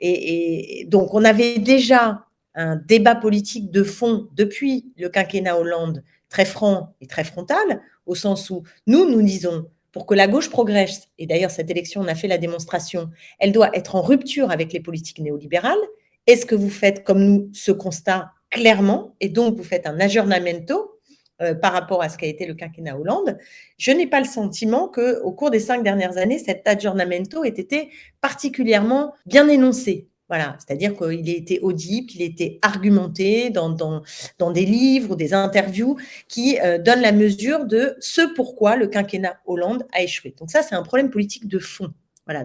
et, 0.00 0.86
donc 0.88 1.14
on 1.14 1.24
avait 1.24 1.58
déjà 1.58 2.24
un 2.54 2.76
débat 2.76 3.14
politique 3.14 3.70
de 3.70 3.82
fond 3.82 4.28
depuis 4.34 4.92
le 4.96 5.08
quinquennat 5.08 5.58
Hollande 5.58 6.02
très 6.34 6.44
franc 6.44 6.96
et 7.00 7.06
très 7.06 7.22
frontal, 7.22 7.80
au 8.06 8.16
sens 8.16 8.50
où 8.50 8.64
nous 8.88 9.08
nous 9.08 9.22
disons 9.22 9.70
pour 9.92 10.04
que 10.04 10.16
la 10.16 10.26
gauche 10.26 10.50
progresse, 10.50 11.08
et 11.16 11.28
d'ailleurs 11.28 11.52
cette 11.52 11.70
élection 11.70 12.00
on 12.00 12.08
a 12.08 12.16
fait 12.16 12.26
la 12.26 12.38
démonstration, 12.38 13.08
elle 13.38 13.52
doit 13.52 13.70
être 13.72 13.94
en 13.94 14.02
rupture 14.02 14.50
avec 14.50 14.72
les 14.72 14.80
politiques 14.80 15.20
néolibérales. 15.20 15.78
Est-ce 16.26 16.44
que 16.44 16.56
vous 16.56 16.70
faites 16.70 17.04
comme 17.04 17.22
nous 17.24 17.50
ce 17.52 17.70
constat 17.70 18.32
clairement 18.50 19.14
et 19.20 19.28
donc 19.28 19.56
vous 19.56 19.62
faites 19.62 19.86
un 19.86 20.00
aggiornamento 20.00 20.98
euh, 21.40 21.54
par 21.54 21.72
rapport 21.72 22.02
à 22.02 22.08
ce 22.08 22.18
qu'a 22.18 22.26
été 22.26 22.46
le 22.46 22.54
quinquennat 22.54 22.98
Hollande, 22.98 23.38
je 23.78 23.92
n'ai 23.92 24.08
pas 24.08 24.18
le 24.18 24.26
sentiment 24.26 24.88
qu'au 24.88 25.32
cours 25.32 25.52
des 25.52 25.60
cinq 25.60 25.84
dernières 25.84 26.16
années, 26.16 26.40
cet 26.40 26.66
aggiornamento 26.66 27.44
ait 27.44 27.48
été 27.48 27.90
particulièrement 28.20 29.14
bien 29.24 29.48
énoncé. 29.48 30.08
Voilà, 30.36 30.56
c'est-à-dire 30.58 30.96
qu'il 30.96 31.30
a 31.30 31.32
été 31.32 31.60
audible, 31.60 32.08
qu'il 32.08 32.20
a 32.20 32.24
été 32.24 32.58
argumenté 32.60 33.50
dans, 33.50 33.70
des 34.52 34.66
livres 34.66 35.14
des 35.14 35.32
interviews 35.32 35.96
qui 36.26 36.58
euh, 36.58 36.76
donnent 36.76 37.02
la 37.02 37.12
mesure 37.12 37.66
de 37.66 37.94
ce 38.00 38.34
pourquoi 38.34 38.74
le 38.74 38.88
quinquennat 38.88 39.38
Hollande 39.46 39.86
a 39.92 40.02
échoué. 40.02 40.34
Donc 40.36 40.50
ça, 40.50 40.62
c'est 40.62 40.74
un 40.74 40.82
problème 40.82 41.10
politique 41.10 41.46
de 41.46 41.60
fond. 41.60 41.94
Voilà. 42.26 42.44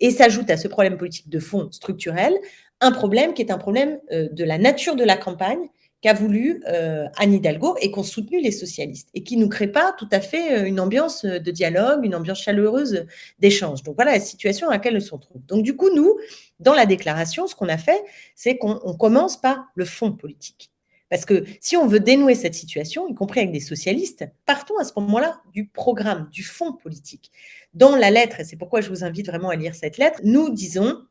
Et 0.00 0.10
s'ajoute 0.10 0.50
à 0.50 0.56
ce 0.56 0.66
problème 0.66 0.96
politique 0.96 1.28
de 1.28 1.38
fond 1.38 1.70
structurel 1.70 2.34
un 2.80 2.90
problème 2.90 3.34
qui 3.34 3.42
est 3.42 3.52
un 3.52 3.58
problème 3.58 4.00
euh, 4.10 4.28
de 4.32 4.42
la 4.42 4.58
nature 4.58 4.96
de 4.96 5.04
la 5.04 5.16
campagne 5.16 5.68
qu'a 6.06 6.14
voulu 6.14 6.62
euh, 6.68 7.08
Anne 7.16 7.34
Hidalgo 7.34 7.74
et 7.80 7.90
qu'ont 7.90 8.04
soutenu 8.04 8.40
les 8.40 8.52
socialistes 8.52 9.08
et 9.12 9.24
qui 9.24 9.36
ne 9.36 9.46
crée 9.46 9.66
pas 9.66 9.92
tout 9.98 10.08
à 10.12 10.20
fait 10.20 10.60
euh, 10.60 10.64
une 10.64 10.78
ambiance 10.78 11.24
de 11.24 11.50
dialogue, 11.50 12.04
une 12.04 12.14
ambiance 12.14 12.40
chaleureuse 12.40 13.06
d'échange. 13.40 13.82
Donc 13.82 13.96
voilà 13.96 14.12
la 14.12 14.20
situation 14.20 14.68
à 14.68 14.74
laquelle 14.74 14.94
elle 14.94 15.02
se 15.02 15.16
trouve. 15.16 15.44
Donc 15.48 15.64
du 15.64 15.74
coup, 15.74 15.90
nous, 15.92 16.16
dans 16.60 16.74
la 16.74 16.86
déclaration, 16.86 17.48
ce 17.48 17.56
qu'on 17.56 17.68
a 17.68 17.76
fait, 17.76 18.00
c'est 18.36 18.56
qu'on 18.56 18.96
commence 18.96 19.36
par 19.36 19.64
le 19.74 19.84
fond 19.84 20.12
politique. 20.12 20.70
Parce 21.10 21.24
que 21.24 21.44
si 21.60 21.76
on 21.76 21.88
veut 21.88 21.98
dénouer 21.98 22.36
cette 22.36 22.54
situation, 22.54 23.08
y 23.08 23.14
compris 23.16 23.40
avec 23.40 23.50
des 23.50 23.58
socialistes, 23.58 24.28
partons 24.44 24.78
à 24.78 24.84
ce 24.84 24.92
moment-là 24.98 25.40
du 25.52 25.66
programme, 25.66 26.28
du 26.30 26.44
fond 26.44 26.72
politique. 26.72 27.32
Dans 27.74 27.96
la 27.96 28.12
lettre, 28.12 28.38
et 28.38 28.44
c'est 28.44 28.56
pourquoi 28.56 28.80
je 28.80 28.90
vous 28.90 29.02
invite 29.02 29.26
vraiment 29.26 29.48
à 29.48 29.56
lire 29.56 29.74
cette 29.74 29.98
lettre, 29.98 30.20
nous 30.22 30.50
disons 30.50 31.02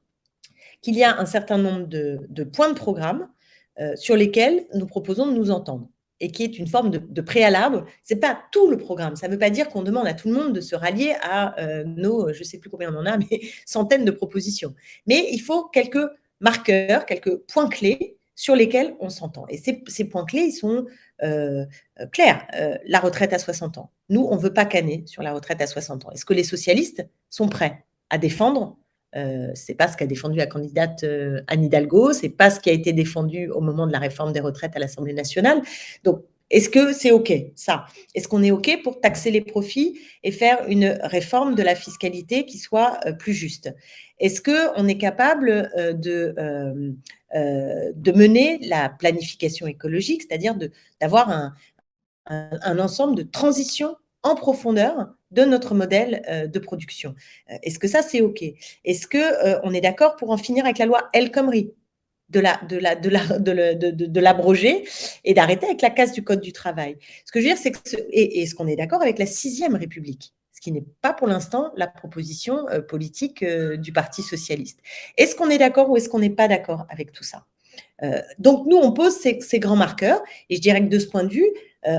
qu'il 0.82 0.96
y 0.96 1.04
a 1.04 1.20
un 1.20 1.26
certain 1.26 1.58
nombre 1.58 1.86
de 1.86 2.44
points 2.46 2.70
de 2.70 2.76
programme 2.76 3.28
euh, 3.80 3.96
sur 3.96 4.16
lesquels 4.16 4.66
nous 4.74 4.86
proposons 4.86 5.28
de 5.28 5.34
nous 5.34 5.52
entendre 5.52 5.90
et 6.22 6.32
qui 6.32 6.44
est 6.44 6.58
une 6.58 6.68
forme 6.68 6.92
de, 6.92 7.22
préalable. 7.22 7.84
Ce 8.04 8.14
n'est 8.14 8.20
pas 8.22 8.40
tout 8.54 8.70
le 8.70 8.78
programme. 8.78 9.18
Ça 9.18 9.28
ne 9.28 9.34
veut 9.34 9.40
pas 9.40 9.50
dire 9.50 9.68
qu'on 9.68 9.84
demande 9.84 10.08
à 10.08 10.14
tout 10.14 10.30
le 10.30 10.34
monde 10.34 10.54
de 10.54 10.62
se 10.62 10.76
rallier 10.76 11.14
à 11.22 11.60
euh, 11.60 11.84
nos, 11.84 12.32
je 12.32 12.40
ne 12.40 12.44
sais 12.46 12.58
plus 12.58 12.70
combien 12.70 12.94
on 12.94 12.98
en 12.98 13.06
a, 13.06 13.18
mais 13.32 13.42
centaines 13.66 14.06
de 14.06 14.12
propositions. 14.12 14.74
Mais 15.08 15.28
il 15.32 15.40
faut 15.40 15.66
quelques 15.66 16.08
marqueurs, 16.40 17.06
quelques 17.06 17.36
points 17.36 17.68
clés 17.68 18.18
sur 18.34 18.56
lesquels 18.56 18.96
on 19.02 19.10
s'entend. 19.10 19.46
Et 19.50 19.58
ces, 19.58 20.06
points 20.06 20.26
clés, 20.26 20.44
ils 20.44 20.54
sont 20.54 20.86
euh, 21.24 21.66
clairs. 22.14 22.48
la 22.86 23.00
retraite 23.00 23.34
à 23.34 23.40
60 23.40 23.78
ans. 23.78 23.92
Nous, 24.10 24.22
on 24.22 24.36
ne 24.36 24.42
veut 24.42 24.54
pas 24.54 24.66
canner 24.66 25.04
sur 25.08 25.22
la 25.22 25.34
retraite 25.34 25.62
à 25.62 25.68
60 25.68 26.06
ans. 26.06 26.12
Est-ce 26.12 26.26
que 26.26 26.34
les 26.34 26.44
socialistes 26.44 27.06
sont 27.30 27.50
prêts 27.50 27.86
à 28.10 28.18
défendre 28.18 28.78
euh, 29.16 29.52
c'est 29.54 29.76
pas 29.76 29.88
ce 29.88 29.98
qu'a 29.98 30.06
défendu 30.06 30.38
la 30.38 30.48
candidate 30.48 31.04
euh, 31.04 31.42
Anne 31.48 31.64
Hidalgo, 31.64 32.14
c'est 32.14 32.30
pas 32.30 32.50
ce 32.50 32.60
qui 32.60 32.70
a 32.70 32.74
été 32.74 32.94
défendu 32.94 33.50
au 33.50 33.62
moment 33.62 33.88
de 33.88 33.92
la 33.92 34.00
réforme 34.00 34.34
des 34.34 34.40
retraites 34.40 34.76
à 34.76 34.80
l'Assemblée 34.80 35.14
nationale. 35.14 35.62
Donc, 36.04 36.24
est-ce 36.50 36.70
que 36.70 36.94
c'est 36.94 37.12
OK, 37.12 37.34
ça? 37.56 37.86
Est-ce 38.14 38.28
qu'on 38.28 38.44
est 38.44 38.52
OK 38.52 38.80
pour 38.84 39.00
taxer 39.00 39.32
les 39.32 39.42
profits 39.42 40.00
et 40.24 40.32
faire 40.32 40.66
une 40.68 40.98
réforme 41.02 41.56
de 41.56 41.64
la 41.64 41.74
fiscalité 41.74 42.46
qui 42.46 42.60
soit 42.60 43.00
euh, 43.06 43.14
plus 43.14 43.34
juste? 43.34 43.74
Est-ce 44.20 44.42
qu'on 44.42 44.88
est 44.88 44.98
capable 44.98 45.70
de, 45.76 46.34
de 47.34 48.12
mener 48.14 48.60
la 48.62 48.88
planification 48.88 49.68
écologique, 49.68 50.22
c'est-à-dire 50.22 50.56
d'avoir 51.02 51.30
un, 51.30 51.54
un, 52.28 52.80
ensemble 52.80 53.16
de 53.16 53.24
transitions 53.24 53.96
en 54.24 54.36
profondeur 54.36 55.10
de 55.32 55.44
notre 55.44 55.74
modèle 55.76 56.24
euh, 56.30 56.48
de 56.48 56.60
production. 56.60 57.16
Euh, 57.50 57.56
est-ce 57.64 57.80
que 57.80 57.88
ça, 57.88 58.02
c'est 58.02 58.22
OK? 58.22 58.44
Est-ce 58.84 59.08
qu'on 59.08 59.18
euh, 59.18 59.60
on 59.64 59.74
est 59.74 59.82
d'accord 59.82 60.16
pour 60.16 60.32
en 60.32 60.38
finir 60.38 60.66
avec 60.66 60.78
la 60.78 60.86
loi 60.86 61.10
El 61.14 61.32
Khomri 61.32 61.74
de 62.30 62.40
la, 62.40 62.60
de 62.68 62.78
la, 62.78 62.96
de 62.96 63.10
la, 63.10 63.40
de, 63.40 63.92
de, 63.92 64.20
l'abroger 64.20 64.88
et 65.24 65.34
d'arrêter 65.34 65.68
avec 65.68 65.82
la 65.82 65.92
casse 65.92 66.12
du 66.12 66.24
code 66.24 66.42
du 66.42 66.54
travail? 66.54 66.98
Ce 67.26 67.32
que 67.32 67.40
je 67.40 67.46
veux 67.46 67.54
dire, 67.54 67.62
c'est 67.62 67.72
que 67.72 67.80
et, 68.10 68.42
est-ce 68.42 68.56
qu'on 68.56 68.68
est 68.68 68.76
d'accord 68.76 69.02
avec 69.02 69.20
la 69.20 69.26
sixième 69.26 69.76
République, 69.76 70.34
ce 70.52 70.62
qui 70.62 70.72
n'est 70.72 70.86
pas 71.02 71.14
pour 71.14 71.28
l'instant 71.28 71.72
la 71.76 71.88
proposition 71.88 72.66
politique 72.88 73.44
du 73.44 73.92
Parti 73.94 74.24
socialiste. 74.24 74.80
Est-ce 75.18 75.36
qu'on 75.36 75.50
est 75.50 75.60
d'accord 75.60 75.90
ou 75.90 75.98
est-ce 75.98 76.10
qu'on 76.10 76.20
n'est 76.20 76.30
pas 76.32 76.48
d'accord 76.48 76.88
avec 76.90 77.12
tout 77.12 77.24
ça? 77.24 77.46
Euh, 78.04 78.22
Donc 78.40 78.66
nous, 78.68 78.78
on 78.78 78.92
pose 78.92 79.14
ces, 79.14 79.60
grands 79.60 79.76
marqueurs 79.76 80.22
et 80.50 80.56
je 80.56 80.62
dirais 80.62 80.82
que 80.82 80.90
de 80.90 81.00
ce 81.00 81.08
point 81.08 81.24
de 81.24 81.32
vue, 81.32 81.50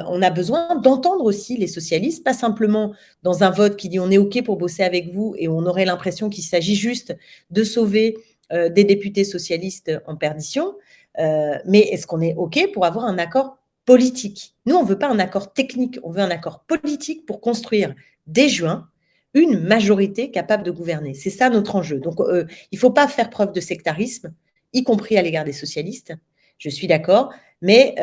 on 0.08 0.20
a 0.20 0.30
besoin 0.30 0.74
d'entendre 0.74 1.24
aussi 1.24 1.56
les 1.56 1.68
socialistes, 1.68 2.24
pas 2.24 2.32
simplement 2.32 2.92
dans 3.22 3.44
un 3.44 3.50
vote 3.50 3.76
qui 3.76 3.88
dit 3.88 4.00
on 4.00 4.10
est 4.10 4.18
OK 4.18 4.42
pour 4.42 4.56
bosser 4.56 4.82
avec 4.82 5.14
vous 5.14 5.36
et 5.38 5.46
on 5.46 5.64
aurait 5.64 5.84
l'impression 5.84 6.28
qu'il 6.28 6.42
s'agit 6.42 6.74
juste 6.74 7.16
de 7.50 7.62
sauver 7.62 8.16
euh, 8.52 8.68
des 8.68 8.84
députés 8.84 9.24
socialistes 9.24 9.90
en 10.06 10.14
perdition, 10.14 10.76
euh, 11.18 11.58
mais 11.64 11.80
est-ce 11.80 12.06
qu'on 12.06 12.20
est 12.20 12.34
OK 12.36 12.70
pour 12.72 12.84
avoir 12.84 13.04
un 13.04 13.18
accord 13.18 13.58
politique? 13.86 14.54
Nous, 14.66 14.76
on 14.76 14.84
ne 14.84 14.88
veut 14.88 15.00
pas 15.00 15.08
un 15.08 15.18
accord 15.18 15.52
technique, 15.52 15.98
on 16.04 16.12
veut 16.12 16.20
un 16.20 16.30
accord 16.30 16.60
politique 16.60 17.26
pour 17.26 17.40
construire 17.40 17.92
dès 18.28 18.48
juin 18.48 18.88
une 19.34 19.58
majorité 19.58 20.30
capable 20.30 20.62
de 20.62 20.70
gouverner. 20.70 21.12
C'est 21.12 21.30
ça 21.30 21.50
notre 21.50 21.74
enjeu. 21.74 21.98
Donc, 21.98 22.20
euh, 22.20 22.44
il 22.70 22.76
ne 22.76 22.78
faut 22.78 22.92
pas 22.92 23.08
faire 23.08 23.30
preuve 23.30 23.50
de 23.50 23.58
sectarisme, 23.58 24.32
y 24.72 24.82
compris 24.82 25.16
à 25.16 25.22
l'égard 25.22 25.44
des 25.44 25.52
socialistes. 25.52 26.14
Je 26.58 26.70
suis 26.70 26.86
d'accord, 26.86 27.32
mais 27.62 27.94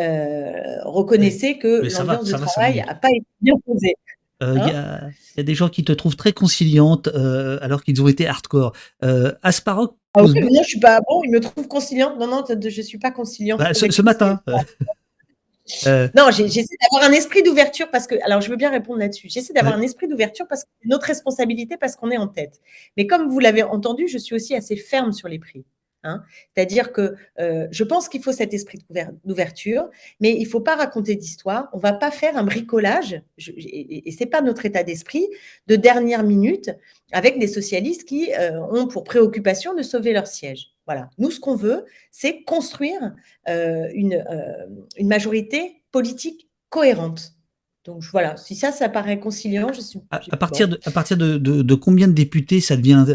reconnaissez 0.84 1.58
que 1.58 1.82
l'ambiance 1.98 2.30
de 2.30 2.38
travail 2.38 2.84
n'a 2.86 2.96
pas 2.96 3.10
été 3.10 3.26
bien 3.42 3.56
posée. 3.66 3.96
Euh, 4.44 4.56
il 4.56 4.76
hein 4.76 5.12
y, 5.38 5.40
a 5.40 5.44
des 5.44 5.56
gens 5.56 5.70
qui 5.70 5.84
te 5.84 5.92
trouvent 5.92 6.16
très 6.16 6.34
conciliante 6.34 7.08
euh, 7.08 7.60
alors 7.62 7.84
qu'ils 7.84 8.02
ont 8.02 8.08
été 8.08 8.28
hardcore. 8.28 8.74
Euh, 9.04 9.34
Asparok. 9.42 9.96
Ah 10.16 10.24
oui, 10.24 10.32
je 10.62 10.68
suis 10.68 10.80
pas 10.80 11.00
bon. 11.02 11.24
Ils 11.24 11.32
me 11.32 11.40
trouvent 11.40 11.68
conciliante. 11.68 12.20
Non, 12.20 12.28
non, 12.28 12.44
je 12.48 12.82
suis 12.82 13.00
pas 13.00 13.12
conciliante. 13.12 13.60
Bah, 13.60 13.74
ce, 13.74 14.02
matin. 14.02 14.42
Non, 16.16 16.30
j'essaie 16.30 16.76
d'avoir 16.82 17.10
un 17.10 17.14
esprit 17.14 17.42
d'ouverture 17.42 17.90
parce 17.90 18.06
que, 18.06 18.16
alors 18.26 18.42
je 18.42 18.50
veux 18.50 18.58
bien 18.58 18.70
répondre 18.70 19.00
là-dessus. 19.00 19.30
J'essaie 19.30 19.54
d'avoir 19.54 19.76
un 19.76 19.82
esprit 19.82 20.10
d'ouverture 20.10 20.46
parce 20.48 20.66
que 20.66 20.70
c'est 20.82 20.90
notre 20.90 21.06
responsabilité 21.06 21.78
parce 21.78 21.96
qu'on 21.96 22.12
est 22.12 22.18
en 22.18 22.28
tête. 22.28 22.60
Mais 22.98 23.08
comme 23.08 23.30
vous 23.30 23.40
l'avez 23.40 23.64
entendu, 23.64 24.10
je 24.10 24.18
suis 24.18 24.36
aussi 24.36 24.56
assez 24.56 24.76
ferme 24.76 25.14
sur 25.14 25.30
les 25.30 25.40
prix. 25.40 25.64
Hein. 26.04 26.24
C'est-à-dire 26.54 26.92
que 26.92 27.16
euh, 27.40 27.68
je 27.72 27.84
pense 27.84 28.10
qu'il 28.10 28.22
faut 28.22 28.32
cet 28.32 28.54
esprit 28.54 28.80
d'ouverture, 29.24 29.90
mais 30.20 30.34
il 30.34 30.44
ne 30.44 30.50
faut 30.50 30.60
pas 30.60 30.76
raconter 30.76 31.16
d'histoire. 31.16 31.70
On 31.74 31.78
ne 31.78 31.82
va 31.82 31.94
pas 31.94 32.12
faire 32.12 32.38
un 32.38 32.44
bricolage, 32.44 33.22
et, 33.38 34.12
ce 34.12 34.20
n'est 34.20 34.30
pas 34.30 34.42
notre 34.42 34.66
état 34.66 34.84
d'esprit, 34.84 35.28
de 35.68 35.76
dernière 35.76 36.24
minute 36.24 36.72
avec 37.12 37.40
des 37.40 37.48
socialistes 37.48 38.06
qui 38.06 38.32
euh, 38.34 38.60
ont 38.72 38.88
pour 38.88 39.04
préoccupation 39.04 39.74
de 39.74 39.82
sauver 39.82 40.14
leur 40.14 40.28
siège. 40.28 40.72
Voilà. 40.86 41.10
Nous, 41.18 41.32
ce 41.32 41.40
qu'on 41.40 41.56
veut, 41.56 41.86
c'est 42.12 42.44
construire 42.44 43.14
euh, 43.48 43.88
une, 43.94 44.24
une 44.98 45.08
majorité 45.08 45.82
politique 45.92 46.50
cohérente. 46.70 47.34
Donc 47.86 48.04
voilà, 48.12 48.36
si 48.38 48.56
ça, 48.56 48.72
ça 48.72 48.90
paraît 48.90 49.20
conciliant, 49.20 49.72
je 49.72 49.82
suis. 49.82 50.00
À, 50.10 50.38
partir, 50.38 50.68
de, 50.68 50.80
à 50.86 50.92
partir 50.92 51.18
de, 51.18 51.38
de, 51.38 51.76
combien 51.76 52.08
de 52.08 52.14
députés 52.14 52.62
ça 52.62 52.78
devient 52.78 53.06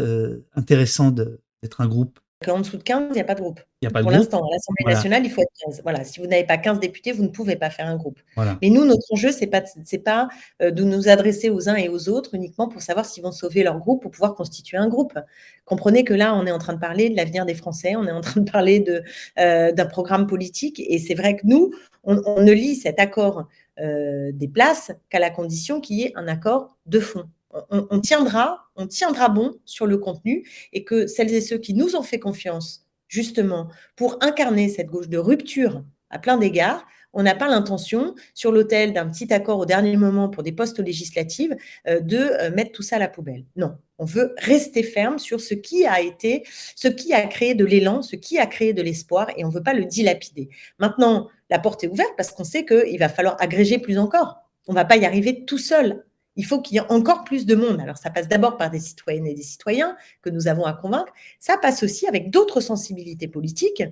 intéressant 0.55 1.11
d'être 1.11 1.81
un 1.81 1.87
groupe? 1.87 2.19
En 2.47 2.59
dessous 2.59 2.77
de 2.77 2.83
15, 2.83 3.07
il 3.09 3.13
n'y 3.13 3.19
a 3.19 3.25
pas 3.25 3.35
de 3.35 3.41
groupe. 3.41 3.59
Il 3.81 3.87
a 3.87 3.91
pas 3.91 4.01
Pour 4.01 4.11
l'instant, 4.11 4.39
à 4.39 4.47
l'Assemblée 4.51 4.85
nationale, 4.85 5.25
il 5.25 5.29
faut 5.31 5.41
être 5.41 5.51
15. 5.65 5.81
Voilà, 5.83 6.05
si 6.05 6.21
vous 6.21 6.27
n'avez 6.27 6.45
pas 6.45 6.57
15 6.57 6.79
députés, 6.79 7.11
vous 7.11 7.23
ne 7.23 7.27
pouvez 7.27 7.57
pas 7.57 7.69
faire 7.69 7.87
un 7.87 7.97
groupe. 7.97 8.19
Mais 8.61 8.69
nous, 8.69 8.85
notre 8.85 9.05
enjeu, 9.11 9.31
ce 9.31 9.41
n'est 9.41 9.47
pas, 9.47 9.61
pas 10.05 10.29
euh, 10.61 10.71
de 10.71 10.83
nous 10.83 11.09
adresser 11.09 11.49
aux 11.49 11.67
uns 11.67 11.75
et 11.75 11.89
aux 11.89 12.07
autres 12.07 12.35
uniquement 12.35 12.69
pour 12.69 12.81
savoir 12.81 13.05
s'ils 13.05 13.23
vont 13.23 13.33
sauver 13.33 13.63
leur 13.63 13.77
groupe 13.77 14.01
pour 14.01 14.11
pouvoir 14.11 14.35
constituer 14.35 14.77
un 14.77 14.87
groupe. 14.87 15.19
Comprenez 15.65 16.05
que 16.05 16.13
là, 16.13 16.33
on 16.33 16.45
est 16.45 16.51
en 16.51 16.59
train 16.59 16.73
de 16.73 16.79
parler 16.79 17.09
de 17.09 17.17
l'avenir 17.17 17.45
des 17.45 17.55
Français, 17.55 17.95
on 17.97 18.05
est 18.05 18.11
en 18.11 18.21
train 18.21 18.39
de 18.39 18.49
parler 18.49 18.79
de, 18.79 19.03
euh, 19.37 19.73
d'un 19.73 19.85
programme 19.85 20.25
politique. 20.25 20.81
Et 20.85 20.97
c'est 20.97 21.15
vrai 21.15 21.35
que 21.35 21.41
nous, 21.43 21.71
on, 22.03 22.41
ne 22.41 22.51
lit 22.53 22.75
cet 22.75 22.99
accord 22.99 23.47
euh, 23.81 24.31
des 24.33 24.47
places 24.47 24.91
qu'à 25.09 25.19
la 25.19 25.29
condition 25.29 25.81
qu'il 25.81 25.97
y 25.97 26.03
ait 26.03 26.13
un 26.15 26.27
accord 26.29 26.77
de 26.85 26.99
fond 27.01 27.25
on, 27.51 27.99
tiendra, 27.99 28.69
on 28.75 28.87
tiendra 28.87 29.29
bon 29.29 29.55
sur 29.65 29.87
le 29.87 29.97
contenu 29.97 30.47
et 30.73 30.83
que 30.83 31.07
celles 31.07 31.33
et 31.33 31.41
ceux 31.41 31.57
qui 31.57 31.73
nous 31.73 31.95
ont 31.95 32.03
fait 32.03 32.19
confiance, 32.19 32.85
justement, 33.07 33.69
pour 33.95 34.17
incarner 34.21 34.69
cette 34.69 34.87
gauche 34.87 35.09
de 35.09 35.17
rupture 35.17 35.83
à 36.09 36.19
plein 36.19 36.37
d'égards, 36.37 36.85
on 37.13 37.23
n'a 37.23 37.33
pas 37.33 37.47
l'intention, 37.47 38.13
sur 38.35 38.51
l'autel 38.51 38.93
d'un 38.93 39.09
petit 39.09 39.33
accord 39.33 39.59
au 39.59 39.65
dernier 39.65 39.97
moment 39.97 40.29
pour 40.29 40.43
des 40.43 40.51
postes 40.51 40.79
législatifs, 40.79 41.51
euh, 41.87 41.99
de 41.99 42.17
euh, 42.17 42.51
mettre 42.51 42.71
tout 42.71 42.83
ça 42.83 42.97
à 42.97 42.99
la 42.99 43.07
poubelle. 43.07 43.45
Non, 43.55 43.77
on 43.97 44.05
veut 44.05 44.35
rester 44.37 44.83
ferme 44.83 45.17
sur 45.17 45.41
ce 45.41 45.55
qui 45.55 45.85
a 45.85 46.01
été, 46.01 46.43
ce 46.75 46.87
qui 46.87 47.13
a 47.13 47.25
créé 47.25 47.55
de 47.55 47.65
l'élan, 47.65 48.01
ce 48.01 48.15
qui 48.15 48.37
a 48.37 48.45
créé 48.45 48.73
de 48.73 48.81
l'espoir, 48.81 49.29
et 49.37 49.43
on 49.43 49.49
ne 49.49 49.53
veut 49.53 49.63
pas 49.63 49.73
le 49.73 49.85
dilapider. 49.85 50.49
Maintenant, 50.77 51.29
la 51.49 51.57
porte 51.57 51.83
est 51.83 51.87
ouverte 51.87 52.13
parce 52.15 52.31
qu'on 52.31 52.43
sait 52.43 52.65
qu'il 52.65 52.99
va 52.99 53.09
falloir 53.09 53.37
agréger 53.39 53.79
plus 53.79 53.97
encore. 53.97 54.43
On 54.67 54.73
ne 54.73 54.77
va 54.77 54.85
pas 54.85 54.97
y 54.97 55.05
arriver 55.05 55.45
tout 55.45 55.57
seul 55.57 56.05
il 56.39 56.45
faut 56.45 56.61
qu'il 56.61 56.75
y 56.75 56.77
ait 56.77 56.85
encore 56.91 57.25
plus 57.25 57.45
de 57.45 57.53
monde. 57.53 57.81
Alors, 57.81 57.97
ça 57.97 58.09
passe 58.09 58.29
d'abord 58.29 58.55
par 58.55 58.69
des 58.69 58.79
citoyennes 58.79 59.27
et 59.27 59.33
des 59.33 59.43
citoyens 59.43 59.97
que 60.21 60.29
nous 60.29 60.47
avons 60.47 60.63
à 60.63 60.71
convaincre. 60.71 61.11
Ça 61.37 61.57
passe 61.57 61.83
aussi 61.83 62.07
avec 62.07 62.29
d'autres 62.29 62.61
sensibilités 62.61 63.27
politiques 63.27 63.83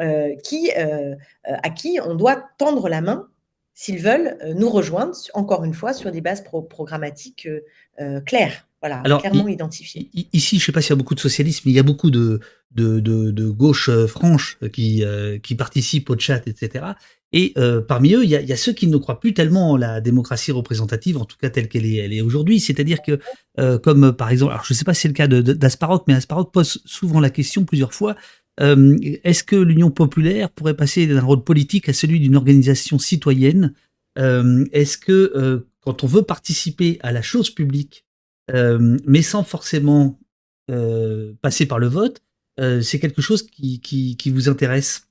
euh, 0.00 0.36
qui, 0.44 0.70
euh, 0.76 1.16
à 1.44 1.70
qui 1.70 1.98
on 2.00 2.14
doit 2.14 2.36
tendre 2.56 2.88
la 2.88 3.00
main 3.00 3.28
s'ils 3.74 3.98
veulent 3.98 4.38
euh, 4.44 4.54
nous 4.54 4.70
rejoindre, 4.70 5.12
encore 5.34 5.64
une 5.64 5.74
fois, 5.74 5.92
sur 5.92 6.12
des 6.12 6.20
bases 6.20 6.44
programmatiques 6.44 7.48
claires. 8.24 8.67
Voilà, 8.80 9.02
clairement 9.18 9.48
identifiées. 9.48 10.08
Ici, 10.32 10.58
je 10.58 10.62
ne 10.62 10.66
sais 10.66 10.72
pas 10.72 10.80
s'il 10.80 10.90
y 10.90 10.92
a 10.92 10.96
beaucoup 10.96 11.16
de 11.16 11.20
socialisme, 11.20 11.62
mais 11.66 11.72
il 11.72 11.74
y 11.74 11.80
a 11.80 11.82
beaucoup 11.82 12.10
de, 12.10 12.40
de, 12.70 13.00
de, 13.00 13.50
gauche 13.50 13.90
franche 14.06 14.56
qui, 14.72 15.02
qui 15.42 15.54
participent 15.56 16.10
au 16.10 16.18
chat, 16.18 16.46
etc. 16.46 16.94
Et 17.32 17.52
euh, 17.58 17.82
parmi 17.82 18.14
eux, 18.14 18.24
il 18.24 18.30
y, 18.30 18.52
a, 18.52 18.56
ceux 18.56 18.72
qui 18.72 18.86
ne 18.86 18.96
croient 18.96 19.20
plus 19.20 19.34
tellement 19.34 19.72
en 19.72 19.76
la 19.76 20.00
démocratie 20.00 20.50
représentative, 20.50 21.18
en 21.18 21.26
tout 21.26 21.36
cas 21.36 21.50
telle 21.50 21.68
qu'elle 21.68 21.84
est, 21.84 21.96
elle 21.96 22.14
est 22.14 22.22
aujourd'hui. 22.22 22.58
C'est-à-dire 22.58 23.02
que, 23.02 23.18
euh, 23.60 23.78
comme 23.78 24.04
euh, 24.04 24.12
par 24.12 24.30
exemple, 24.30 24.52
alors 24.52 24.64
je 24.64 24.72
ne 24.72 24.76
sais 24.76 24.84
pas 24.84 24.94
si 24.94 25.02
c'est 25.02 25.08
le 25.08 25.14
cas 25.14 25.28
d'Asparok, 25.28 26.04
mais 26.08 26.14
Asparok 26.14 26.52
pose 26.52 26.80
souvent 26.86 27.20
la 27.20 27.30
question 27.30 27.64
plusieurs 27.64 27.94
fois 27.94 28.16
est-ce 28.60 29.44
que 29.44 29.54
l'Union 29.54 29.92
populaire 29.92 30.50
pourrait 30.50 30.74
passer 30.74 31.06
d'un 31.06 31.20
rôle 31.20 31.44
politique 31.44 31.88
à 31.88 31.92
celui 31.92 32.18
d'une 32.18 32.34
organisation 32.34 32.98
citoyenne? 32.98 33.72
Est-ce 34.16 34.98
que 34.98 35.64
quand 35.80 36.02
on 36.02 36.08
veut 36.08 36.22
participer 36.22 36.98
à 37.04 37.12
la 37.12 37.22
chose 37.22 37.50
publique, 37.50 38.04
mais 38.52 39.22
sans 39.22 39.44
forcément 39.44 40.18
passer 41.40 41.66
par 41.66 41.78
le 41.78 41.88
vote, 41.88 42.22
c'est 42.82 42.98
quelque 43.00 43.22
chose 43.22 43.42
qui, 43.42 43.80
qui 43.80 44.30
vous 44.30 44.48
intéresse 44.48 45.08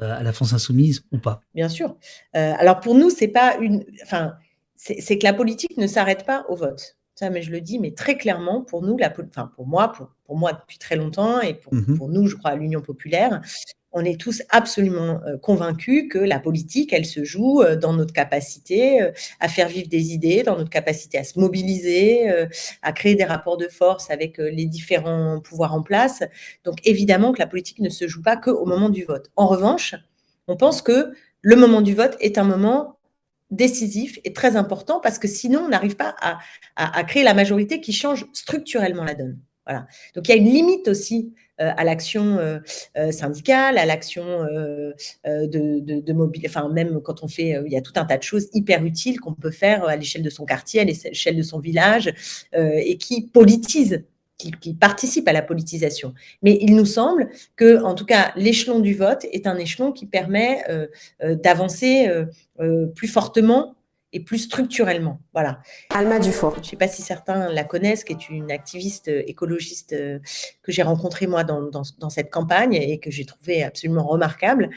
à 0.00 0.22
la 0.22 0.32
France 0.32 0.52
insoumise 0.52 1.04
ou 1.12 1.18
pas? 1.18 1.40
Bien 1.54 1.68
sûr. 1.68 1.96
Euh, 2.36 2.52
alors 2.58 2.80
pour 2.80 2.94
nous, 2.94 3.10
c'est 3.10 3.28
pas 3.28 3.56
une. 3.56 3.84
Enfin, 4.02 4.34
c'est 4.76 5.18
que 5.18 5.24
la 5.24 5.32
politique 5.32 5.76
ne 5.76 5.86
s'arrête 5.86 6.24
pas 6.24 6.44
au 6.48 6.56
vote. 6.56 6.96
Ça, 7.16 7.30
mais 7.30 7.42
je 7.42 7.50
le 7.52 7.60
dis, 7.60 7.78
mais 7.78 7.92
très 7.92 8.16
clairement, 8.16 8.62
pour 8.62 8.82
nous, 8.82 8.96
la, 8.98 9.12
enfin, 9.28 9.50
pour 9.54 9.66
moi, 9.66 9.92
pour, 9.92 10.14
pour 10.24 10.36
moi 10.36 10.52
depuis 10.52 10.78
très 10.78 10.96
longtemps, 10.96 11.40
et 11.40 11.54
pour, 11.54 11.72
mmh 11.72 11.96
pour 11.96 12.08
nous, 12.08 12.26
je 12.26 12.34
crois, 12.36 12.50
à 12.50 12.56
l'Union 12.56 12.80
populaire, 12.80 13.40
on 13.94 14.04
est 14.04 14.20
tous 14.20 14.42
absolument 14.50 15.20
euh, 15.24 15.38
convaincus 15.38 16.08
que 16.10 16.18
la 16.18 16.40
politique, 16.40 16.92
elle 16.92 17.06
se 17.06 17.22
joue 17.24 17.62
euh, 17.62 17.76
dans 17.76 17.92
notre 17.92 18.12
capacité 18.12 19.00
euh, 19.00 19.12
à 19.38 19.48
faire 19.48 19.68
vivre 19.68 19.88
des 19.88 20.12
idées, 20.12 20.42
dans 20.42 20.58
notre 20.58 20.68
capacité 20.68 21.16
à 21.16 21.24
se 21.24 21.38
mobiliser, 21.38 22.28
à 22.82 22.92
créer 22.92 23.14
des 23.14 23.24
rapports 23.24 23.56
de 23.56 23.68
force 23.68 24.10
avec 24.10 24.38
les 24.38 24.66
différents 24.66 25.40
pouvoirs 25.40 25.74
en 25.74 25.82
place. 25.82 26.24
Donc 26.64 26.78
évidemment 26.84 27.32
que 27.32 27.38
la 27.38 27.46
politique 27.46 27.78
ne 27.78 27.88
se 27.88 28.08
joue 28.08 28.22
pas 28.22 28.36
qu'au 28.36 28.66
moment 28.66 28.88
du 28.88 29.04
vote. 29.04 29.30
En 29.36 29.46
revanche, 29.46 29.94
on 30.48 30.56
pense 30.56 30.82
que 30.82 31.12
le 31.40 31.56
moment 31.56 31.80
du 31.80 31.94
vote 31.94 32.16
est 32.20 32.38
un 32.38 32.44
moment 32.44 32.98
décisif 33.50 34.18
et 34.24 34.32
très 34.32 34.56
important 34.56 34.98
parce 35.00 35.18
que 35.18 35.28
sinon, 35.28 35.60
on 35.60 35.68
n'arrive 35.68 35.96
pas 35.96 36.14
à, 36.20 36.38
à, 36.76 37.04
créer 37.04 37.22
la 37.22 37.34
majorité 37.34 37.80
qui 37.80 37.92
change 37.92 38.26
structurellement 38.32 39.04
la 39.04 39.14
donne. 39.14 39.38
Voilà. 39.66 39.86
Donc 40.14 40.28
il 40.28 40.30
y 40.30 40.34
a 40.34 40.36
une 40.36 40.52
limite 40.52 40.88
aussi 40.88 41.32
à 41.58 41.84
l'action 41.84 42.38
euh, 42.38 42.58
euh, 42.96 43.12
syndicale, 43.12 43.78
à 43.78 43.86
l'action 43.86 44.24
de, 45.24 45.80
de, 45.80 46.00
de 46.00 46.12
mobile, 46.12 46.42
enfin 46.46 46.68
même 46.68 47.00
quand 47.00 47.22
on 47.22 47.28
fait, 47.28 47.60
il 47.64 47.72
y 47.72 47.76
a 47.76 47.80
tout 47.80 47.92
un 47.96 48.04
tas 48.04 48.16
de 48.16 48.22
choses 48.22 48.48
hyper 48.52 48.84
utiles 48.84 49.20
qu'on 49.20 49.34
peut 49.34 49.50
faire 49.50 49.84
à 49.84 49.96
l'échelle 49.96 50.22
de 50.22 50.30
son 50.30 50.44
quartier, 50.44 50.80
à 50.80 50.84
l'échelle 50.84 51.36
de 51.36 51.42
son 51.42 51.58
village, 51.58 52.12
et 52.52 52.98
qui 52.98 53.28
politisent 53.28 54.04
qui, 54.36 54.50
qui, 54.50 54.74
participent 54.74 55.28
à 55.28 55.32
la 55.32 55.42
politisation. 55.42 56.12
Mais 56.42 56.58
il 56.60 56.74
nous 56.74 56.86
semble 56.86 57.30
que, 57.54 57.82
en 57.84 57.94
tout 57.94 58.04
cas, 58.04 58.32
l'échelon 58.34 58.80
du 58.80 58.94
vote 58.94 59.24
est 59.30 59.46
un 59.46 59.56
échelon 59.56 59.92
qui 59.92 60.06
permet 60.06 60.64
d'avancer 61.20 62.10
plus 62.94 63.08
fortement 63.08 63.76
et 64.14 64.20
plus 64.20 64.38
structurellement. 64.38 65.18
Voilà. 65.34 65.58
Alma 65.90 66.20
Dufour. 66.20 66.54
Je 66.54 66.60
ne 66.60 66.64
sais 66.64 66.76
pas 66.76 66.88
si 66.88 67.02
certains 67.02 67.52
la 67.52 67.64
connaissent, 67.64 68.04
qui 68.04 68.12
est 68.12 68.30
une 68.30 68.50
activiste 68.50 69.08
euh, 69.08 69.22
écologiste 69.26 69.92
euh, 69.92 70.20
que 70.62 70.72
j'ai 70.72 70.82
rencontrée 70.82 71.26
moi 71.26 71.42
dans, 71.42 71.62
dans, 71.62 72.10
cette 72.10 72.30
campagne 72.30 72.74
et 72.74 72.98
que 73.00 73.10
j'ai 73.10 73.26
trouvé 73.26 73.64
absolument 73.64 74.06
remarquable. 74.06 74.70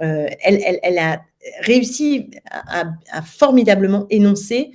Euh, 0.00 0.28
elle, 0.42 0.62
elle, 0.64 0.78
elle, 0.82 0.98
a 0.98 1.22
réussi 1.60 2.30
à, 2.50 2.84
formidablement 3.22 4.06
énoncer 4.08 4.70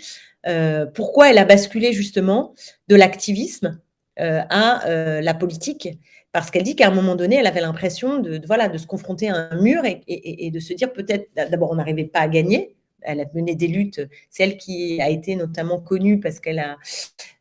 pourquoi 0.94 1.30
elle 1.30 1.38
a 1.38 1.46
basculé 1.46 1.94
justement 1.94 2.54
de 2.88 2.96
l'activisme 2.96 3.80
à 4.18 4.82
la 5.22 5.34
politique 5.34 5.90
parce 6.32 6.52
qu'elle 6.52 6.64
dit 6.64 6.76
qu'à 6.76 6.88
un 6.88 6.94
moment 6.94 7.16
donné, 7.16 7.38
elle 7.38 7.48
avait 7.48 7.62
l'impression 7.62 8.20
de, 8.20 8.42
voilà, 8.46 8.68
de 8.70 8.78
se 8.78 8.86
confronter 8.86 9.30
à 9.30 9.50
un 9.52 9.62
mur 9.62 9.84
et, 9.86 10.52
de 10.52 10.60
se 10.60 10.74
dire 10.74 10.94
peut-être, 10.94 11.30
d'abord, 11.36 11.72
on 11.72 11.76
n'arrivait 11.76 12.06
pas 12.06 12.20
à 12.20 12.28
gagner. 12.28 12.76
Elle 13.02 13.22
a 13.22 13.26
mené 13.34 13.56
des 13.56 13.68
luttes. 13.68 14.02
C'est 14.30 14.44
elle 14.44 14.58
qui 14.58 15.02
a 15.02 15.10
été 15.10 15.36
notamment 15.36 15.80
connue 15.80 16.20
parce 16.20 16.40
qu'elle 16.40 16.60
a 16.60 16.78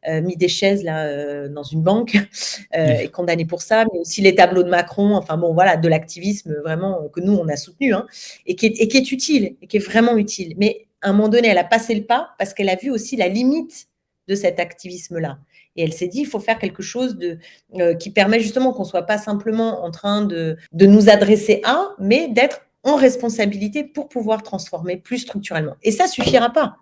euh, 0.09 0.21
mis 0.21 0.37
des 0.37 0.49
chaises 0.49 0.85
là, 0.85 1.07
euh, 1.07 1.49
dans 1.49 1.63
une 1.63 1.83
banque 1.83 2.17
euh, 2.77 2.99
et 2.99 3.09
condamnée 3.09 3.45
pour 3.45 3.63
ça, 3.63 3.85
mais 3.93 4.01
aussi 4.01 4.21
les 4.21 4.35
tableaux 4.35 4.63
de 4.63 4.71
Macron, 4.71 5.15
enfin 5.17 5.37
bon, 5.37 5.53
voilà, 5.53 5.77
de 5.77 5.89
l'activisme 5.89 6.55
vraiment 6.63 7.09
que 7.09 7.21
nous, 7.21 7.35
on 7.35 7.49
a 7.49 7.57
soutenu 7.57 7.95
hein, 7.95 8.07
et, 8.47 8.55
qui 8.57 8.67
est, 8.67 8.81
et 8.81 8.89
qui 8.89 8.97
est 8.97 9.13
utile, 9.13 9.57
et 9.61 9.67
qui 9.67 9.77
est 9.77 9.81
vraiment 9.81 10.17
utile. 10.17 10.55
Mais 10.57 10.87
à 11.03 11.11
un 11.11 11.13
moment 11.13 11.29
donné, 11.29 11.49
elle 11.49 11.59
a 11.59 11.65
passé 11.65 11.95
le 11.95 12.05
pas 12.05 12.31
parce 12.39 12.55
qu'elle 12.55 12.69
a 12.69 12.77
vu 12.77 12.91
aussi 12.91 13.17
la 13.17 13.29
limite 13.29 13.89
de 14.29 14.35
cet 14.35 14.61
activisme-là. 14.61 15.39
Et 15.77 15.83
elle 15.83 15.93
s'est 15.93 16.09
dit, 16.09 16.21
il 16.21 16.27
faut 16.27 16.41
faire 16.41 16.59
quelque 16.59 16.83
chose 16.83 17.17
de, 17.17 17.39
euh, 17.77 17.95
qui 17.95 18.11
permet 18.11 18.41
justement 18.41 18.73
qu'on 18.73 18.83
ne 18.83 18.89
soit 18.89 19.05
pas 19.07 19.17
simplement 19.17 19.85
en 19.85 19.91
train 19.91 20.25
de, 20.25 20.57
de 20.73 20.87
nous 20.87 21.09
adresser 21.09 21.61
à, 21.65 21.91
mais 21.99 22.29
d'être 22.29 22.68
responsabilité 22.97 23.85
pour 23.85 24.09
pouvoir 24.09 24.43
transformer 24.43 24.97
plus 24.97 25.19
structurellement. 25.19 25.75
Et 25.83 25.93
ça 25.93 26.07
suffira 26.07 26.51
pas. 26.51 26.77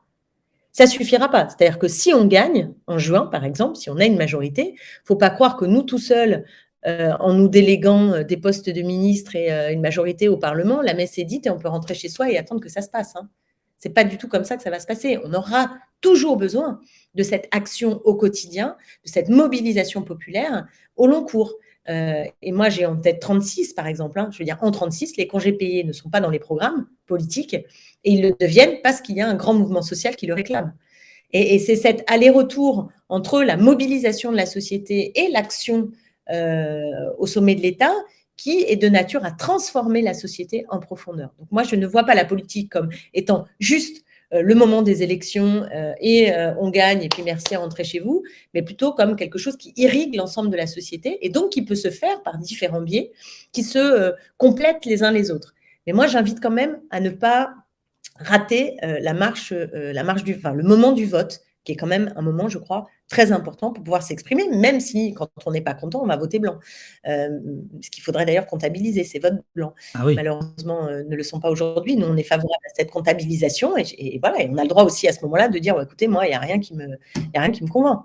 Ça 0.72 0.86
suffira 0.86 1.30
pas. 1.30 1.48
C'est-à-dire 1.48 1.78
que 1.78 1.88
si 1.88 2.12
on 2.12 2.26
gagne 2.26 2.72
en 2.86 2.98
juin, 2.98 3.26
par 3.26 3.44
exemple, 3.44 3.76
si 3.76 3.88
on 3.88 3.96
a 3.96 4.04
une 4.04 4.18
majorité, 4.18 4.74
faut 5.04 5.16
pas 5.16 5.30
croire 5.30 5.56
que 5.56 5.64
nous 5.64 5.82
tout 5.82 5.98
seuls, 5.98 6.44
euh, 6.86 7.12
en 7.18 7.32
nous 7.32 7.48
déléguant 7.48 8.12
euh, 8.12 8.22
des 8.22 8.36
postes 8.36 8.68
de 8.68 8.82
ministres 8.82 9.34
et 9.34 9.50
une 9.72 9.80
majorité 9.80 10.28
au 10.28 10.36
Parlement, 10.36 10.82
la 10.82 10.94
messe 10.94 11.18
est 11.18 11.24
dite 11.24 11.46
et 11.46 11.50
on 11.50 11.58
peut 11.58 11.68
rentrer 11.68 11.94
chez 11.94 12.08
soi 12.08 12.30
et 12.30 12.38
attendre 12.38 12.60
que 12.60 12.68
ça 12.68 12.82
se 12.82 12.88
passe. 12.88 13.16
Hein. 13.16 13.28
C'est 13.78 13.90
pas 13.90 14.04
du 14.04 14.18
tout 14.18 14.28
comme 14.28 14.44
ça 14.44 14.56
que 14.56 14.62
ça 14.62 14.70
va 14.70 14.80
se 14.80 14.86
passer. 14.86 15.18
On 15.24 15.34
aura 15.34 15.70
toujours 16.00 16.36
besoin 16.36 16.80
de 17.14 17.22
cette 17.22 17.48
action 17.50 18.00
au 18.04 18.14
quotidien, 18.14 18.76
de 19.04 19.10
cette 19.10 19.28
mobilisation 19.28 20.02
populaire 20.02 20.66
au 20.96 21.06
long 21.06 21.24
cours. 21.24 21.54
Euh, 21.88 22.24
et 22.42 22.52
moi, 22.52 22.68
j'ai 22.68 22.86
en 22.86 22.96
tête 22.96 23.20
36, 23.20 23.74
par 23.74 23.86
exemple. 23.86 24.18
Hein. 24.18 24.28
je 24.32 24.38
veux 24.38 24.44
dire, 24.44 24.58
en 24.60 24.70
36, 24.70 25.16
les 25.16 25.26
congés 25.26 25.52
payés 25.52 25.84
ne 25.84 25.92
sont 25.92 26.10
pas 26.10 26.20
dans 26.20 26.30
les 26.30 26.38
programmes 26.38 26.86
politiques 27.06 27.54
et 27.54 27.64
ils 28.04 28.22
le 28.22 28.34
deviennent 28.38 28.80
parce 28.82 29.00
qu'il 29.00 29.16
y 29.16 29.20
a 29.20 29.28
un 29.28 29.34
grand 29.34 29.54
mouvement 29.54 29.82
social 29.82 30.16
qui 30.16 30.26
le 30.26 30.34
réclame. 30.34 30.72
Et, 31.32 31.58
c'est 31.58 31.76
cet 31.76 32.04
aller-retour 32.06 32.88
entre 33.08 33.42
la 33.42 33.56
mobilisation 33.56 34.30
de 34.32 34.36
la 34.36 34.46
société 34.46 35.12
et 35.20 35.30
l'action 35.30 35.90
euh, 36.30 37.10
au 37.18 37.26
sommet 37.26 37.54
de 37.54 37.62
l'État 37.62 37.92
qui 38.36 38.64
est 38.66 38.76
de 38.76 38.88
nature 38.88 39.24
à 39.24 39.30
transformer 39.30 40.02
la 40.02 40.14
société 40.14 40.66
en 40.68 40.78
profondeur. 40.78 41.32
Donc 41.38 41.48
moi, 41.50 41.62
je 41.62 41.74
ne 41.74 41.86
vois 41.86 42.04
pas 42.04 42.14
la 42.14 42.24
politique 42.24 42.70
comme 42.70 42.90
étant 43.14 43.46
juste 43.58 44.04
le 44.32 44.54
moment 44.54 44.82
des 44.82 45.02
élections 45.02 45.64
euh, 45.74 45.92
et 46.00 46.32
euh, 46.32 46.54
on 46.58 46.70
gagne 46.70 47.02
et 47.02 47.08
puis 47.08 47.22
merci 47.22 47.54
à 47.54 47.58
rentrer 47.58 47.84
chez 47.84 48.00
vous, 48.00 48.22
mais 48.54 48.62
plutôt 48.62 48.92
comme 48.92 49.16
quelque 49.16 49.38
chose 49.38 49.56
qui 49.56 49.72
irrigue 49.76 50.14
l'ensemble 50.16 50.50
de 50.50 50.56
la 50.56 50.66
société 50.66 51.18
et 51.24 51.28
donc 51.28 51.50
qui 51.50 51.64
peut 51.64 51.74
se 51.74 51.90
faire 51.90 52.22
par 52.22 52.38
différents 52.38 52.82
biais 52.82 53.12
qui 53.52 53.62
se 53.62 54.12
complètent 54.36 54.84
les 54.84 55.02
uns 55.02 55.12
les 55.12 55.30
autres. 55.30 55.54
Mais 55.86 55.92
moi, 55.92 56.06
j'invite 56.06 56.40
quand 56.40 56.50
même 56.50 56.80
à 56.90 57.00
ne 57.00 57.10
pas 57.10 57.54
rater 58.18 58.76
la 58.82 59.12
marche, 59.12 59.52
la 59.52 60.02
marche 60.02 60.24
du, 60.24 60.34
enfin, 60.34 60.52
le 60.52 60.64
moment 60.64 60.92
du 60.92 61.04
vote 61.04 61.40
qui 61.64 61.72
est 61.72 61.76
quand 61.76 61.86
même 61.86 62.12
un 62.16 62.22
moment, 62.22 62.48
je 62.48 62.58
crois, 62.58 62.86
très 63.08 63.32
important 63.32 63.72
pour 63.72 63.84
pouvoir 63.84 64.02
s'exprimer, 64.02 64.48
même 64.48 64.80
si 64.80 65.14
quand 65.14 65.28
on 65.44 65.50
n'est 65.50 65.60
pas 65.60 65.74
content, 65.74 66.02
on 66.02 66.06
va 66.06 66.16
voter 66.16 66.38
blanc. 66.38 66.58
Euh, 67.06 67.28
ce 67.80 67.90
qu'il 67.90 68.02
faudrait 68.02 68.26
d'ailleurs 68.26 68.46
comptabiliser, 68.46 69.04
ces 69.04 69.18
votes 69.18 69.40
blancs. 69.54 69.74
Ah 69.94 70.04
Malheureusement, 70.04 70.88
euh, 70.88 71.02
ne 71.08 71.14
le 71.14 71.22
sont 71.22 71.40
pas 71.40 71.50
aujourd'hui. 71.50 71.96
Nous, 71.96 72.06
on 72.06 72.16
est 72.16 72.24
favorable 72.24 72.64
à 72.66 72.74
cette 72.74 72.90
comptabilisation 72.90 73.76
et, 73.76 74.18
voilà, 74.20 74.38
on 74.50 74.56
a 74.56 74.62
le 74.62 74.68
droit 74.68 74.84
aussi 74.84 75.06
à 75.06 75.12
ce 75.12 75.22
moment-là 75.22 75.48
de 75.48 75.58
dire, 75.58 75.80
écoutez, 75.80 76.08
moi, 76.08 76.26
il 76.26 76.30
n'y 76.30 76.34
a 76.34 76.40
rien 76.40 76.58
qui 76.58 76.74
me, 76.74 76.86
a 77.34 77.40
rien 77.40 77.50
qui 77.50 77.62
me 77.62 77.68
convainc. 77.68 78.00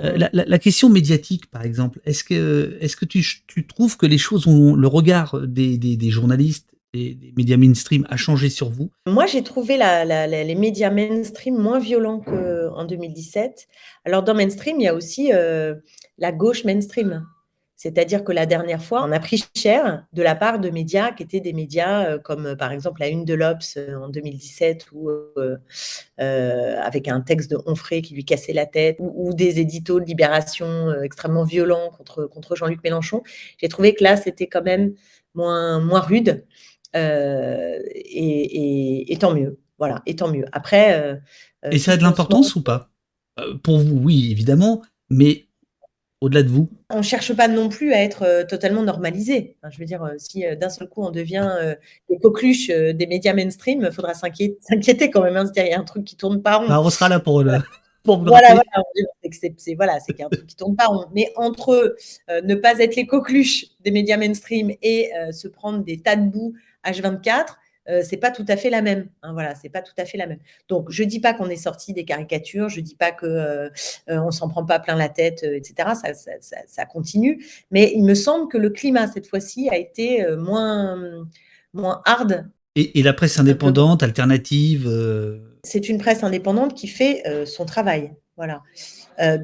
Euh, 0.00 0.26
la, 0.32 0.58
question 0.58 0.88
médiatique, 0.88 1.50
par 1.50 1.62
exemple, 1.62 2.00
est-ce 2.06 2.24
que, 2.24 2.78
est 2.80 2.86
-ce 2.86 2.96
que 2.96 3.04
tu, 3.04 3.22
tu, 3.46 3.66
trouves 3.66 3.98
que 3.98 4.06
les 4.06 4.16
choses 4.16 4.46
ont 4.46 4.74
le 4.74 4.88
regard 4.88 5.38
des, 5.46 5.76
des, 5.76 5.98
des 5.98 6.10
journalistes 6.10 6.72
des, 6.94 7.32
médias 7.36 7.56
mainstream 7.56 8.06
a 8.10 8.16
changé 8.16 8.50
sur 8.50 8.68
vous 8.68 8.90
Moi, 9.06 9.26
j'ai 9.26 9.42
trouvé 9.42 9.78
les 9.78 10.54
médias 10.54 10.90
mainstream 10.90 11.56
moins 11.56 11.78
violents 11.78 12.20
qu'en 12.20 12.84
2017. 12.84 13.66
Alors, 14.04 14.22
dans 14.22 14.34
mainstream, 14.34 14.78
il 14.80 14.84
y 14.84 14.88
a 14.88 14.94
aussi 14.94 15.32
euh, 15.32 15.74
la 16.18 16.32
gauche 16.32 16.64
mainstream. 16.64 17.26
C'est-à-dire 17.76 18.22
que 18.22 18.30
la 18.30 18.46
dernière 18.46 18.80
fois, 18.80 19.02
on 19.04 19.10
a 19.10 19.18
pris 19.18 19.42
cher 19.56 20.06
de 20.12 20.22
la 20.22 20.36
part 20.36 20.60
de 20.60 20.70
médias 20.70 21.10
qui 21.10 21.24
étaient 21.24 21.40
des 21.40 21.52
médias 21.52 22.04
euh, 22.04 22.18
comme 22.18 22.46
euh, 22.46 22.54
par 22.54 22.70
exemple 22.70 23.00
la 23.00 23.08
Une 23.08 23.24
de 23.24 23.34
l'Obs 23.34 23.76
en 23.76 24.08
2017 24.08 24.86
ou 24.92 25.10
avec 26.18 27.08
un 27.08 27.20
texte 27.22 27.50
de 27.50 27.58
Onfray 27.66 28.02
qui 28.02 28.14
lui 28.14 28.24
cassait 28.24 28.52
la 28.52 28.66
tête 28.66 28.98
ou, 29.00 29.34
des 29.34 29.58
éditos 29.58 29.98
de 29.98 30.04
libération 30.04 30.92
extrêmement 31.02 31.44
violents 31.44 31.90
contre, 31.90 32.54
Jean-Luc 32.54 32.84
Mélenchon. 32.84 33.22
J'ai 33.58 33.68
trouvé 33.68 33.94
que 33.94 34.04
là, 34.04 34.16
c'était 34.16 34.46
quand 34.46 34.62
même 34.62 34.94
moins 35.34 36.00
rude. 36.00 36.44
Euh, 36.96 37.78
et, 37.94 39.16
tant 39.18 39.34
mieux. 39.34 39.58
Voilà, 39.78 40.02
et 40.06 40.16
tant 40.16 40.30
mieux. 40.30 40.44
Après. 40.52 41.00
Euh, 41.00 41.14
euh, 41.64 41.70
et 41.70 41.78
ça 41.78 41.92
a 41.92 41.96
de 41.96 42.02
l'importance 42.02 42.54
ou 42.54 42.62
pas? 42.62 42.90
Pour 43.62 43.78
vous, 43.78 43.98
oui, 43.98 44.30
évidemment, 44.30 44.82
mais 45.08 45.46
au-delà 46.20 46.42
de 46.42 46.48
vous 46.48 46.68
On 46.90 46.98
ne 46.98 47.02
cherche 47.02 47.34
pas 47.34 47.48
non 47.48 47.68
plus 47.70 47.94
à 47.94 48.02
être 48.02 48.44
totalement 48.46 48.82
normalisé. 48.82 49.56
je 49.70 49.78
veux 49.78 49.86
dire, 49.86 50.06
si 50.18 50.44
d'un 50.60 50.68
seul 50.68 50.88
coup 50.88 51.02
on 51.02 51.10
devient 51.10 51.74
les 52.10 52.18
coqueluches 52.18 52.68
des 52.68 53.06
médias 53.06 53.32
mainstream, 53.32 53.86
il 53.88 53.92
faudra 53.92 54.12
s'inquiéter 54.14 55.10
quand 55.10 55.22
même. 55.22 55.36
Hein, 55.36 55.50
il 55.56 55.66
y 55.66 55.72
a 55.72 55.80
un 55.80 55.84
truc 55.84 56.04
qui 56.04 56.16
tourne 56.16 56.42
pas 56.42 56.56
rond. 56.56 56.68
Bah, 56.68 56.80
on 56.80 56.90
sera 56.90 57.08
là 57.08 57.20
pour 57.20 57.42
le. 57.42 57.52
Pour 58.04 58.18
voilà, 58.18 58.48
voilà, 58.54 58.64
c'est 59.30 59.74
voilà, 59.76 60.00
qu'il 60.00 60.16
y 60.18 60.22
a 60.22 60.26
un 60.26 60.28
truc 60.28 60.48
qui 60.48 60.56
tourne 60.56 60.74
pas 60.74 60.86
rond. 60.86 61.06
Mais 61.14 61.32
entre 61.36 61.94
ne 62.42 62.56
pas 62.56 62.80
être 62.80 62.96
les 62.96 63.06
coqueluches 63.06 63.66
des 63.84 63.92
médias 63.92 64.16
mainstream 64.16 64.72
et 64.82 65.12
se 65.30 65.46
prendre 65.46 65.84
des 65.84 66.00
tas 66.00 66.16
de 66.16 66.28
boue 66.28 66.52
H24, 66.84 67.56
euh, 67.88 68.02
c'est 68.08 68.16
pas 68.16 68.30
tout 68.30 68.44
à 68.48 68.56
fait 68.56 68.70
la 68.70 68.82
même. 68.82 69.08
Hein, 69.22 69.32
voilà, 69.32 69.54
c'est 69.54 69.68
pas 69.68 69.82
tout 69.82 69.94
à 69.98 70.04
fait 70.04 70.16
la 70.16 70.26
même. 70.26 70.38
Donc, 70.68 70.90
je 70.90 71.02
dis 71.02 71.20
pas 71.20 71.34
qu'on 71.34 71.48
est 71.48 71.56
sorti 71.56 71.92
des 71.92 72.04
caricatures, 72.04 72.68
je 72.68 72.80
dis 72.80 72.94
pas 72.94 73.10
que 73.10 73.26
euh, 73.26 73.68
euh, 74.08 74.20
on 74.20 74.30
s'en 74.30 74.48
prend 74.48 74.64
pas 74.64 74.78
plein 74.78 74.94
la 74.94 75.08
tête, 75.08 75.42
etc. 75.42 75.90
Ça, 76.66 76.86
continue, 76.86 77.44
mais 77.70 77.92
il 77.94 78.04
me 78.04 78.14
semble 78.14 78.48
que 78.48 78.58
le 78.58 78.70
climat 78.70 79.08
cette 79.08 79.26
fois-ci 79.26 79.68
a 79.68 79.76
été 79.76 80.24
moins 80.36 81.26
moins 81.72 82.02
hard. 82.04 82.48
Et, 82.74 83.02
la 83.02 83.12
presse 83.12 83.38
indépendante, 83.38 84.02
alternative. 84.02 84.90
C'est 85.64 85.88
une 85.88 85.98
presse 85.98 86.22
indépendante 86.22 86.74
qui 86.74 86.88
fait 86.88 87.22
son 87.46 87.64
travail. 87.64 88.12
Voilà. 88.36 88.62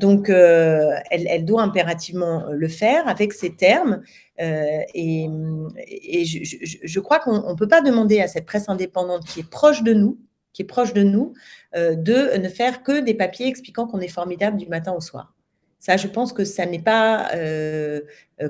Donc, 0.01 0.29
elle, 0.29 1.03
elle, 1.11 1.45
doit 1.45 1.62
impérativement 1.62 2.47
le 2.51 2.69
faire 2.69 3.07
avec 3.09 3.33
ses 3.33 3.55
termes. 3.55 4.03
Euh, 4.41 4.83
et, 4.95 6.25
je, 6.25 7.01
crois 7.01 7.19
qu'on 7.19 7.51
ne 7.51 7.55
peut 7.55 7.69
pas 7.69 7.81
demander 7.81 8.21
à 8.21 8.29
cette 8.29 8.47
presse 8.47 8.69
indépendante 8.69 9.25
qui 9.25 9.41
est 9.41 9.51
proche 9.51 9.83
de 9.83 9.93
nous, 9.93 10.19
qui 10.53 10.62
est 10.62 10.66
proche 10.66 10.93
de 10.93 11.03
nous, 11.03 11.35
euh, 11.77 11.95
de 11.95 12.37
ne 12.39 12.49
faire 12.49 12.83
que 12.83 13.01
des 13.01 13.14
papiers 13.14 13.47
expliquant 13.47 13.87
qu'on 13.87 14.01
est 14.01 14.09
formidable 14.09 14.57
du 14.57 14.66
matin 14.66 14.93
au 14.93 15.01
soir. 15.01 15.35
Ça, 15.81 15.97
je 15.97 16.09
pense 16.09 16.33
que 16.33 16.45
ça 16.45 16.66
n'est 16.66 16.83
pas 16.83 17.31
euh, 17.35 18.01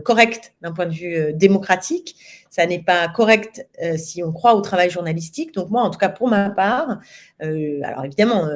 correct 0.05 0.55
d'un 0.63 0.73
point 0.73 0.87
de 0.87 0.95
vue 0.95 1.33
démocratique. 1.35 2.17
Ça 2.51 2.67
n'est 2.67 2.83
pas 2.83 3.09
correct 3.09 3.69
si 3.97 4.23
on 4.23 4.33
croit 4.33 4.55
au 4.55 4.61
travail 4.61 4.91
journalistique. 4.91 5.55
Donc 5.55 5.71
moi, 5.71 5.83
en 5.83 5.91
tout 5.91 5.99
cas 5.99 6.09
pour 6.09 6.29
ma 6.29 6.51
part, 6.51 6.99
alors 7.41 8.05
évidemment, 8.05 8.49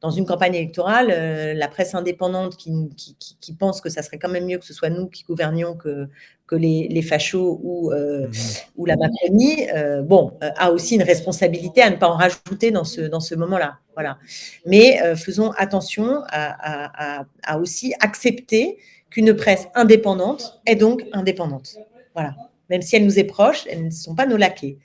dans 0.00 0.10
une 0.10 0.26
campagne 0.26 0.54
électorale, 0.54 1.08
la 1.56 1.68
presse 1.68 1.94
indépendante 1.94 2.56
qui, 2.56 2.72
qui, 2.96 3.16
qui, 3.40 3.54
pense 3.54 3.80
que 3.80 3.88
ça 3.88 4.02
serait 4.02 4.18
quand 4.18 4.28
même 4.28 4.46
mieux 4.46 4.58
que 4.58 4.64
ce 4.64 4.74
soit 4.74 4.90
nous 4.90 5.08
qui 5.08 5.24
gouvernions 5.24 5.74
que, 5.76 6.08
que 6.46 6.56
les, 6.56 6.88
les 6.88 7.02
fachos 7.02 7.60
ou, 7.62 7.92
euh, 7.92 8.28
mmh 8.28 8.32
ou 8.76 8.86
la 8.86 8.96
Macronie, 8.96 9.68
euh, 9.74 10.02
bon, 10.02 10.36
euh, 10.42 10.50
a 10.56 10.72
aussi 10.72 10.96
une 10.96 11.02
responsabilité 11.02 11.80
à 11.80 11.90
ne 11.90 11.96
pas 11.96 12.08
en 12.08 12.16
rajouter 12.16 12.70
dans 12.70 12.84
ce, 12.84 13.02
dans 13.02 13.20
ce 13.20 13.34
moment-là. 13.34 13.78
Voilà. 13.94 14.18
Mais 14.66 14.98
faisons 15.14 15.52
attention 15.52 16.22
à, 16.28 17.20
à, 17.20 17.24
à, 17.44 17.58
aussi 17.58 17.94
accepter 18.00 18.78
qu'une 19.08 19.34
presse 19.34 19.68
indépendante 19.76 20.60
est 20.66 20.74
donc 20.74 21.04
indépendante. 21.12 21.76
Voilà. 22.14 22.34
Même 22.74 22.82
si 22.82 22.96
elle 22.96 23.04
nous 23.04 23.20
est 23.20 23.24
proche, 23.24 23.68
elles 23.70 23.84
ne 23.84 23.90
sont 23.90 24.16
pas 24.16 24.26
nos 24.26 24.36
laquais. 24.36 24.78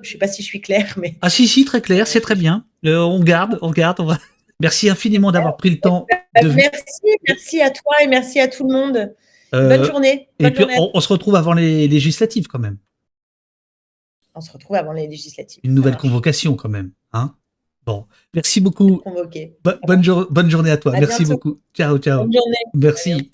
Je 0.00 0.08
ne 0.08 0.12
sais 0.12 0.16
pas 0.16 0.26
si 0.26 0.40
je 0.40 0.46
suis 0.46 0.62
claire, 0.62 0.94
mais. 0.96 1.16
Ah, 1.20 1.28
si, 1.28 1.46
si, 1.46 1.66
très 1.66 1.82
clair, 1.82 2.06
c'est 2.06 2.22
très 2.22 2.34
bien. 2.34 2.64
on 2.82 3.22
garde, 3.22 3.58
on 3.60 3.72
garde. 3.72 4.00
On 4.00 4.06
va... 4.06 4.18
Merci 4.58 4.88
infiniment 4.88 5.32
d'avoir 5.32 5.58
pris 5.58 5.68
le 5.68 5.78
temps. 5.78 6.06
De... 6.40 6.48
Merci, 6.48 7.02
merci 7.28 7.60
à 7.60 7.68
toi 7.68 7.92
et 8.02 8.06
merci 8.06 8.40
à 8.40 8.48
tout 8.48 8.66
le 8.66 8.72
monde. 8.72 9.14
Euh, 9.52 9.68
bonne 9.68 9.84
journée. 9.84 10.30
et 10.38 10.50
puis, 10.50 10.64
On, 10.94 10.98
se 10.98 11.08
retrouve 11.08 11.34
avant 11.34 11.52
les 11.52 11.88
législatives 11.88 12.46
quand 12.46 12.58
même. 12.58 12.78
On 14.34 14.40
se 14.40 14.50
retrouve 14.50 14.76
avant 14.76 14.92
les 14.92 15.06
législatives. 15.06 15.60
Une 15.62 15.74
nouvelle 15.74 15.98
convocation 15.98 16.54
quand 16.54 16.70
même. 16.70 16.92
Hein 17.12 17.34
bon, 17.84 18.06
merci 18.32 18.62
beaucoup. 18.62 19.02
bonne, 19.62 20.02
bonne, 20.30 20.50
journée 20.50 20.70
à 20.70 20.78
toi. 20.78 20.92
merci 20.92 21.26
beaucoup. 21.26 21.60
Ciao, 21.74 21.98
ciao. 21.98 22.22
Bonne 22.22 22.32
journée. 22.32 22.64
Merci. 22.72 23.30